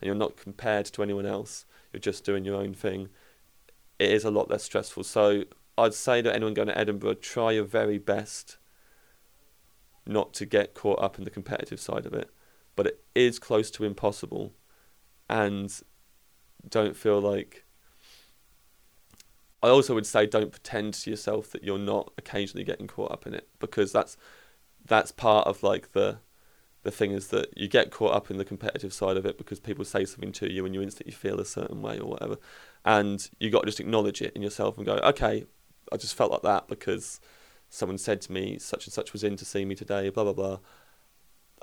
And 0.02 0.08
you're 0.08 0.16
not 0.16 0.36
compared 0.36 0.86
to 0.86 1.02
anyone 1.04 1.26
else. 1.26 1.64
You're 1.92 2.00
just 2.00 2.24
doing 2.24 2.44
your 2.44 2.56
own 2.56 2.74
thing. 2.74 3.08
It 4.00 4.10
is 4.10 4.24
a 4.24 4.32
lot 4.32 4.50
less 4.50 4.64
stressful. 4.64 5.04
So 5.04 5.44
I'd 5.78 5.94
say 5.94 6.22
to 6.22 6.34
anyone 6.34 6.54
going 6.54 6.66
to 6.66 6.76
Edinburgh, 6.76 7.14
try 7.14 7.52
your 7.52 7.62
very 7.62 7.98
best 7.98 8.56
not 10.04 10.34
to 10.34 10.44
get 10.44 10.74
caught 10.74 11.00
up 11.00 11.18
in 11.18 11.24
the 11.24 11.30
competitive 11.30 11.78
side 11.78 12.04
of 12.04 12.14
it. 12.14 12.30
But 12.74 12.88
it 12.88 13.04
is 13.14 13.38
close 13.38 13.70
to 13.70 13.84
impossible. 13.84 14.54
And 15.30 15.72
don't 16.68 16.96
feel 16.96 17.20
like. 17.20 17.64
I 19.62 19.68
also 19.68 19.94
would 19.94 20.06
say 20.06 20.26
don't 20.26 20.50
pretend 20.50 20.94
to 20.94 21.10
yourself 21.10 21.52
that 21.52 21.62
you're 21.62 21.78
not 21.78 22.12
occasionally 22.18 22.64
getting 22.64 22.88
caught 22.88 23.12
up 23.12 23.24
in 23.28 23.34
it 23.34 23.48
because 23.60 23.92
that's 23.92 24.16
that's 24.84 25.12
part 25.12 25.46
of 25.46 25.62
like 25.62 25.92
the 25.92 26.18
the 26.82 26.90
thing 26.90 27.12
is 27.12 27.28
that 27.28 27.56
you 27.56 27.68
get 27.68 27.90
caught 27.90 28.14
up 28.14 28.30
in 28.30 28.38
the 28.38 28.44
competitive 28.44 28.92
side 28.92 29.16
of 29.16 29.24
it 29.24 29.38
because 29.38 29.60
people 29.60 29.84
say 29.84 30.04
something 30.04 30.32
to 30.32 30.50
you 30.50 30.66
and 30.66 30.74
you 30.74 30.82
instantly 30.82 31.12
feel 31.12 31.38
a 31.38 31.44
certain 31.44 31.80
way 31.80 31.98
or 31.98 32.10
whatever 32.10 32.36
and 32.84 33.30
you 33.38 33.50
got 33.50 33.60
to 33.60 33.66
just 33.66 33.80
acknowledge 33.80 34.20
it 34.20 34.34
in 34.34 34.42
yourself 34.42 34.76
and 34.76 34.86
go 34.86 34.94
okay 34.96 35.44
I 35.92 35.96
just 35.96 36.14
felt 36.14 36.32
like 36.32 36.42
that 36.42 36.68
because 36.68 37.20
someone 37.68 37.98
said 37.98 38.20
to 38.22 38.32
me 38.32 38.58
such 38.58 38.86
and 38.86 38.92
such 38.92 39.12
was 39.12 39.22
in 39.22 39.36
to 39.36 39.44
see 39.44 39.64
me 39.64 39.74
today, 39.74 40.08
blah 40.08 40.24
blah 40.24 40.32
blah. 40.32 40.58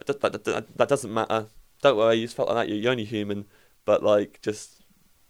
That, 0.06 0.22
that, 0.22 0.44
that, 0.46 0.78
that 0.78 0.88
doesn't 0.88 1.14
matter. 1.14 1.48
Don't 1.82 1.98
worry, 1.98 2.16
you 2.16 2.26
just 2.26 2.36
felt 2.36 2.50
like 2.50 2.68
that. 2.68 2.74
You're, 2.74 2.92
only 2.92 3.04
human, 3.04 3.46
but 3.86 4.04
like 4.04 4.40
just 4.42 4.84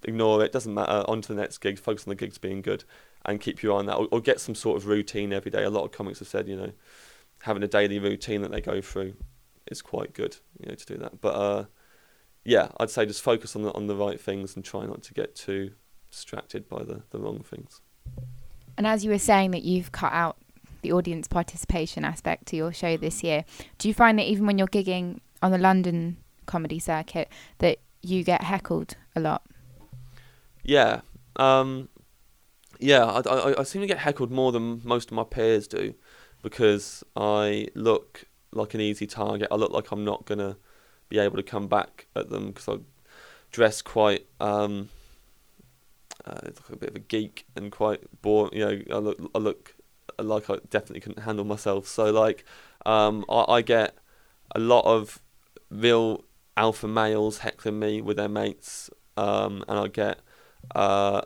ignore 0.03 0.43
it. 0.43 0.51
Doesn't 0.51 0.73
matter. 0.73 1.03
On 1.07 1.21
to 1.21 1.27
the 1.33 1.39
next 1.39 1.59
gig. 1.59 1.79
Focus 1.79 2.05
on 2.05 2.09
the 2.09 2.15
gigs 2.15 2.37
being 2.37 2.61
good, 2.61 2.83
and 3.25 3.41
keep 3.41 3.63
your 3.63 3.75
eye 3.75 3.79
on 3.79 3.85
that. 3.87 3.97
Or, 3.97 4.07
or 4.11 4.21
get 4.21 4.39
some 4.39 4.55
sort 4.55 4.77
of 4.77 4.87
routine 4.87 5.33
every 5.33 5.51
day. 5.51 5.63
A 5.63 5.69
lot 5.69 5.85
of 5.85 5.91
comics 5.91 6.19
have 6.19 6.27
said, 6.27 6.47
you 6.47 6.55
know, 6.55 6.71
having 7.43 7.63
a 7.63 7.67
daily 7.67 7.99
routine 7.99 8.41
that 8.41 8.51
they 8.51 8.61
go 8.61 8.81
through 8.81 9.15
is 9.69 9.81
quite 9.81 10.13
good, 10.13 10.37
you 10.59 10.67
know, 10.67 10.75
to 10.75 10.85
do 10.85 10.97
that. 10.97 11.21
But 11.21 11.35
uh, 11.35 11.65
yeah, 12.43 12.69
I'd 12.79 12.89
say 12.89 13.05
just 13.05 13.21
focus 13.21 13.55
on 13.55 13.63
the 13.63 13.73
on 13.73 13.87
the 13.87 13.95
right 13.95 14.19
things 14.19 14.55
and 14.55 14.63
try 14.63 14.85
not 14.85 15.03
to 15.03 15.13
get 15.13 15.35
too 15.35 15.71
distracted 16.11 16.67
by 16.67 16.83
the, 16.83 17.03
the 17.11 17.19
wrong 17.19 17.43
things. 17.43 17.81
And 18.77 18.87
as 18.87 19.03
you 19.03 19.11
were 19.11 19.19
saying 19.19 19.51
that 19.51 19.63
you've 19.63 19.91
cut 19.91 20.13
out 20.13 20.37
the 20.81 20.91
audience 20.91 21.27
participation 21.27 22.05
aspect 22.05 22.45
to 22.47 22.55
your 22.55 22.71
show 22.71 22.97
this 22.97 23.23
year, 23.23 23.43
do 23.77 23.87
you 23.87 23.93
find 23.93 24.17
that 24.17 24.27
even 24.27 24.45
when 24.45 24.57
you're 24.57 24.67
gigging 24.67 25.19
on 25.41 25.51
the 25.51 25.57
London 25.57 26.17
comedy 26.45 26.79
circuit 26.79 27.29
that 27.59 27.79
you 28.01 28.23
get 28.23 28.41
heckled 28.41 28.95
a 29.15 29.19
lot? 29.19 29.43
Yeah. 30.63 31.01
Um, 31.35 31.89
yeah, 32.79 33.03
I, 33.03 33.19
I, 33.19 33.59
I 33.59 33.63
seem 33.63 33.81
to 33.81 33.87
get 33.87 33.99
heckled 33.99 34.31
more 34.31 34.51
than 34.51 34.81
most 34.83 35.11
of 35.11 35.15
my 35.15 35.23
peers 35.23 35.67
do 35.67 35.93
because 36.41 37.03
I 37.15 37.67
look 37.75 38.25
like 38.51 38.73
an 38.73 38.81
easy 38.81 39.07
target. 39.07 39.47
I 39.51 39.55
look 39.55 39.71
like 39.71 39.91
I'm 39.91 40.05
not 40.05 40.25
to 40.39 40.57
be 41.09 41.19
able 41.19 41.37
to 41.37 41.43
come 41.43 41.67
back 41.67 42.07
at 42.15 42.29
them 42.29 42.47
because 42.47 42.67
I 42.69 42.77
dress 43.51 43.81
quite 43.81 44.27
um, 44.39 44.89
uh, 46.25 46.39
like 46.43 46.69
a 46.71 46.75
bit 46.75 46.89
of 46.89 46.95
a 46.95 46.99
geek 46.99 47.45
and 47.55 47.71
quite 47.71 48.21
boring. 48.21 48.53
You 48.53 48.65
know, 48.65 48.81
I 48.91 48.97
look, 48.97 49.19
I 49.35 49.39
look 49.39 49.75
like 50.19 50.49
I 50.49 50.57
definitely 50.69 51.01
couldn't 51.01 51.23
handle 51.23 51.45
myself. 51.45 51.87
So 51.87 52.11
like, 52.11 52.45
um, 52.85 53.25
I, 53.29 53.45
I 53.53 53.61
get 53.61 53.95
a 54.55 54.59
lot 54.59 54.85
of 54.85 55.21
real 55.69 56.23
alpha 56.57 56.87
males 56.87 57.39
heckling 57.39 57.79
me 57.79 58.01
with 58.01 58.17
their 58.17 58.29
mates, 58.29 58.89
um, 59.17 59.63
and 59.67 59.79
I 59.79 59.87
get 59.87 60.19
uh, 60.75 61.21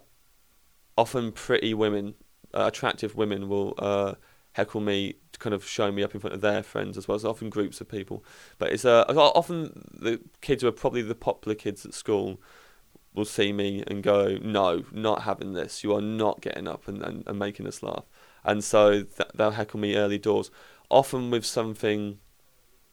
often 0.97 1.31
pretty 1.31 1.73
women, 1.73 2.15
uh, 2.53 2.65
attractive 2.67 3.15
women 3.15 3.49
will 3.49 3.73
uh, 3.79 4.15
heckle 4.53 4.81
me 4.81 5.15
kind 5.39 5.53
of 5.53 5.65
show 5.65 5.91
me 5.91 6.03
up 6.03 6.13
in 6.13 6.21
front 6.21 6.33
of 6.33 6.41
their 6.41 6.63
friends 6.63 6.97
as 6.97 7.07
well. 7.07 7.19
So 7.19 7.29
often 7.29 7.49
groups 7.49 7.81
of 7.81 7.89
people, 7.89 8.23
but 8.57 8.71
it's 8.71 8.85
uh, 8.85 9.03
often 9.07 9.85
the 9.93 10.21
kids 10.41 10.61
who 10.61 10.67
are 10.67 10.71
probably 10.71 11.01
the 11.01 11.15
popular 11.15 11.55
kids 11.55 11.85
at 11.85 11.93
school 11.93 12.39
will 13.13 13.25
see 13.25 13.53
me 13.53 13.83
and 13.87 14.01
go, 14.01 14.37
no, 14.41 14.83
not 14.91 15.23
having 15.23 15.53
this. 15.53 15.83
You 15.83 15.95
are 15.95 16.01
not 16.01 16.41
getting 16.41 16.67
up 16.67 16.87
and, 16.87 17.01
and, 17.03 17.23
and 17.27 17.37
making 17.37 17.67
us 17.67 17.83
laugh. 17.83 18.05
And 18.43 18.63
so 18.63 19.03
th- 19.03 19.29
they'll 19.35 19.51
heckle 19.51 19.79
me 19.79 19.95
early 19.95 20.17
doors, 20.17 20.49
often 20.89 21.29
with 21.29 21.45
something 21.45 22.19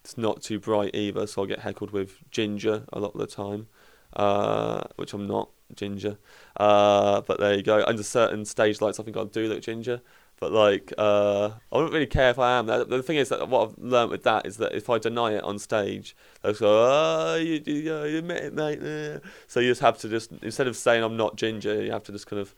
that's 0.02 0.18
not 0.18 0.42
too 0.42 0.58
bright 0.58 0.94
either. 0.94 1.26
So 1.26 1.42
I'll 1.42 1.48
get 1.48 1.60
heckled 1.60 1.90
with 1.90 2.18
ginger 2.30 2.84
a 2.92 3.00
lot 3.00 3.14
of 3.14 3.20
the 3.20 3.26
time, 3.26 3.68
uh, 4.14 4.82
which 4.96 5.14
I'm 5.14 5.26
not 5.26 5.50
ginger. 5.74 6.18
Uh, 6.56 7.22
but 7.22 7.40
there 7.40 7.54
you 7.54 7.62
go. 7.62 7.82
Under 7.86 8.02
certain 8.02 8.44
stage 8.44 8.80
lights, 8.80 9.00
I 9.00 9.02
think 9.02 9.16
I 9.16 9.24
do 9.24 9.48
look 9.48 9.62
ginger. 9.62 10.02
But 10.40 10.52
like, 10.52 10.90
uh, 10.96 11.50
I 11.70 11.78
don't 11.78 11.92
really 11.92 12.06
care 12.06 12.30
if 12.30 12.38
I 12.38 12.58
am. 12.58 12.66
The, 12.66 12.86
the 12.86 13.02
thing 13.02 13.18
is 13.18 13.28
that 13.28 13.46
what 13.46 13.68
I've 13.68 13.78
learned 13.78 14.10
with 14.10 14.22
that 14.22 14.46
is 14.46 14.56
that 14.56 14.72
if 14.72 14.88
I 14.88 14.98
deny 14.98 15.34
it 15.34 15.44
on 15.44 15.58
stage, 15.58 16.16
they'll 16.40 16.54
go, 16.54 16.86
"Oh, 16.88 17.36
you, 17.36 17.62
you, 17.66 18.04
you 18.04 18.18
admit 18.18 18.44
it, 18.44 18.54
mate." 18.54 19.20
So 19.46 19.60
you 19.60 19.70
just 19.70 19.82
have 19.82 19.98
to 19.98 20.08
just 20.08 20.32
instead 20.42 20.66
of 20.66 20.78
saying 20.78 21.04
I'm 21.04 21.18
not 21.18 21.36
ginger, 21.36 21.82
you 21.82 21.92
have 21.92 22.04
to 22.04 22.12
just 22.12 22.26
kind 22.26 22.40
of 22.40 22.54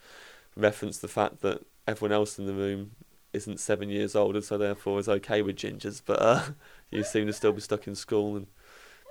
reference 0.56 0.98
the 0.98 1.08
fact 1.08 1.40
that 1.40 1.66
everyone 1.88 2.12
else 2.12 2.38
in 2.38 2.46
the 2.46 2.52
room 2.52 2.92
isn't 3.32 3.58
seven 3.58 3.90
years 3.90 4.14
old, 4.14 4.36
and 4.36 4.44
so 4.44 4.56
therefore 4.56 5.00
is 5.00 5.08
okay 5.08 5.42
with 5.42 5.56
gingers. 5.56 6.00
But 6.04 6.22
uh, 6.22 6.42
you 6.92 7.02
seem 7.02 7.26
to 7.26 7.32
still 7.32 7.52
be 7.52 7.60
stuck 7.60 7.88
in 7.88 7.96
school 7.96 8.36
and 8.36 8.46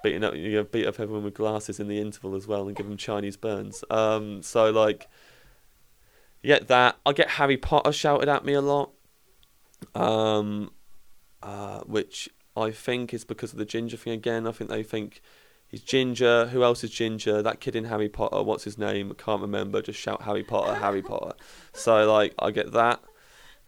beating 0.01 0.23
up, 0.23 0.33
you 0.33 0.53
know, 0.53 0.63
beat 0.63 0.87
up 0.87 0.97
everyone 0.97 1.25
with 1.25 1.33
glasses 1.33 1.79
in 1.81 1.89
the 1.89 1.99
interval 1.99 2.35
as 2.35 2.47
well, 2.47 2.67
and 2.67 2.77
give 2.77 2.87
them 2.87 2.95
Chinese 2.95 3.35
burns. 3.35 3.83
Um, 3.89 4.41
so 4.41 4.71
like 4.71 5.09
get 6.47 6.67
that. 6.67 6.97
I 7.05 7.13
get 7.13 7.31
Harry 7.31 7.57
Potter 7.57 7.91
shouted 7.91 8.29
at 8.29 8.45
me 8.45 8.53
a 8.53 8.61
lot, 8.61 8.91
um, 9.95 10.71
uh, 11.41 11.81
which 11.81 12.29
I 12.55 12.71
think 12.71 13.13
is 13.13 13.23
because 13.25 13.53
of 13.53 13.59
the 13.59 13.65
ginger 13.65 13.97
thing 13.97 14.13
again. 14.13 14.47
I 14.47 14.51
think 14.51 14.69
they 14.69 14.83
think 14.83 15.21
he's 15.67 15.81
ginger. 15.81 16.47
Who 16.47 16.63
else 16.63 16.83
is 16.83 16.91
ginger? 16.91 17.41
That 17.41 17.59
kid 17.59 17.75
in 17.75 17.85
Harry 17.85 18.09
Potter. 18.09 18.43
What's 18.43 18.63
his 18.63 18.77
name? 18.77 19.11
I 19.11 19.21
can't 19.21 19.41
remember. 19.41 19.81
Just 19.81 19.99
shout 19.99 20.23
Harry 20.23 20.43
Potter, 20.43 20.75
Harry 20.75 21.01
Potter. 21.01 21.33
So 21.73 22.11
like 22.11 22.33
I 22.39 22.51
get 22.51 22.71
that. 22.73 23.01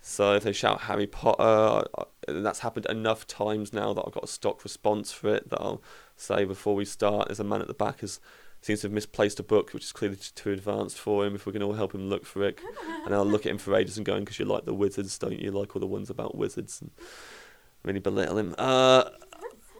So 0.05 0.33
if 0.33 0.43
they 0.43 0.51
shout 0.51 0.81
Harry 0.81 1.07
Potter, 1.07 1.87
I, 1.97 2.03
that's 2.27 2.59
happened 2.59 2.87
enough 2.87 3.25
times 3.25 3.71
now 3.71 3.93
that 3.93 4.03
I've 4.05 4.13
got 4.13 4.25
a 4.25 4.27
stock 4.27 4.63
response 4.63 5.13
for 5.13 5.33
it 5.33 5.49
that 5.49 5.61
I'll 5.61 5.81
say 6.17 6.43
before 6.43 6.75
we 6.75 6.83
start. 6.83 7.27
There's 7.27 7.39
a 7.39 7.45
man 7.45 7.61
at 7.61 7.67
the 7.67 7.73
back 7.73 8.01
has 8.01 8.19
seems 8.65 8.81
to 8.81 8.87
have 8.87 8.93
misplaced 8.93 9.39
a 9.39 9.43
book, 9.43 9.71
which 9.73 9.83
is 9.83 9.91
clearly 9.91 10.17
too 10.35 10.51
advanced 10.51 10.97
for 10.97 11.25
him. 11.25 11.35
If 11.35 11.45
we 11.45 11.51
can 11.51 11.63
all 11.63 11.73
help 11.73 11.93
him 11.93 12.09
look 12.09 12.25
for 12.25 12.43
it, 12.43 12.59
and 13.05 13.13
I'll 13.13 13.25
look 13.25 13.45
at 13.45 13.51
him 13.51 13.57
for 13.57 13.75
ages 13.75 13.97
and 13.97 14.05
going, 14.05 14.23
because 14.23 14.39
you 14.39 14.45
like 14.45 14.65
the 14.65 14.73
wizards, 14.73 15.17
don't 15.17 15.39
you? 15.39 15.51
Like 15.51 15.75
all 15.75 15.79
the 15.79 15.85
ones 15.85 16.09
about 16.09 16.35
wizards, 16.35 16.81
and 16.81 16.91
really 17.83 17.99
belittle 17.99 18.37
him. 18.37 18.55
Uh, 18.57 19.09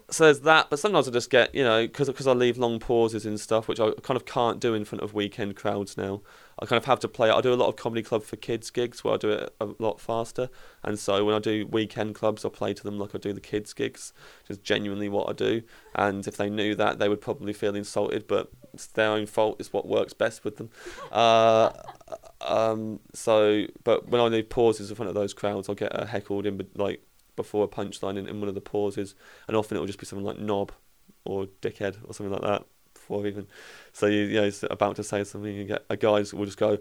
so 0.10 0.26
there's 0.26 0.42
that, 0.42 0.70
but 0.70 0.80
sometimes 0.80 1.08
I 1.08 1.12
just 1.12 1.30
get, 1.30 1.56
you 1.56 1.64
know, 1.64 1.88
because 1.88 2.28
I 2.28 2.34
leave 2.34 2.58
long 2.58 2.80
pauses 2.80 3.26
and 3.26 3.40
stuff, 3.40 3.68
which 3.68 3.80
I 3.80 3.92
kind 4.02 4.18
of 4.18 4.26
can't 4.26 4.60
do 4.60 4.74
in 4.74 4.86
front 4.86 5.02
of 5.02 5.14
weekend 5.14 5.56
crowds 5.56 5.98
now. 5.98 6.22
I 6.60 6.66
kind 6.66 6.78
of 6.78 6.86
have 6.86 7.00
to 7.00 7.08
play. 7.08 7.30
I 7.30 7.42
do 7.42 7.54
a 7.54 7.56
lot 7.56 7.68
of 7.68 7.76
comedy 7.76 8.04
club 8.04 8.24
for 8.24 8.36
kids 8.36 8.70
gigs 8.70 9.04
where 9.04 9.14
I 9.14 9.18
do 9.18 9.30
it 9.32 9.56
a 9.60 9.70
lot 9.80 10.00
faster, 10.00 10.50
and 10.84 10.98
so 10.98 11.24
when 11.26 11.36
I 11.36 11.40
do 11.40 11.68
weekend 11.68 12.16
clubs, 12.16 12.46
I 12.46 12.50
play 12.50 12.74
to 12.74 12.84
them 12.84 13.00
like 13.00 13.16
I 13.16 13.18
do 13.18 13.34
the 13.34 13.42
kids 13.42 13.74
gigs, 13.74 14.14
just 14.48 14.64
genuinely 14.64 15.10
what 15.10 15.30
I 15.30 15.34
do. 15.34 15.64
And 15.96 16.26
if 16.28 16.38
they 16.38 16.50
knew 16.50 16.76
that, 16.76 17.00
they 17.00 17.10
would 17.10 17.22
probably 17.22 17.54
feel 17.54 17.76
insulted, 17.76 18.28
but 18.28 18.52
it's 18.74 18.88
their 18.88 19.10
own 19.10 19.26
fault. 19.26 19.58
It's 19.60 19.74
what 19.74 19.88
works 19.88 20.14
best 20.14 20.44
with 20.44 20.58
them. 20.58 20.70
Uh, 21.12 21.72
um, 22.42 23.00
so, 23.14 23.66
but 23.84 24.10
when 24.10 24.20
I 24.20 24.30
do 24.30 24.42
pauses 24.42 24.90
in 24.90 24.96
front 24.96 25.10
of 25.10 25.16
those 25.16 25.34
crowds, 25.34 25.70
I'll 25.70 25.76
get 25.76 25.92
heckled 26.08 26.46
in 26.46 26.68
like 26.76 27.06
before 27.36 27.64
a 27.66 27.68
punchline 27.68 28.18
in, 28.18 28.28
in 28.28 28.40
one 28.40 28.50
of 28.50 28.56
the 28.56 28.62
pauses, 28.62 29.14
and 29.48 29.56
often 29.56 29.78
it 29.78 29.80
will 29.80 29.88
just 29.88 30.00
be 30.00 30.06
something 30.06 30.26
like 30.26 30.40
knob 30.40 30.72
or 31.24 31.46
dickhead 31.62 31.98
or 32.04 32.14
something 32.14 32.32
like 32.32 32.42
that 32.42 32.66
before 33.04 33.28
even. 33.28 33.48
So 33.92 34.08
you, 34.08 34.22
you 34.24 34.36
know, 34.36 34.44
he's 34.44 34.64
about 34.70 34.96
to 34.98 35.04
say 35.04 35.24
something, 35.24 35.54
you 35.54 35.66
get 35.66 35.86
a 35.90 35.98
guys 35.98 36.34
will 36.34 36.46
just 36.46 36.58
go. 36.58 36.80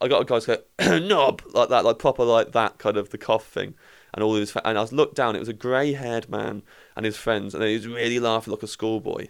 I 0.00 0.08
got 0.08 0.22
a 0.22 0.24
guys 0.24 0.46
go 0.46 0.58
knob 0.98 1.42
like 1.52 1.68
that, 1.68 1.84
like 1.84 1.98
proper 1.98 2.24
like 2.24 2.52
that 2.52 2.78
kind 2.78 2.96
of 2.96 3.10
the 3.10 3.18
cough 3.18 3.46
thing, 3.46 3.74
and 4.12 4.22
all 4.22 4.36
of. 4.36 4.56
And 4.64 4.78
I 4.78 4.80
was 4.80 4.92
looked 4.92 5.16
down. 5.16 5.36
It 5.36 5.40
was 5.40 5.48
a 5.48 5.54
grey-haired 5.54 6.28
man 6.28 6.62
and 6.96 7.04
his 7.04 7.16
friends, 7.16 7.54
and 7.54 7.62
he 7.62 7.74
was 7.74 7.86
really 7.86 8.18
laughing 8.18 8.52
like 8.52 8.62
a 8.62 8.68
schoolboy. 8.68 9.28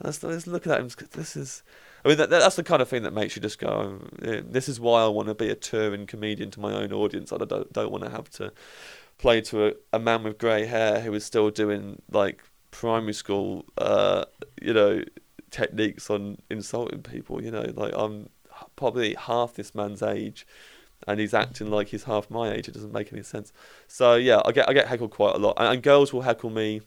That's, 0.00 0.18
that's 0.18 0.46
looking 0.46 0.72
at 0.72 0.80
him. 0.80 0.90
This 1.12 1.36
is. 1.36 1.62
I 2.04 2.08
mean, 2.08 2.18
that, 2.18 2.30
that's 2.30 2.54
the 2.54 2.62
kind 2.62 2.80
of 2.80 2.88
thing 2.88 3.02
that 3.02 3.12
makes 3.12 3.34
you 3.34 3.42
just 3.42 3.58
go. 3.58 3.98
"Oh, 4.24 4.40
This 4.42 4.68
is 4.68 4.78
why 4.78 5.02
I 5.02 5.08
want 5.08 5.28
to 5.28 5.34
be 5.34 5.50
a 5.50 5.56
touring 5.56 6.06
comedian 6.06 6.50
to 6.52 6.60
my 6.60 6.72
own 6.72 6.92
audience. 6.92 7.32
I 7.32 7.38
don't 7.38 7.72
don't 7.72 7.90
want 7.90 8.04
to 8.04 8.10
have 8.10 8.30
to 8.30 8.52
play 9.18 9.40
to 9.40 9.68
a, 9.68 9.72
a 9.92 9.98
man 9.98 10.22
with 10.22 10.38
grey 10.38 10.64
hair 10.66 11.00
who 11.00 11.12
is 11.12 11.24
still 11.24 11.50
doing 11.50 12.00
like 12.12 12.44
primary 12.70 13.12
school, 13.12 13.64
uh, 13.78 14.24
you 14.62 14.72
know, 14.72 15.02
techniques 15.50 16.10
on 16.10 16.38
insulting 16.50 17.02
people. 17.02 17.42
You 17.42 17.50
know, 17.50 17.72
like 17.74 17.92
I'm 17.96 18.28
probably 18.76 19.14
half 19.14 19.54
this 19.54 19.74
man's 19.74 20.02
age, 20.02 20.46
and 21.06 21.20
he's 21.20 21.34
acting 21.34 21.70
like 21.70 21.88
he's 21.88 22.04
half 22.04 22.30
my 22.30 22.52
age. 22.52 22.68
It 22.68 22.74
doesn't 22.74 22.92
make 22.92 23.12
any 23.12 23.22
sense. 23.22 23.52
So 23.86 24.14
yeah, 24.14 24.40
I 24.44 24.52
get 24.52 24.68
I 24.68 24.72
get 24.72 24.88
heckled 24.88 25.10
quite 25.10 25.34
a 25.34 25.38
lot, 25.38 25.54
and, 25.58 25.68
and 25.68 25.82
girls 25.82 26.12
will 26.12 26.22
heckle 26.22 26.50
me. 26.50 26.82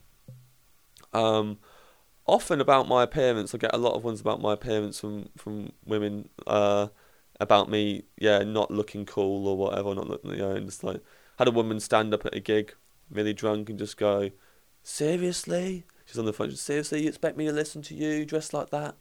Um, 1.14 1.58
often 2.26 2.62
about 2.62 2.88
my 2.88 3.04
appearance. 3.04 3.54
I 3.54 3.58
get 3.58 3.74
a 3.74 3.78
lot 3.78 3.96
of 3.96 4.04
ones 4.04 4.22
about 4.22 4.42
my 4.42 4.54
appearance 4.54 5.00
from 5.00 5.30
from 5.38 5.72
women. 5.86 6.30
Uh, 6.48 6.88
about 7.42 7.70
me, 7.70 8.04
yeah, 8.20 8.44
not 8.44 8.70
looking 8.70 9.04
cool 9.06 9.48
or 9.48 9.58
whatever. 9.58 9.96
Not 9.96 10.08
looking, 10.08 10.32
you 10.32 10.38
know, 10.38 10.52
and 10.52 10.68
just 10.68 10.84
like 10.84 11.02
had 11.38 11.48
a 11.48 11.52
woman 11.52 11.80
stand 11.80 12.14
up 12.14 12.26
at 12.26 12.36
a 12.36 12.40
gig, 12.40 12.76
really 13.10 13.34
drunk, 13.34 13.70
and 13.70 13.80
just 13.80 13.98
go, 13.98 14.30
seriously. 14.84 15.84
She's 16.12 16.20
on 16.20 16.26
the 16.26 16.34
phone. 16.34 16.52
Seriously, 16.52 17.04
you 17.04 17.08
expect 17.08 17.38
me 17.38 17.46
to 17.46 17.54
listen 17.54 17.82
to 17.84 17.96
you 17.96 18.26
dressed 18.26 18.54
like 18.54 18.70
that? 18.72 18.96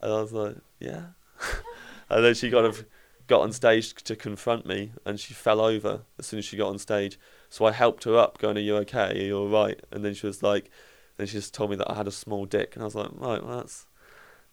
And 0.00 0.10
I 0.10 0.20
was 0.22 0.32
like, 0.32 0.56
yeah. 0.80 1.08
and 2.08 2.24
then 2.24 2.32
she 2.32 2.50
kind 2.50 2.64
of 2.64 2.86
got 3.26 3.42
on 3.42 3.52
stage 3.52 3.92
to 3.94 4.16
confront 4.16 4.64
me, 4.64 4.92
and 5.04 5.20
she 5.20 5.34
fell 5.34 5.60
over 5.60 6.00
as 6.18 6.24
soon 6.24 6.38
as 6.38 6.46
she 6.46 6.56
got 6.56 6.68
on 6.68 6.78
stage. 6.78 7.18
So 7.50 7.66
I 7.66 7.72
helped 7.72 8.04
her 8.04 8.16
up, 8.16 8.38
going, 8.38 8.56
"Are 8.56 8.60
you 8.60 8.76
okay? 8.78 9.10
Are 9.10 9.24
you 9.24 9.38
all 9.38 9.48
right?" 9.48 9.78
And 9.92 10.02
then 10.02 10.14
she 10.14 10.26
was 10.26 10.42
like, 10.42 10.70
then 11.18 11.26
she 11.26 11.34
just 11.34 11.52
told 11.52 11.68
me 11.68 11.76
that 11.76 11.90
I 11.90 11.94
had 11.94 12.08
a 12.08 12.12
small 12.12 12.46
dick, 12.46 12.74
and 12.74 12.82
I 12.82 12.86
was 12.86 12.94
like, 12.94 13.10
right, 13.12 13.44
well, 13.44 13.58
that's 13.58 13.86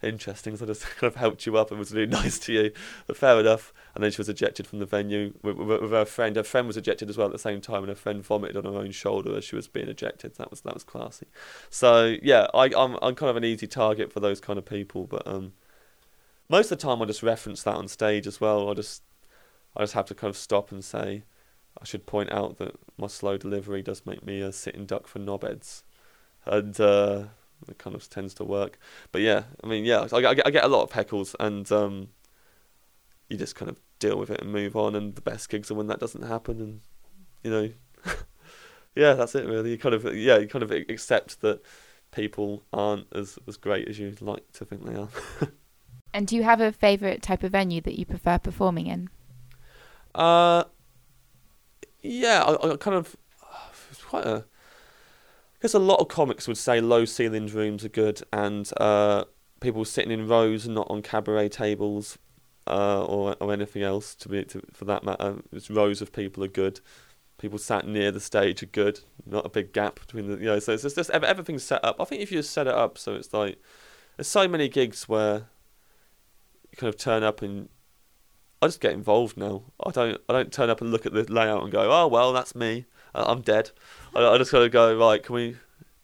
interesting. 0.02 0.56
So 0.56 0.66
I 0.66 0.68
just 0.68 0.84
kind 0.98 1.12
of 1.12 1.16
helped 1.16 1.46
you 1.46 1.58
up 1.58 1.72
and 1.72 1.80
was 1.80 1.93
really 1.93 2.08
nice 2.12 2.39
to 2.39 2.54
you. 2.54 2.72
But 3.08 3.18
fair 3.18 3.39
enough. 3.39 3.74
And 3.93 4.04
then 4.04 4.12
she 4.12 4.18
was 4.18 4.30
ejected 4.30 4.68
from 4.68 4.80
the 4.80 4.86
venue 4.86 5.34
with, 5.41 5.58
with, 5.58 5.82
with 5.82 5.91
her 5.91 6.06
friend. 6.06 6.36
Her 6.36 6.43
friend 6.43 6.68
was 6.68 6.78
ejected 6.78 7.10
as 7.10 7.18
well 7.18 7.28
at 7.28 7.34
the 7.34 7.39
same 7.39 7.62
time, 7.62 7.80
and 7.80 7.89
her 7.89 7.96
friend 7.96 8.24
vomited 8.24 8.58
on 8.58 8.66
her 8.66 8.80
own 8.80 8.91
shoulder 8.91 9.36
as 9.38 9.43
she 9.43 9.56
was 9.56 9.68
being 9.68 9.88
ejected. 9.88 10.36
That 10.36 10.50
was 10.50 10.62
that 10.62 10.74
was 10.74 10.84
classy. 10.84 11.28
So 11.70 12.18
yeah, 12.22 12.48
I, 12.54 12.66
I'm 12.76 12.98
I'm 13.02 13.16
kind 13.16 13.30
of 13.30 13.38
an 13.38 13.46
easy 13.46 13.68
target 13.68 14.12
for 14.12 14.20
those 14.20 14.39
kind 14.41 14.60
of 14.60 14.66
people. 14.66 15.06
But 15.06 15.26
um, 15.26 15.54
most 16.50 16.72
of 16.72 16.78
the 16.78 16.84
time 16.84 17.02
I 17.02 17.06
just 17.06 17.24
reference 17.24 17.64
that 17.64 17.76
on 17.76 17.88
stage 17.88 18.28
as 18.28 18.41
well. 18.41 18.70
I 18.70 18.74
just 18.74 19.04
I 19.76 19.84
just 19.84 19.93
have 19.93 20.06
to 20.08 20.16
kind 20.16 20.30
of 20.30 20.38
stop 20.38 20.72
and 20.72 20.84
say. 20.84 21.24
I 21.82 21.84
should 21.84 22.06
point 22.06 22.32
out 22.32 22.58
that 22.60 22.76
my 22.98 23.08
slow 23.08 23.36
delivery 23.36 23.82
does 23.82 24.06
make 24.06 24.26
me 24.26 24.39
a 24.39 24.54
sitting 24.54 24.86
duck 24.86 25.08
for 25.08 25.20
knobheads 25.20 25.84
and 26.46 26.80
uh, 26.80 27.24
it 27.70 27.78
kind 27.78 27.95
of 27.95 28.09
tends 28.09 28.34
to 28.36 28.43
work. 28.43 28.78
But 29.11 29.22
yeah, 29.22 29.43
I 29.63 29.68
mean, 29.68 29.86
yeah, 29.86 30.07
I, 30.11 30.18
I, 30.18 30.34
get, 30.34 30.47
I 30.47 30.49
get 30.51 30.63
a 30.63 30.70
lot 30.70 30.84
of 30.84 30.91
heckles, 30.91 31.36
and 31.39 31.70
um, 31.72 32.09
you 33.30 33.38
just 33.38 33.55
kind 33.55 33.70
of 33.70 33.80
deal 33.99 34.18
with 34.18 34.30
it 34.30 34.41
and 34.41 34.51
move 34.51 34.76
on. 34.76 34.95
And 34.95 35.16
the 35.16 35.22
best 35.22 35.49
gigs 35.49 35.72
are 35.72 35.76
when 35.76 35.88
that 35.88 35.99
doesn't 35.99 36.24
happen, 36.24 36.61
and 36.61 36.82
you 37.43 37.51
know, 37.51 37.70
yeah, 38.95 39.13
that's 39.13 39.36
it 39.36 39.45
really. 39.45 39.72
You 39.72 39.78
kind 39.78 39.95
of 39.95 40.03
yeah, 40.16 40.38
you 40.38 40.47
kind 40.47 40.63
of 40.63 40.72
accept 40.72 41.41
that 41.41 41.61
people 42.11 42.63
aren't 42.72 43.07
as 43.13 43.38
as 43.47 43.57
great 43.57 43.88
as 43.88 43.99
you'd 43.99 44.22
like 44.22 44.51
to 44.53 44.66
think 44.66 44.86
they 44.86 44.95
are. 44.95 45.09
And 46.16 46.26
do 46.26 46.38
you 46.38 46.43
have 46.43 46.61
a 46.61 46.72
favourite 46.72 47.22
type 47.22 47.43
of 47.43 47.51
venue 47.51 47.82
that 47.82 47.99
you 47.99 48.05
prefer 48.05 48.38
performing 48.38 48.88
in? 48.88 49.09
Uh, 50.16 50.63
yeah, 52.01 52.41
I, 52.41 52.72
I 52.72 52.78
kind 52.78 52.95
of 52.95 53.18
it's 53.91 54.01
quite 54.01 54.26
a. 54.26 54.45
Guess 55.66 55.74
a 55.74 55.80
lot 55.80 55.99
of 55.99 56.09
comics 56.09 56.47
would 56.47 56.57
say 56.57 56.80
low 56.80 57.05
ceilinged 57.05 57.55
rooms 57.55 57.84
are 57.84 57.89
good, 57.89 58.22
and 58.32 58.72
uh, 58.78 59.26
people 59.61 59.84
sitting 59.84 60.11
in 60.11 60.28
rows 60.28 60.68
and 60.68 60.76
not 60.76 60.86
on 60.91 61.01
cabaret 61.01 61.49
tables, 61.49 62.20
uh, 62.68 63.03
or 63.03 63.36
or 63.41 63.51
anything 63.51 63.82
else. 63.82 64.13
To 64.13 64.30
be 64.30 64.43
to, 64.43 64.61
for 64.74 64.86
that 64.86 65.03
matter, 65.03 65.38
it's 65.51 65.72
rows 65.72 66.03
of 66.03 66.13
people 66.13 66.43
are 66.43 66.47
good. 66.47 66.82
People 67.39 67.57
sat 67.57 67.88
near 67.88 68.11
the 68.11 68.20
stage 68.20 68.61
are 68.61 68.68
good, 68.68 68.99
not 69.26 69.43
a 69.43 69.49
big 69.49 69.74
gap 69.74 69.99
between 70.01 70.28
the 70.28 70.38
you 70.38 70.45
know. 70.45 70.59
So 70.59 70.74
it's 70.74 70.84
just, 70.84 70.97
just 70.97 71.09
everything's 71.09 71.63
set 71.63 71.84
up. 71.84 71.95
I 71.99 72.03
think 72.03 72.22
if 72.22 72.32
you 72.32 72.38
just 72.38 72.51
set 72.51 72.68
it 72.68 72.76
up 72.76 72.99
so 72.99 73.16
it's 73.16 73.34
like 73.34 73.59
there's 74.18 74.28
so 74.28 74.47
many 74.47 74.70
gigs 74.70 75.09
where 75.09 75.47
you 76.70 76.78
kind 76.78 76.93
of 76.93 76.97
turn 76.99 77.24
up 77.24 77.41
and 77.41 77.70
I 78.61 78.68
just 78.68 78.82
get 78.82 78.93
involved 78.93 79.36
now. 79.36 79.63
I 79.84 79.89
don't 79.89 80.22
I 80.30 80.34
don't 80.34 80.53
turn 80.53 80.70
up 80.70 80.82
and 80.82 80.91
look 80.91 81.07
at 81.07 81.13
the 81.13 81.24
layout 81.24 81.63
and 81.63 81.72
go, 81.72 81.91
oh 81.91 82.05
well, 82.05 82.34
that's 82.34 82.53
me. 82.53 82.86
I'm 83.16 83.41
dead. 83.41 83.72
I, 84.16 84.26
I 84.26 84.38
just 84.38 84.51
gotta 84.51 84.70
go 84.70 84.95
right. 84.97 85.22
Can 85.22 85.36
we? 85.36 85.57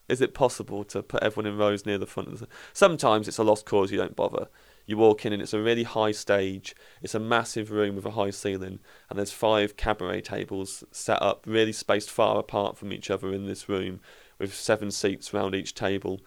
Is 0.10 0.22
it 0.22 0.34
possible 0.34 0.84
to 0.86 1.02
put 1.02 1.24
everyone 1.24 1.52
in 1.52 1.58
rows 1.58 1.86
near 1.86 1.98
the 1.98 2.06
front 2.06 2.40
the? 2.40 2.48
Sometimes 2.74 3.28
it's 3.28 3.38
a 3.38 3.44
lost 3.44 3.66
cause. 3.66 3.92
You 3.92 3.98
don't 3.98 4.16
bother. 4.16 4.48
You 4.86 4.98
walk 4.98 5.26
in 5.26 5.32
and 5.32 5.42
it's 5.42 5.54
a 5.54 5.62
really 5.62 5.84
high 5.84 6.12
stage. 6.12 6.76
It's 7.02 7.16
a 7.16 7.20
massive 7.20 7.72
room 7.72 7.96
with 7.96 8.06
a 8.06 8.12
high 8.12 8.32
ceiling, 8.32 8.80
and 9.10 9.18
there's 9.18 9.32
five 9.32 9.78
cabaret 9.78 10.22
tables 10.22 10.84
set 10.92 11.22
up, 11.22 11.46
really 11.48 11.72
spaced 11.72 12.12
far 12.12 12.40
apart 12.40 12.78
from 12.78 12.92
each 12.92 13.10
other 13.10 13.34
in 13.34 13.46
this 13.46 13.70
room, 13.70 14.02
with 14.40 14.54
seven 14.54 14.92
seats 14.92 15.34
around 15.34 15.56
each 15.56 15.76
table. 15.76 16.20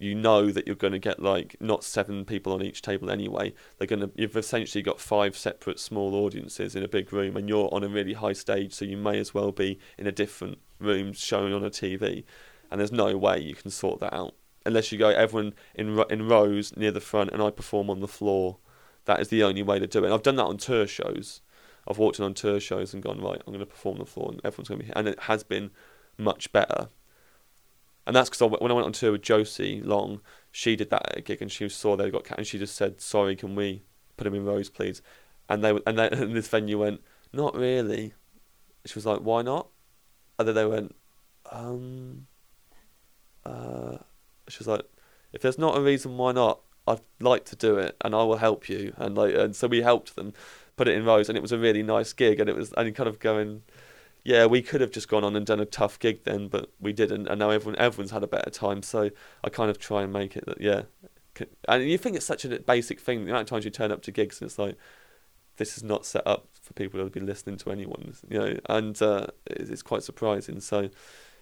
You 0.00 0.14
know 0.14 0.50
that 0.50 0.66
you're 0.66 0.74
going 0.74 0.94
to 0.94 0.98
get 0.98 1.20
like 1.20 1.56
not 1.60 1.84
seven 1.84 2.24
people 2.24 2.54
on 2.54 2.62
each 2.62 2.80
table 2.80 3.10
anyway. 3.10 3.52
They're 3.78 3.86
going 3.86 4.00
to. 4.00 4.10
You've 4.16 4.36
essentially 4.36 4.82
got 4.82 4.98
five 4.98 5.36
separate 5.36 5.78
small 5.78 6.14
audiences 6.14 6.74
in 6.74 6.82
a 6.82 6.88
big 6.88 7.12
room, 7.12 7.36
and 7.36 7.48
you're 7.48 7.72
on 7.72 7.84
a 7.84 7.88
really 7.88 8.14
high 8.14 8.32
stage, 8.32 8.72
so 8.72 8.86
you 8.86 8.96
may 8.96 9.18
as 9.18 9.34
well 9.34 9.52
be 9.52 9.78
in 9.98 10.06
a 10.06 10.12
different 10.12 10.58
room 10.78 11.12
showing 11.12 11.52
on 11.52 11.62
a 11.62 11.70
TV. 11.70 12.24
And 12.70 12.80
there's 12.80 12.90
no 12.90 13.16
way 13.16 13.40
you 13.40 13.54
can 13.54 13.70
sort 13.70 14.00
that 14.00 14.14
out 14.14 14.34
unless 14.64 14.92
you 14.92 14.98
go 14.98 15.08
everyone 15.08 15.54
in 15.74 16.02
in 16.10 16.28
rows 16.28 16.76
near 16.76 16.90
the 16.90 17.00
front 17.00 17.30
and 17.30 17.42
I 17.42 17.50
perform 17.50 17.90
on 17.90 18.00
the 18.00 18.08
floor. 18.08 18.58
That 19.04 19.20
is 19.20 19.28
the 19.28 19.42
only 19.42 19.62
way 19.62 19.78
to 19.78 19.86
do 19.86 20.04
it. 20.04 20.12
I've 20.12 20.22
done 20.22 20.36
that 20.36 20.44
on 20.44 20.56
tour 20.56 20.86
shows. 20.86 21.40
I've 21.88 21.98
walked 21.98 22.18
in 22.18 22.24
on 22.24 22.34
tour 22.34 22.60
shows 22.60 22.94
and 22.94 23.02
gone 23.02 23.20
right. 23.20 23.42
I'm 23.46 23.52
going 23.52 23.60
to 23.60 23.66
perform 23.66 23.94
on 23.94 24.00
the 24.00 24.06
floor, 24.06 24.30
and 24.30 24.40
everyone's 24.44 24.68
going 24.68 24.80
to 24.80 24.86
be. 24.86 24.92
And 24.94 25.08
it 25.08 25.20
has 25.20 25.42
been 25.42 25.70
much 26.18 26.52
better. 26.52 26.88
And 28.10 28.16
that's 28.16 28.28
because 28.28 28.58
when 28.60 28.72
I 28.72 28.74
went 28.74 28.86
on 28.86 28.92
tour 28.92 29.12
with 29.12 29.22
Josie 29.22 29.80
Long, 29.82 30.20
she 30.50 30.74
did 30.74 30.90
that 30.90 31.24
gig, 31.24 31.40
and 31.40 31.48
she 31.48 31.68
saw 31.68 31.94
they 31.94 32.10
got 32.10 32.24
cat, 32.24 32.38
and 32.38 32.46
she 32.46 32.58
just 32.58 32.74
said, 32.74 33.00
"Sorry, 33.00 33.36
can 33.36 33.54
we 33.54 33.84
put 34.16 34.26
him 34.26 34.34
in 34.34 34.44
rows, 34.44 34.68
please?" 34.68 35.00
And 35.48 35.62
they 35.62 35.70
and, 35.86 36.00
and 36.00 36.34
this 36.34 36.48
venue 36.48 36.80
went, 36.80 37.02
"Not 37.32 37.54
really." 37.54 38.14
She 38.84 38.96
was 38.96 39.06
like, 39.06 39.20
"Why 39.20 39.42
not?" 39.42 39.68
And 40.40 40.48
then 40.48 40.56
they 40.56 40.66
went, 40.66 40.96
um, 41.52 42.26
uh, 43.46 43.98
she 44.48 44.58
was 44.58 44.66
like, 44.66 44.82
if 45.32 45.40
there's 45.40 45.56
not 45.56 45.78
a 45.78 45.80
reason 45.80 46.16
why 46.16 46.32
not, 46.32 46.62
I'd 46.88 47.02
like 47.20 47.44
to 47.44 47.54
do 47.54 47.78
it, 47.78 47.96
and 48.00 48.12
I 48.12 48.24
will 48.24 48.38
help 48.38 48.68
you. 48.68 48.92
And 48.96 49.16
like, 49.16 49.36
and 49.36 49.54
so 49.54 49.68
we 49.68 49.82
helped 49.82 50.16
them 50.16 50.32
put 50.76 50.88
it 50.88 50.96
in 50.96 51.04
rows, 51.04 51.28
and 51.28 51.38
it 51.38 51.42
was 51.42 51.52
a 51.52 51.58
really 51.58 51.84
nice 51.84 52.12
gig. 52.12 52.40
And 52.40 52.48
it 52.48 52.56
was, 52.56 52.72
and 52.72 52.92
kind 52.92 53.08
of 53.08 53.20
going, 53.20 53.62
yeah, 54.24 54.46
we 54.46 54.62
could 54.62 54.80
have 54.80 54.90
just 54.90 55.08
gone 55.08 55.24
on 55.24 55.36
and 55.36 55.46
done 55.46 55.60
a 55.60 55.64
tough 55.64 55.98
gig 55.98 56.24
then, 56.24 56.48
but 56.48 56.70
we 56.78 56.92
didn't. 56.92 57.26
And 57.26 57.38
now 57.38 57.50
everyone, 57.50 57.78
everyone's 57.78 58.10
had 58.10 58.22
a 58.22 58.26
better 58.26 58.50
time. 58.50 58.82
So 58.82 59.10
I 59.42 59.48
kind 59.48 59.70
of 59.70 59.78
try 59.78 60.02
and 60.02 60.12
make 60.12 60.36
it 60.36 60.44
that, 60.46 60.60
yeah. 60.60 60.82
And 61.68 61.84
you 61.84 61.96
think 61.96 62.16
it's 62.16 62.26
such 62.26 62.44
a 62.44 62.60
basic 62.60 63.00
thing. 63.00 63.24
The 63.24 63.30
amount 63.30 63.42
of 63.42 63.48
times 63.48 63.64
you 63.64 63.70
turn 63.70 63.92
up 63.92 64.02
to 64.02 64.10
gigs, 64.10 64.40
and 64.40 64.48
it's 64.48 64.58
like, 64.58 64.76
this 65.56 65.76
is 65.76 65.82
not 65.82 66.04
set 66.04 66.26
up 66.26 66.48
for 66.60 66.74
people 66.74 67.02
to 67.02 67.10
be 67.10 67.20
listening 67.20 67.56
to 67.58 67.70
anyone, 67.70 68.14
you 68.28 68.38
know. 68.38 68.56
And 68.68 69.00
uh, 69.00 69.28
it's, 69.46 69.82
quite 69.82 70.02
surprising. 70.02 70.60
So, 70.60 70.90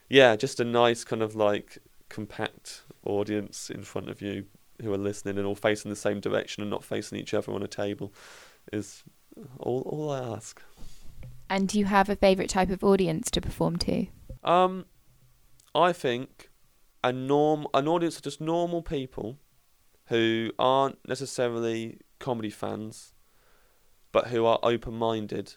yeah, 0.09 0.37
just 0.37 0.61
a 0.61 0.65
nice 0.65 1.05
kind 1.05 1.23
of 1.23 1.35
like 1.35 1.79
compact 2.09 2.83
audience 3.05 3.71
in 3.71 3.83
front 3.83 4.09
of 4.09 4.23
you 4.23 4.45
who 4.83 4.93
are 4.93 4.99
listening 4.99 5.37
and 5.37 5.47
all 5.47 5.57
facing 5.57 5.89
the 5.91 5.97
same 5.97 6.21
direction 6.21 6.63
and 6.63 6.71
not 6.71 6.85
facing 6.85 7.19
each 7.19 7.35
other 7.35 7.53
on 7.53 7.63
a 7.63 7.69
table 7.69 8.13
is 8.73 9.03
all 9.59 9.83
all 9.83 10.11
I 10.11 10.21
ask. 10.21 10.63
And 11.51 11.69
do 11.69 11.79
you 11.79 11.87
have 11.87 12.09
a 12.09 12.17
favourite 12.17 12.51
type 12.51 12.71
of 12.71 12.85
audience 12.85 13.31
to 13.31 13.41
perform 13.41 13.77
to? 13.79 14.07
Um, 14.45 14.87
I 15.75 15.93
think 15.93 16.51
a 17.03 17.13
norm 17.13 17.67
an 17.75 17.89
audience 17.89 18.17
of 18.17 18.23
just 18.23 18.41
normal 18.41 18.83
people 18.83 19.39
who 20.07 20.53
aren't 20.59 20.99
necessarily 21.07 21.99
comedy 22.19 22.51
fans, 22.51 23.15
but 24.13 24.29
who 24.29 24.45
are 24.47 24.59
open 24.63 24.95
minded, 24.95 25.55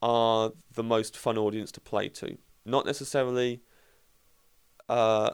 are 0.00 0.52
the 0.72 0.84
most 0.84 1.16
fun 1.16 1.36
audience 1.36 1.72
to 1.72 1.80
play 1.80 2.08
to. 2.08 2.38
Not 2.64 2.86
necessarily. 2.86 3.62
Uh, 4.88 5.30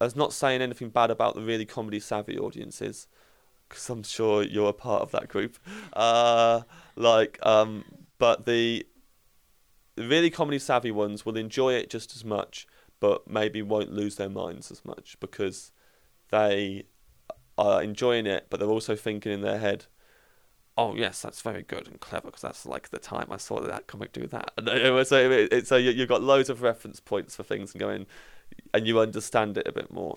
as 0.00 0.16
not 0.16 0.32
saying 0.32 0.60
anything 0.60 0.88
bad 0.88 1.10
about 1.10 1.34
the 1.34 1.40
really 1.40 1.64
comedy 1.64 2.00
savvy 2.00 2.36
audiences, 2.36 3.06
because 3.68 3.88
I'm 3.88 4.02
sure 4.02 4.42
you're 4.42 4.70
a 4.70 4.74
part 4.74 5.02
of 5.02 5.12
that 5.12 5.28
group. 5.28 5.58
Uh, 5.92 6.62
like, 6.96 7.38
um, 7.46 7.84
but 8.22 8.46
the 8.46 8.86
really 9.98 10.30
comedy 10.30 10.60
savvy 10.60 10.92
ones 10.92 11.26
will 11.26 11.36
enjoy 11.36 11.72
it 11.74 11.90
just 11.90 12.14
as 12.14 12.24
much, 12.24 12.68
but 13.00 13.28
maybe 13.28 13.62
won't 13.62 13.92
lose 13.92 14.14
their 14.14 14.28
minds 14.28 14.70
as 14.70 14.84
much 14.84 15.16
because 15.18 15.72
they 16.30 16.84
are 17.58 17.82
enjoying 17.82 18.26
it, 18.26 18.46
but 18.48 18.60
they're 18.60 18.68
also 18.68 18.94
thinking 18.94 19.32
in 19.32 19.40
their 19.40 19.58
head, 19.58 19.86
"Oh 20.78 20.94
yes, 20.94 21.20
that's 21.20 21.40
very 21.40 21.64
good 21.64 21.88
and 21.88 21.98
clever 21.98 22.26
because 22.26 22.42
that's 22.42 22.64
like 22.64 22.90
the 22.90 23.00
time 23.00 23.26
I 23.28 23.38
saw 23.38 23.58
that 23.58 23.88
comic 23.88 24.12
do 24.12 24.28
that." 24.28 24.52
And 24.56 24.68
uh, 24.68 25.02
so, 25.02 25.48
so 25.64 25.74
you, 25.74 25.90
you've 25.90 26.08
got 26.08 26.22
loads 26.22 26.48
of 26.48 26.62
reference 26.62 27.00
points 27.00 27.34
for 27.34 27.42
things 27.42 27.72
and 27.72 27.80
going, 27.80 28.06
and 28.72 28.86
you 28.86 29.00
understand 29.00 29.58
it 29.58 29.66
a 29.66 29.72
bit 29.72 29.92
more. 29.92 30.16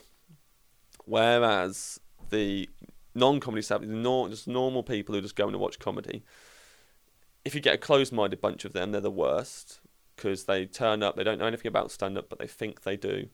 Whereas 1.06 1.99
the 2.30 2.70
non-comedy 3.16 3.64
savvy, 3.64 3.88
just 4.30 4.47
normal 4.47 4.84
people 4.84 5.16
who 5.16 5.22
just 5.22 5.36
go 5.36 5.49
to 5.49 5.58
watch 5.58 5.80
comedy, 5.80 6.24
if 7.46 7.56
you 7.56 7.62
get 7.62 7.76
a 7.76 7.78
closed-minded 7.78 8.41
bunch 8.41 8.66
of 8.66 8.74
them, 8.74 8.91
they're 8.91 9.00
the 9.00 9.12
worst 9.12 9.80
because 10.16 10.43
they 10.46 10.66
turn 10.66 11.04
up, 11.04 11.16
they 11.16 11.24
don't 11.24 11.39
know 11.39 11.46
anything 11.46 11.70
about 11.70 11.91
stand-up, 11.91 12.28
but 12.28 12.39
they 12.39 12.48
think 12.48 12.82
they 12.82 12.98
do, 12.98 13.30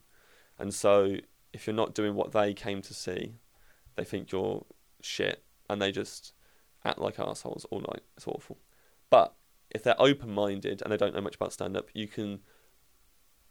and 0.59 0.74
so 0.74 1.16
if 1.53 1.66
you're 1.66 1.76
not 1.76 1.95
doing 1.95 2.16
what 2.16 2.32
they 2.32 2.53
came 2.53 2.82
to 2.82 2.93
see, 2.93 3.34
they 3.95 4.03
think 4.03 4.32
you're 4.32 4.66
shit, 5.01 5.43
and 5.70 5.82
they 5.82 5.91
just 5.91 6.34
act 6.86 6.99
like 6.99 7.20
assholes 7.20 7.66
all 7.70 7.80
night. 7.80 8.01
It's 8.16 8.28
awful. 8.28 8.57
But 9.09 9.36
if 9.70 9.84
they're 9.84 10.01
open-minded 10.01 10.82
and 10.82 10.91
they 10.91 10.97
don't 10.97 11.14
know 11.14 11.22
much 11.22 11.36
about 11.36 11.53
stand-up, 11.53 11.89
you 11.93 12.07
can 12.07 12.39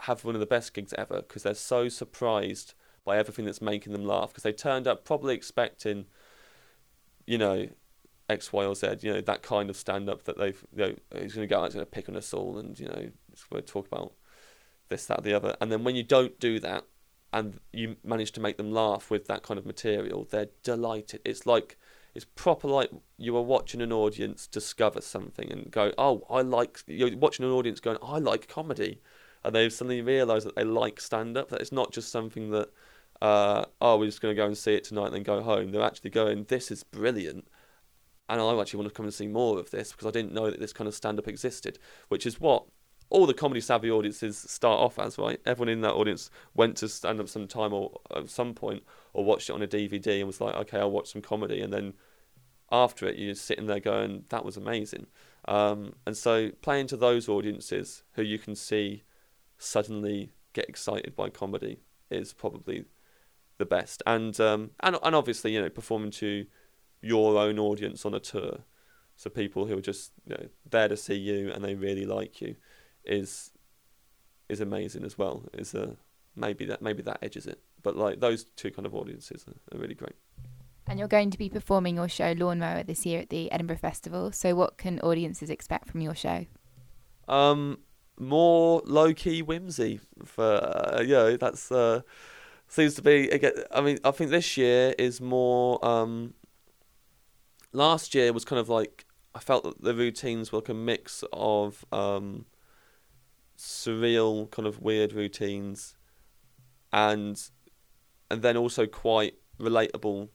have 0.01 0.25
one 0.25 0.35
of 0.35 0.41
the 0.41 0.47
best 0.47 0.73
gigs 0.73 0.95
ever 0.97 1.17
because 1.17 1.43
they're 1.43 1.55
so 1.55 1.89
surprised 1.89 2.75
by 3.05 3.19
everything 3.19 3.45
that's 3.45 3.63
making 3.63 3.93
them 3.93 4.05
laugh 4.05 4.31
because 4.31 4.43
they 4.43 4.53
turned 4.53 4.87
up 4.87 5.05
probably 5.05 5.35
expecting, 5.35 6.07
you 7.27 7.39
know, 7.39 7.69
X, 8.31 8.53
Y, 8.53 8.65
or 8.65 8.75
Z, 8.75 8.99
you 9.01 9.13
know, 9.13 9.21
that 9.21 9.43
kind 9.43 9.69
of 9.69 9.77
stand 9.77 10.09
up 10.09 10.25
that 10.25 10.39
they've, 10.39 10.65
you 10.75 10.79
know, 10.85 10.95
he's 11.21 11.35
going 11.35 11.47
to 11.49 11.53
go 11.53 11.61
out, 11.61 11.65
he's 11.65 11.75
going 11.75 11.85
to 11.85 11.91
pick 11.91 12.09
on 12.09 12.17
us 12.17 12.33
all 12.33 12.59
and, 12.59 12.79
you 12.79 12.87
know, 12.87 13.11
we'll 13.51 13.63
talk 13.63 13.87
about 13.87 14.13
this, 14.89 15.07
that, 15.07 15.23
the 15.23 15.35
other. 15.35 15.57
And 15.61 15.71
then 15.71 15.85
when 15.85 15.97
you 15.97 16.03
don't 16.03 16.39
do 16.39 16.61
that 16.61 16.85
and 17.33 17.61
you 17.73 17.97
manage 18.05 18.33
to 18.33 18.41
make 18.41 18.57
them 18.57 18.73
laugh 18.73 19.11
with 19.11 19.27
that 19.27 19.43
kind 19.43 19.59
of 19.59 19.67
material, 19.67 20.27
they're 20.31 20.49
delighted. 20.63 21.21
It's 21.25 21.45
like, 21.45 21.77
it's 22.15 22.25
proper 22.25 22.69
like 22.69 22.91
you 23.19 23.37
are 23.37 23.43
watching 23.43 23.81
an 23.81 23.93
audience 23.93 24.47
discover 24.47 25.01
something 25.01 25.51
and 25.51 25.71
go, 25.71 25.93
oh, 25.99 26.25
I 26.31 26.43
like, 26.43 26.83
you're 26.87 27.17
watching 27.17 27.45
an 27.45 27.53
audience 27.53 27.81
going, 27.81 27.99
I 28.03 28.19
like 28.19 28.49
comedy 28.49 29.01
and 29.45 29.55
they've 29.55 29.73
suddenly 29.73 30.03
realised 30.03 30.47
that 30.47 30.57
they 30.57 30.65
like 30.65 31.01
stand 31.01 31.37
up. 31.37 31.49
That 31.49 31.61
it's 31.61 31.73
not 31.73 31.93
just 31.93 32.11
something 32.11 32.51
that, 32.51 32.69
uh, 33.23 33.65
oh, 33.81 33.99
we're 33.99 34.07
just 34.07 34.21
going 34.21 34.35
to 34.35 34.41
go 34.41 34.47
and 34.47 34.57
see 34.57 34.75
it 34.75 34.85
tonight 34.85 35.07
and 35.07 35.15
then 35.15 35.23
go 35.23 35.43
home. 35.43 35.71
They're 35.71 35.83
actually 35.83 36.11
going, 36.11 36.45
this 36.45 36.71
is 36.71 36.83
brilliant. 36.83 37.49
And 38.31 38.41
I 38.41 38.61
actually 38.61 38.79
want 38.79 38.89
to 38.89 38.95
come 38.95 39.07
and 39.07 39.15
see 39.15 39.27
more 39.27 39.59
of 39.59 39.71
this 39.71 39.93
because 39.93 40.07
I 40.07 40.11
didn't 40.11 40.33
know 40.33 40.51
that 40.51 40.61
this 40.61 40.73
kind 40.73 40.89
of 40.89 40.95
stand 40.95 41.19
up 41.19 41.29
existed, 41.29 41.79
which 42.09 42.25
is 42.25 42.41
what 42.41 42.65
all 43.11 43.27
the 43.27 43.35
comedy 43.35 43.61
savvy 43.61 43.91
audiences 43.91 44.39
start 44.39 44.79
off 44.79 44.99
as, 44.99 45.19
right? 45.19 45.41
Everyone 45.45 45.69
in 45.69 45.81
that 45.81 45.95
audience 45.95 46.31
went 46.55 46.77
to 46.77 46.89
stand 46.89 47.21
up 47.21 47.29
some 47.29 47.49
time 47.49 47.73
or 47.73 48.01
at 48.15 48.31
some 48.31 48.55
point 48.55 48.85
or 49.13 49.25
watched 49.25 49.51
it 49.51 49.53
on 49.53 49.63
a 49.63 49.67
DVD 49.67 50.19
and 50.19 50.29
was 50.29 50.41
like, 50.41 50.55
okay, 50.55 50.79
I'll 50.79 50.93
watch 50.93 51.13
some 51.13 51.21
comedy. 51.21 51.61
And 51.61 51.73
then 51.73 51.95
after 52.71 53.07
it, 53.07 53.19
you're 53.19 53.35
sitting 53.35 53.67
there 53.67 53.81
going, 53.81 54.25
that 54.29 54.45
was 54.45 54.57
amazing. 54.57 55.07
Um, 55.49 55.95
and 56.07 56.17
so 56.17 56.51
playing 56.63 56.87
to 56.89 56.97
those 56.97 57.29
audiences 57.29 58.05
who 58.13 58.23
you 58.23 58.39
can 58.39 58.55
see 58.55 59.03
suddenly 59.59 60.31
get 60.53 60.69
excited 60.69 61.17
by 61.17 61.31
comedy 61.31 61.81
is 62.11 62.33
probably 62.33 62.85
the 63.59 63.67
best. 63.67 64.03
And 64.07 64.39
um, 64.41 64.71
and 64.81 64.97
and 65.03 65.15
obviously, 65.17 65.53
you 65.53 65.61
know, 65.61 65.69
performing 65.69 66.13
to 66.13 66.47
your 67.01 67.39
own 67.39 67.59
audience 67.59 68.05
on 68.05 68.15
a 68.15 68.21
tour, 68.21 68.61
so 69.17 69.31
people 69.31 69.67
who 69.67 69.77
are 69.79 69.83
just 69.83 70.13
you 70.27 70.35
know 70.35 70.49
there 70.69 70.89
to 70.89 70.97
see 70.97 71.15
you 71.15 71.51
and 71.53 71.65
they 71.65 71.75
really 71.75 72.07
like 72.07 72.41
you, 72.41 72.57
is 73.05 73.53
is 74.49 74.61
amazing 74.61 75.05
as 75.05 75.17
well. 75.17 75.45
Is 75.53 75.75
a 75.75 75.83
uh, 75.83 75.91
maybe 76.37 76.65
that 76.67 76.83
maybe 76.83 77.03
that 77.03 77.19
edges 77.23 77.47
it, 77.47 77.61
but 77.83 77.97
like 77.97 78.21
those 78.21 78.45
two 78.45 78.71
kind 78.71 78.87
of 78.87 78.95
audiences 78.95 79.45
are, 79.49 79.77
are 79.77 79.81
really 79.81 79.95
great. 79.95 80.17
And 80.87 80.99
you're 80.99 81.09
going 81.09 81.31
to 81.31 81.39
be 81.39 81.49
performing 81.49 81.95
your 81.95 82.09
show 82.09 82.33
Lawnmower 82.33 82.83
this 82.83 83.07
year 83.07 83.21
at 83.21 83.31
the 83.31 83.51
Edinburgh 83.53 83.77
Festival. 83.77 84.33
So 84.33 84.57
what 84.57 84.77
can 84.77 84.99
audiences 85.01 85.49
expect 85.49 85.89
from 85.89 86.01
your 86.01 86.17
show? 86.17 86.47
Um, 87.29 87.79
more 88.19 88.83
low 88.85 89.15
key 89.15 89.41
whimsy 89.41 90.01
for 90.25 90.45
uh, 90.45 91.01
you 91.01 91.15
know 91.15 91.37
that's 91.37 91.71
uh, 91.71 92.03
seems 92.69 92.95
to 92.95 93.03
be 93.03 93.29
again. 93.31 93.53
I 93.71 93.81
mean, 93.81 93.99
I 94.05 94.11
think 94.11 94.31
this 94.31 94.57
year 94.57 94.95
is 94.99 95.21
more. 95.21 95.85
Um, 95.85 96.35
last 97.73 98.15
year 98.15 98.33
was 98.33 98.45
kind 98.45 98.61
of 98.61 98.69
like 98.69 99.07
I 99.35 99.39
felt 99.39 99.65
that 99.65 99.83
the 99.83 99.95
routines 99.95 100.51
were 100.51 100.59
like 100.59 100.69
a 100.69 100.75
mix 100.75 101.23
of 101.33 101.85
um, 101.93 102.47
surreal, 103.57 104.51
kind 104.51 104.67
of 104.67 104.81
weird 104.81 105.13
routines, 105.13 105.95
and 106.93 107.41
and 108.31 108.43
then 108.43 108.57
also 108.57 108.87
quite 108.87 109.35
relatable 109.59 110.31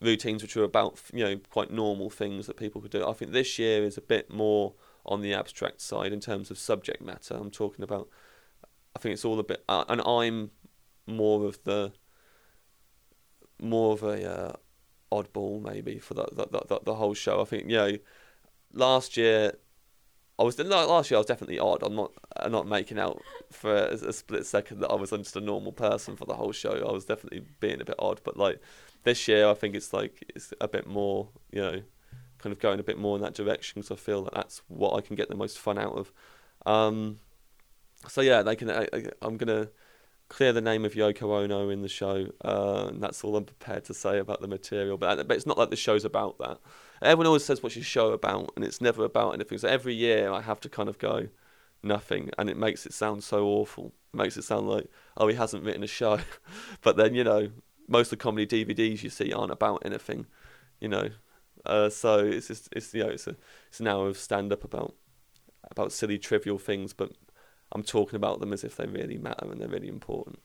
routines, 0.00 0.42
which 0.42 0.56
are 0.56 0.64
about 0.64 1.00
you 1.12 1.24
know 1.24 1.36
quite 1.50 1.70
normal 1.70 2.10
things 2.10 2.46
that 2.46 2.56
people 2.56 2.80
could 2.80 2.92
do. 2.92 3.06
I 3.06 3.12
think 3.12 3.32
this 3.32 3.58
year 3.58 3.82
is 3.82 3.96
a 3.96 4.02
bit 4.02 4.32
more 4.32 4.74
on 5.04 5.20
the 5.20 5.34
abstract 5.34 5.80
side 5.80 6.12
in 6.12 6.20
terms 6.20 6.50
of 6.50 6.58
subject 6.58 7.02
matter. 7.02 7.34
I'm 7.34 7.50
talking 7.50 7.82
about. 7.82 8.08
I 8.94 8.98
think 8.98 9.12
it's 9.12 9.26
all 9.26 9.38
a 9.38 9.44
bit, 9.44 9.62
uh, 9.68 9.84
and 9.90 10.00
I'm 10.00 10.52
more 11.06 11.44
of 11.44 11.62
the 11.64 11.92
more 13.60 13.92
of 13.92 14.02
a 14.02 14.30
uh, 14.30 14.52
oddball 15.12 15.62
maybe 15.62 15.98
for 15.98 16.14
the 16.14 16.26
the, 16.32 16.46
the 16.66 16.80
the 16.84 16.94
whole 16.94 17.14
show. 17.14 17.40
I 17.40 17.44
think 17.44 17.70
you 17.70 17.76
know, 17.76 17.96
last 18.72 19.16
year 19.16 19.52
I 20.38 20.42
was 20.42 20.58
last 20.58 21.10
year 21.10 21.16
I 21.16 21.20
was 21.20 21.26
definitely 21.26 21.58
odd. 21.58 21.82
I'm 21.82 21.94
not 21.94 22.12
I'm 22.36 22.52
not 22.52 22.66
making 22.66 22.98
out 22.98 23.22
for 23.50 23.74
a, 23.74 23.94
a, 23.94 24.12
split 24.12 24.44
second 24.44 24.80
that 24.80 24.90
I 24.90 24.94
was 24.94 25.10
just 25.10 25.36
a 25.36 25.40
normal 25.40 25.72
person 25.72 26.16
for 26.16 26.26
the 26.26 26.34
whole 26.34 26.52
show. 26.52 26.86
I 26.86 26.92
was 26.92 27.06
definitely 27.06 27.44
being 27.60 27.80
a 27.80 27.84
bit 27.84 27.96
odd, 27.98 28.20
but 28.22 28.36
like 28.36 28.60
this 29.04 29.26
year 29.28 29.48
I 29.48 29.54
think 29.54 29.74
it's 29.74 29.92
like 29.92 30.30
it's 30.34 30.52
a 30.60 30.68
bit 30.68 30.86
more 30.86 31.28
you 31.52 31.62
know 31.62 31.82
kind 32.38 32.52
of 32.52 32.58
going 32.60 32.80
a 32.80 32.82
bit 32.82 32.98
more 32.98 33.16
in 33.16 33.22
that 33.22 33.34
direction 33.34 33.80
because 33.80 33.90
I 33.90 34.00
feel 34.00 34.24
that 34.24 34.34
that's 34.34 34.60
what 34.68 34.94
I 34.94 35.00
can 35.00 35.16
get 35.16 35.28
the 35.28 35.36
most 35.36 35.58
fun 35.58 35.78
out 35.78 35.96
of. 35.96 36.12
Um, 36.66 37.20
so 38.08 38.20
yeah, 38.20 38.42
they 38.42 38.56
can. 38.56 38.70
I, 38.70 38.86
am 39.22 39.38
gonna 39.38 39.68
clear 40.28 40.52
the 40.52 40.60
name 40.60 40.84
of 40.84 40.94
Yoko 40.94 41.42
Ono 41.42 41.68
in 41.68 41.82
the 41.82 41.88
show, 41.88 42.26
uh, 42.44 42.86
and 42.88 43.02
that's 43.02 43.22
all 43.22 43.36
I'm 43.36 43.44
prepared 43.44 43.84
to 43.84 43.94
say 43.94 44.18
about 44.18 44.40
the 44.40 44.48
material. 44.48 44.96
But 44.96 45.28
but 45.28 45.36
it's 45.36 45.46
not 45.46 45.58
like 45.58 45.70
the 45.70 45.76
show's 45.76 46.04
about 46.04 46.38
that. 46.38 46.58
Everyone 47.02 47.26
always 47.26 47.44
says 47.44 47.62
what's 47.62 47.76
your 47.76 47.84
show 47.84 48.12
about, 48.12 48.52
and 48.56 48.64
it's 48.64 48.80
never 48.80 49.04
about 49.04 49.34
anything. 49.34 49.58
So 49.58 49.68
every 49.68 49.94
year 49.94 50.30
I 50.32 50.40
have 50.40 50.60
to 50.60 50.68
kind 50.68 50.88
of 50.88 50.98
go 50.98 51.28
nothing, 51.82 52.30
and 52.38 52.50
it 52.50 52.56
makes 52.56 52.86
it 52.86 52.92
sound 52.92 53.22
so 53.24 53.46
awful. 53.46 53.92
It 54.12 54.16
makes 54.16 54.36
it 54.36 54.42
sound 54.42 54.68
like 54.68 54.90
oh 55.16 55.28
he 55.28 55.36
hasn't 55.36 55.64
written 55.64 55.82
a 55.82 55.88
show, 55.88 56.18
but 56.82 56.96
then 56.96 57.14
you 57.14 57.24
know 57.24 57.50
most 57.88 58.12
of 58.12 58.18
the 58.18 58.22
comedy 58.22 58.64
DVDs 58.64 59.02
you 59.02 59.10
see 59.10 59.32
aren't 59.32 59.52
about 59.52 59.82
anything. 59.84 60.26
You 60.80 60.88
know, 60.88 61.08
uh, 61.64 61.88
so 61.88 62.18
it's 62.18 62.48
just 62.48 62.68
it's 62.72 62.92
you 62.94 63.04
know 63.04 63.10
it's 63.10 63.26
a 63.26 63.36
it's 63.68 63.80
an 63.80 63.88
hour 63.88 64.08
of 64.08 64.18
stand 64.18 64.52
up 64.52 64.64
about 64.64 64.94
about 65.70 65.92
silly 65.92 66.18
trivial 66.18 66.58
things, 66.58 66.92
but 66.92 67.12
I'm 67.72 67.82
talking 67.82 68.16
about 68.16 68.40
them 68.40 68.52
as 68.52 68.64
if 68.64 68.76
they 68.76 68.86
really 68.86 69.18
matter 69.18 69.50
and 69.50 69.60
they're 69.60 69.68
really 69.68 69.88
important. 69.88 70.38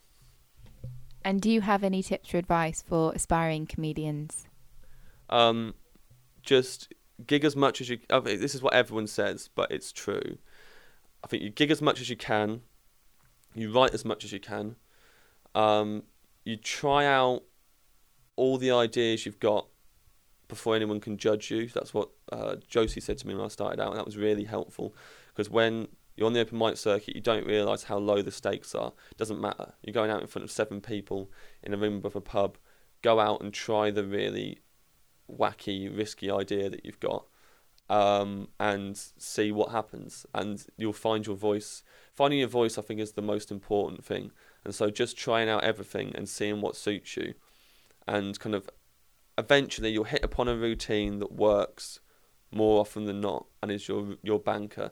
And 1.24 1.40
do 1.40 1.52
you 1.52 1.62
have 1.62 1.84
any 1.84 2.02
tips 2.02 2.34
or 2.34 2.38
advice 2.38 2.82
for 2.82 3.14
aspiring 3.14 3.68
comedians? 3.68 4.48
Um, 5.30 5.76
just 6.42 6.94
gig 7.26 7.46
as 7.46 7.56
much 7.56 7.80
as 7.80 7.90
you. 7.90 8.00
I 8.10 8.20
mean, 8.20 8.40
this 8.40 8.56
is 8.56 8.62
what 8.62 8.74
everyone 8.74 9.08
says, 9.08 9.50
but 9.54 9.72
it's 9.72 9.92
true. 9.92 10.38
I 11.24 11.28
think 11.28 11.44
you 11.44 11.50
gig 11.50 11.72
as 11.72 11.82
much 11.82 12.02
as 12.02 12.10
you 12.10 12.16
can. 12.16 12.62
You 13.54 13.72
write 13.72 13.94
as 13.94 14.04
much 14.04 14.24
as 14.24 14.32
you 14.32 14.40
can. 14.40 14.76
Um, 15.54 16.04
you 16.44 16.56
try 16.56 17.06
out 17.06 17.44
all 18.36 18.58
the 18.58 18.72
ideas 18.72 19.26
you've 19.26 19.40
got 19.40 19.68
before 20.48 20.76
anyone 20.76 21.00
can 21.00 21.18
judge 21.18 21.52
you. 21.52 21.68
That's 21.68 21.94
what 21.94 22.10
uh, 22.32 22.56
Josie 22.68 23.02
said 23.02 23.18
to 23.20 23.28
me 23.28 23.36
when 23.36 23.46
I 23.46 23.50
started 23.50 23.80
out, 23.80 23.90
and 23.90 23.98
that 23.98 24.06
was 24.06 24.18
really 24.18 24.46
helpful 24.46 24.96
because 25.28 25.50
when 25.50 25.88
you're 26.16 26.28
on 26.28 26.34
the 26.34 26.42
open 26.42 26.58
mic 26.58 26.78
circuit, 26.78 27.16
you 27.16 27.22
don't 27.22 27.46
realise 27.46 27.84
how 27.84 27.98
low 27.98 28.22
the 28.22 28.32
stakes 28.32 28.76
are. 28.76 28.94
It 29.12 29.18
doesn't 29.18 29.40
matter. 29.40 29.74
You're 29.82 29.94
going 29.94 30.12
out 30.12 30.22
in 30.22 30.28
front 30.28 30.44
of 30.44 30.52
seven 30.52 30.82
people 30.82 31.32
in 31.64 31.74
a 31.74 31.78
room 31.78 32.02
of 32.04 32.16
a 32.16 32.22
pub. 32.22 32.58
Go 33.02 33.20
out 33.20 33.42
and 33.42 33.54
try 33.54 33.92
the 33.92 34.04
really 34.04 34.60
wacky, 35.30 35.96
risky 35.96 36.30
idea 36.30 36.70
that 36.70 36.86
you've 36.86 37.00
got, 37.00 37.26
um, 37.90 38.50
and 38.60 38.98
see 38.98 39.52
what 39.52 39.72
happens. 39.72 40.26
And 40.34 40.64
you'll 40.78 40.94
find 40.94 41.26
your 41.26 41.36
voice. 41.36 41.84
Finding 42.14 42.40
your 42.40 42.50
voice, 42.50 42.78
I 42.78 42.82
think, 42.82 43.00
is 43.00 43.14
the 43.14 43.22
most 43.22 43.52
important 43.52 44.04
thing. 44.04 44.32
And 44.64 44.76
so, 44.76 44.90
just 44.90 45.18
trying 45.18 45.50
out 45.50 45.64
everything 45.64 46.12
and 46.14 46.30
seeing 46.30 46.62
what 46.62 46.76
suits 46.76 47.18
you, 47.18 47.34
and 48.08 48.40
kind 48.40 48.54
of 48.54 48.70
eventually 49.38 49.90
you'll 49.90 50.04
hit 50.04 50.24
upon 50.24 50.48
a 50.48 50.56
routine 50.56 51.20
that 51.20 51.32
works 51.32 52.00
more 52.52 52.80
often 52.82 53.06
than 53.06 53.22
not 53.22 53.46
and 53.62 53.72
is 53.72 53.88
your 53.88 54.16
your 54.22 54.40
banker. 54.40 54.92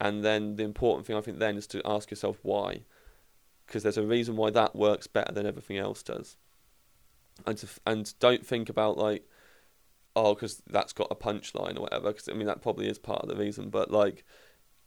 And 0.00 0.24
then 0.24 0.56
the 0.56 0.64
important 0.64 1.06
thing 1.06 1.16
I 1.16 1.20
think 1.20 1.38
then 1.38 1.56
is 1.56 1.66
to 1.68 1.82
ask 1.84 2.10
yourself 2.10 2.38
why, 2.42 2.80
because 3.66 3.82
there's 3.82 3.98
a 3.98 4.06
reason 4.06 4.36
why 4.36 4.50
that 4.50 4.74
works 4.74 5.06
better 5.06 5.32
than 5.32 5.46
everything 5.46 5.78
else 5.78 6.02
does. 6.02 6.36
And 7.46 7.56
to, 7.58 7.68
and 7.86 8.12
don't 8.18 8.46
think 8.46 8.68
about 8.68 8.98
like, 8.98 9.28
oh, 10.16 10.34
because 10.34 10.62
that's 10.68 10.92
got 10.92 11.08
a 11.10 11.14
punchline 11.14 11.76
or 11.76 11.82
whatever. 11.82 12.08
Because 12.08 12.28
I 12.28 12.32
mean 12.32 12.46
that 12.46 12.62
probably 12.62 12.88
is 12.88 12.98
part 12.98 13.22
of 13.22 13.28
the 13.28 13.36
reason, 13.36 13.70
but 13.70 13.90
like, 13.90 14.24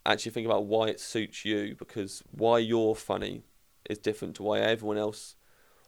actually 0.06 0.32
think 0.32 0.46
about 0.46 0.66
why 0.66 0.88
it 0.88 1.00
suits 1.00 1.44
you 1.44 1.74
because 1.78 2.22
why 2.30 2.58
you're 2.58 2.94
funny 2.94 3.42
is 3.90 3.98
different 3.98 4.34
to 4.36 4.42
why 4.42 4.58
everyone 4.58 4.96
else, 4.96 5.36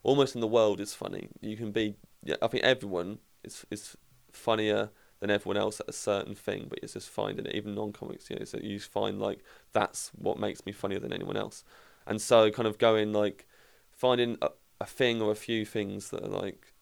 almost 0.02 0.34
in 0.34 0.40
the 0.40 0.46
world, 0.46 0.80
is 0.80 0.94
funny. 0.94 1.28
You 1.40 1.56
can 1.56 1.72
be 1.72 1.96
I 2.42 2.46
think 2.48 2.64
everyone 2.64 3.18
is 3.42 3.64
is 3.70 3.96
funnier 4.32 4.90
than 5.20 5.30
everyone 5.30 5.56
else 5.56 5.80
at 5.80 5.88
a 5.88 5.92
certain 5.92 6.34
thing, 6.34 6.66
but 6.68 6.78
it's 6.82 6.94
just 6.94 7.08
finding 7.08 7.46
it. 7.46 7.54
Even 7.54 7.74
non-comics, 7.74 8.30
you 8.30 8.36
know, 8.36 8.44
so 8.44 8.58
you 8.62 8.80
find 8.80 9.20
like 9.20 9.44
that's 9.72 10.10
what 10.16 10.38
makes 10.38 10.64
me 10.66 10.72
funnier 10.72 10.98
than 10.98 11.12
anyone 11.12 11.36
else, 11.36 11.64
and 12.06 12.20
so 12.20 12.50
kind 12.50 12.66
of 12.66 12.78
going 12.78 13.12
like 13.12 13.46
finding 13.92 14.36
a, 14.42 14.48
a 14.80 14.86
thing 14.86 15.20
or 15.20 15.30
a 15.30 15.36
few 15.36 15.64
things 15.64 16.10
that 16.10 16.24
are 16.24 16.28
like 16.42 16.72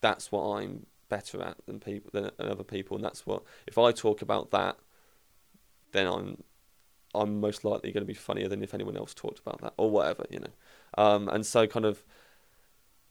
that's 0.00 0.30
what 0.30 0.42
I'm 0.42 0.86
better 1.08 1.42
at 1.42 1.56
than 1.66 1.80
people 1.80 2.10
than 2.12 2.30
other 2.38 2.64
people, 2.64 2.96
and 2.96 3.04
that's 3.04 3.26
what 3.26 3.42
if 3.66 3.78
I 3.78 3.92
talk 3.92 4.22
about 4.22 4.50
that, 4.50 4.76
then 5.92 6.06
I'm 6.06 6.42
I'm 7.14 7.40
most 7.40 7.64
likely 7.64 7.92
going 7.92 8.02
to 8.02 8.06
be 8.06 8.14
funnier 8.14 8.48
than 8.48 8.62
if 8.62 8.74
anyone 8.74 8.96
else 8.96 9.14
talked 9.14 9.40
about 9.40 9.60
that 9.62 9.72
or 9.76 9.90
whatever, 9.90 10.24
you 10.30 10.38
know. 10.38 11.02
Um, 11.02 11.28
and 11.28 11.44
so 11.44 11.66
kind 11.66 11.84
of 11.86 12.04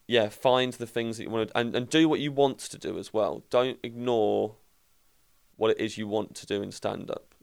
yeah, 0.09 0.29
find 0.29 0.73
the 0.73 0.87
things 0.87 1.17
that 1.17 1.23
you 1.25 1.29
want 1.29 1.49
to 1.49 1.57
and, 1.57 1.75
and 1.75 1.87
do 1.87 2.09
what 2.09 2.19
you 2.19 2.31
want 2.31 2.57
to 2.57 2.79
do 2.79 2.97
as 2.97 3.13
well. 3.13 3.43
Don't 3.51 3.77
ignore 3.83 4.55
what 5.59 5.71
it 5.71 5.79
is 5.79 5.97
you 5.97 6.07
want 6.07 6.35
to 6.35 6.45
do 6.45 6.61
in 6.61 6.71
stand 6.71 7.11
up. 7.11 7.35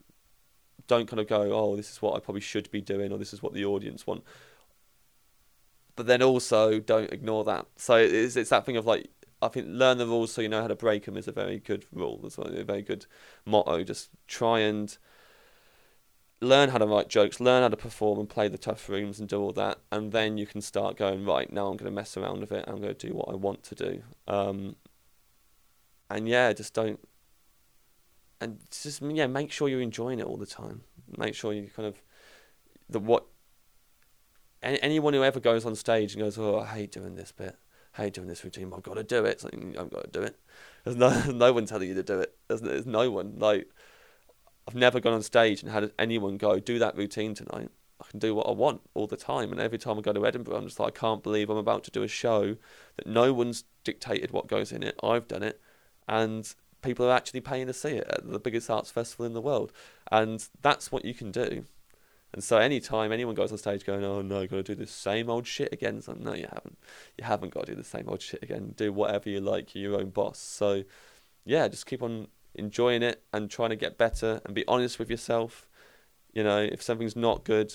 Don't 0.87 1.07
kind 1.07 1.19
of 1.19 1.27
go, 1.27 1.41
oh, 1.53 1.75
this 1.75 1.91
is 1.91 2.01
what 2.01 2.15
I 2.15 2.19
probably 2.19 2.41
should 2.41 2.69
be 2.71 2.81
doing, 2.81 3.11
or 3.11 3.17
this 3.17 3.33
is 3.33 3.43
what 3.43 3.53
the 3.53 3.65
audience 3.65 4.07
want. 4.07 4.23
But 5.95 6.07
then 6.07 6.21
also 6.21 6.79
don't 6.79 7.11
ignore 7.11 7.43
that. 7.45 7.67
So 7.75 7.95
it's 7.95 8.35
it's 8.35 8.49
that 8.49 8.65
thing 8.65 8.77
of 8.77 8.85
like 8.85 9.09
I 9.41 9.47
think 9.49 9.67
learn 9.69 9.97
the 9.97 10.07
rules 10.07 10.31
so 10.31 10.41
you 10.41 10.49
know 10.49 10.61
how 10.61 10.67
to 10.67 10.75
break 10.75 11.05
them 11.05 11.17
is 11.17 11.27
a 11.27 11.31
very 11.31 11.59
good 11.59 11.85
rule. 11.91 12.19
That's 12.21 12.37
a 12.37 12.63
very 12.63 12.81
good 12.81 13.05
motto. 13.45 13.83
Just 13.83 14.09
try 14.27 14.59
and 14.59 14.97
learn 16.41 16.69
how 16.69 16.77
to 16.77 16.85
write 16.85 17.09
jokes, 17.09 17.39
learn 17.39 17.63
how 17.63 17.69
to 17.69 17.77
perform 17.77 18.19
and 18.19 18.29
play 18.29 18.47
the 18.47 18.57
tough 18.57 18.89
rooms 18.89 19.19
and 19.19 19.27
do 19.27 19.39
all 19.41 19.53
that, 19.53 19.79
and 19.91 20.11
then 20.11 20.37
you 20.37 20.45
can 20.45 20.61
start 20.61 20.97
going 20.97 21.25
right 21.25 21.51
now. 21.51 21.67
I'm 21.67 21.77
going 21.77 21.91
to 21.91 21.95
mess 21.95 22.17
around 22.17 22.41
with 22.41 22.51
it. 22.51 22.65
I'm 22.67 22.81
going 22.81 22.95
to 22.95 23.07
do 23.07 23.13
what 23.13 23.29
I 23.29 23.35
want 23.35 23.63
to 23.63 23.75
do. 23.75 24.03
Um, 24.27 24.75
and 26.09 26.27
yeah, 26.27 26.53
just 26.53 26.73
don't. 26.73 26.99
And 28.39 28.59
just 28.69 29.01
yeah, 29.01 29.27
make 29.27 29.51
sure 29.51 29.67
you're 29.67 29.81
enjoying 29.81 30.19
it 30.19 30.25
all 30.25 30.37
the 30.37 30.45
time. 30.45 30.81
Make 31.17 31.35
sure 31.35 31.53
you 31.53 31.69
kind 31.75 31.87
of 31.87 32.01
the 32.89 32.99
what. 32.99 33.25
Any, 34.61 34.81
anyone 34.81 35.13
who 35.13 35.23
ever 35.23 35.39
goes 35.39 35.65
on 35.65 35.75
stage 35.75 36.13
and 36.13 36.23
goes, 36.23 36.37
"Oh, 36.37 36.59
I 36.59 36.65
hate 36.65 36.91
doing 36.91 37.15
this 37.15 37.31
bit. 37.31 37.57
I 37.97 38.03
hate 38.03 38.13
doing 38.13 38.27
this 38.27 38.43
routine. 38.43 38.71
I've 38.75 38.83
got 38.83 38.95
to 38.95 39.03
do 39.03 39.25
it." 39.25 39.43
Like 39.43 39.53
mm, 39.53 39.77
I've 39.77 39.89
got 39.89 40.03
to 40.03 40.19
do 40.19 40.25
it. 40.25 40.39
There's 40.83 40.97
no 40.97 41.09
no 41.31 41.53
one 41.53 41.65
telling 41.65 41.87
you 41.87 41.95
to 41.95 42.03
do 42.03 42.19
it. 42.19 42.35
There's, 42.47 42.61
there's 42.61 42.85
no 42.85 43.09
one 43.09 43.35
like 43.37 43.69
I've 44.67 44.75
never 44.75 44.99
gone 44.99 45.13
on 45.13 45.21
stage 45.21 45.63
and 45.63 45.71
had 45.71 45.91
anyone 45.97 46.37
go, 46.37 46.59
do 46.59 46.77
that 46.79 46.97
routine 46.97 47.33
tonight. 47.33 47.69
I 48.01 48.05
can 48.11 48.19
do 48.19 48.35
what 48.35 48.47
I 48.47 48.51
want 48.51 48.81
all 48.93 49.07
the 49.07 49.15
time. 49.15 49.51
And 49.51 49.61
every 49.61 49.77
time 49.77 49.97
I 49.97 50.01
go 50.01 50.13
to 50.13 50.25
Edinburgh, 50.25 50.57
I'm 50.57 50.65
just 50.65 50.79
like, 50.79 50.97
I 50.97 50.99
can't 50.99 51.23
believe 51.23 51.49
I'm 51.49 51.57
about 51.57 51.83
to 51.85 51.91
do 51.91 52.03
a 52.03 52.07
show 52.07 52.57
that 52.97 53.07
no 53.07 53.33
one's 53.33 53.63
dictated 53.83 54.31
what 54.31 54.47
goes 54.47 54.71
in 54.71 54.83
it. 54.83 54.99
I've 55.01 55.27
done 55.27 55.41
it. 55.41 55.61
And 56.07 56.53
people 56.81 57.05
are 57.05 57.15
actually 57.15 57.41
paying 57.41 57.67
to 57.67 57.73
see 57.73 57.89
it 57.89 58.07
at 58.07 58.29
the 58.29 58.39
biggest 58.39 58.69
arts 58.69 58.91
festival 58.91 59.25
in 59.25 59.33
the 59.33 59.41
world. 59.41 59.71
And 60.11 60.47
that's 60.61 60.91
what 60.91 61.05
you 61.05 61.13
can 61.13 61.31
do. 61.31 61.65
And 62.33 62.43
so 62.43 62.57
anytime 62.57 63.11
anyone 63.11 63.35
goes 63.35 63.51
on 63.51 63.57
stage 63.57 63.85
going, 63.85 64.03
oh 64.03 64.21
no, 64.21 64.41
you've 64.41 64.51
got 64.51 64.57
to 64.57 64.63
do 64.63 64.75
the 64.75 64.85
same 64.85 65.29
old 65.29 65.47
shit 65.47 65.71
again, 65.71 65.97
it's 65.97 66.07
like, 66.07 66.19
no, 66.19 66.33
you 66.33 66.47
haven't. 66.51 66.77
You 67.17 67.23
haven't 67.23 67.53
got 67.53 67.65
to 67.65 67.71
do 67.71 67.75
the 67.75 67.87
same 67.87 68.07
old 68.07 68.21
shit 68.21 68.43
again. 68.43 68.73
Do 68.75 68.91
whatever 68.91 69.29
you 69.29 69.39
like. 69.39 69.73
You're 69.73 69.91
your 69.91 70.01
own 70.01 70.09
boss. 70.09 70.39
So 70.39 70.83
yeah, 71.45 71.67
just 71.67 71.85
keep 71.85 72.03
on 72.03 72.27
enjoying 72.53 73.01
it 73.01 73.23
and 73.31 73.49
trying 73.49 73.69
to 73.69 73.75
get 73.75 73.97
better 73.97 74.41
and 74.45 74.53
be 74.53 74.67
honest 74.67 74.99
with 74.99 75.09
yourself. 75.09 75.69
You 76.33 76.43
know, 76.43 76.59
if 76.59 76.81
something's 76.81 77.15
not 77.15 77.45
good 77.45 77.73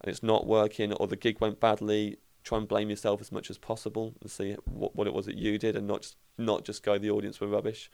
and 0.00 0.10
it's 0.10 0.22
not 0.22 0.46
working 0.46 0.92
or 0.92 1.06
the 1.06 1.16
gig 1.16 1.40
went 1.40 1.60
badly, 1.60 2.18
try 2.42 2.58
and 2.58 2.68
blame 2.68 2.90
yourself 2.90 3.20
as 3.20 3.32
much 3.32 3.48
as 3.48 3.58
possible 3.58 4.14
and 4.20 4.30
see 4.30 4.56
what, 4.64 4.94
what 4.94 5.06
it 5.06 5.14
was 5.14 5.26
that 5.26 5.36
you 5.36 5.56
did 5.56 5.76
and 5.76 5.86
not 5.86 6.02
just 6.02 6.16
not 6.36 6.64
just 6.64 6.82
go 6.82 6.98
the 6.98 7.10
audience 7.10 7.40
were 7.40 7.46
rubbish. 7.46 7.90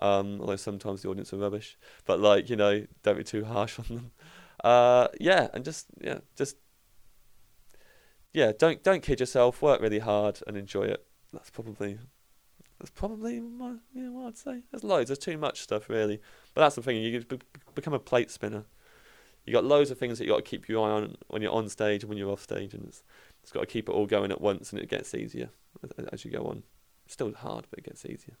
Um, 0.00 0.40
although 0.40 0.56
sometimes 0.56 1.02
the 1.02 1.08
audience 1.08 1.32
are 1.32 1.38
rubbish, 1.38 1.76
but 2.04 2.20
like 2.20 2.48
you 2.48 2.56
know, 2.56 2.86
don't 3.02 3.18
be 3.18 3.24
too 3.24 3.44
harsh 3.44 3.78
on 3.78 3.84
them. 3.88 4.10
Uh, 4.62 5.08
yeah, 5.20 5.48
and 5.54 5.64
just 5.64 5.86
yeah, 6.00 6.18
just 6.36 6.56
yeah, 8.32 8.52
don't 8.56 8.82
don't 8.82 9.02
kid 9.02 9.20
yourself. 9.20 9.62
Work 9.62 9.80
really 9.80 9.98
hard 9.98 10.40
and 10.46 10.56
enjoy 10.56 10.84
it. 10.84 11.04
That's 11.32 11.50
probably 11.50 11.98
that's 12.78 12.90
probably 12.90 13.40
my, 13.40 13.74
yeah, 13.92 14.08
what 14.08 14.28
I'd 14.28 14.36
say. 14.36 14.62
There's 14.70 14.84
loads. 14.84 15.08
There's 15.08 15.18
too 15.18 15.36
much 15.36 15.62
stuff, 15.62 15.88
really. 15.88 16.20
But 16.54 16.60
that's 16.62 16.76
the 16.76 16.82
thing. 16.82 16.96
You 17.02 17.20
be- 17.24 17.40
become 17.74 17.92
a 17.94 17.98
plate 17.98 18.30
spinner. 18.30 18.64
You 19.44 19.52
got 19.52 19.64
loads 19.64 19.90
of 19.90 19.98
things 19.98 20.18
that 20.18 20.24
you 20.24 20.30
got 20.30 20.36
to 20.36 20.42
keep 20.42 20.68
your 20.68 20.86
eye 20.86 20.92
on 20.92 21.16
when 21.28 21.42
you're 21.42 21.52
on 21.52 21.68
stage 21.68 22.02
and 22.02 22.08
when 22.08 22.18
you're 22.18 22.30
off 22.30 22.42
stage, 22.42 22.74
and 22.74 22.84
it's 22.84 23.02
it's 23.42 23.50
got 23.50 23.60
to 23.60 23.66
keep 23.66 23.88
it 23.88 23.92
all 23.92 24.06
going 24.06 24.30
at 24.30 24.40
once, 24.40 24.72
and 24.72 24.80
it 24.80 24.88
gets 24.88 25.14
easier 25.14 25.48
as, 25.82 25.90
as 26.12 26.24
you 26.24 26.30
go 26.30 26.44
on. 26.44 26.62
It's 27.04 27.14
still 27.14 27.32
hard, 27.32 27.66
but 27.70 27.78
it 27.78 27.84
gets 27.86 28.04
easier. 28.04 28.36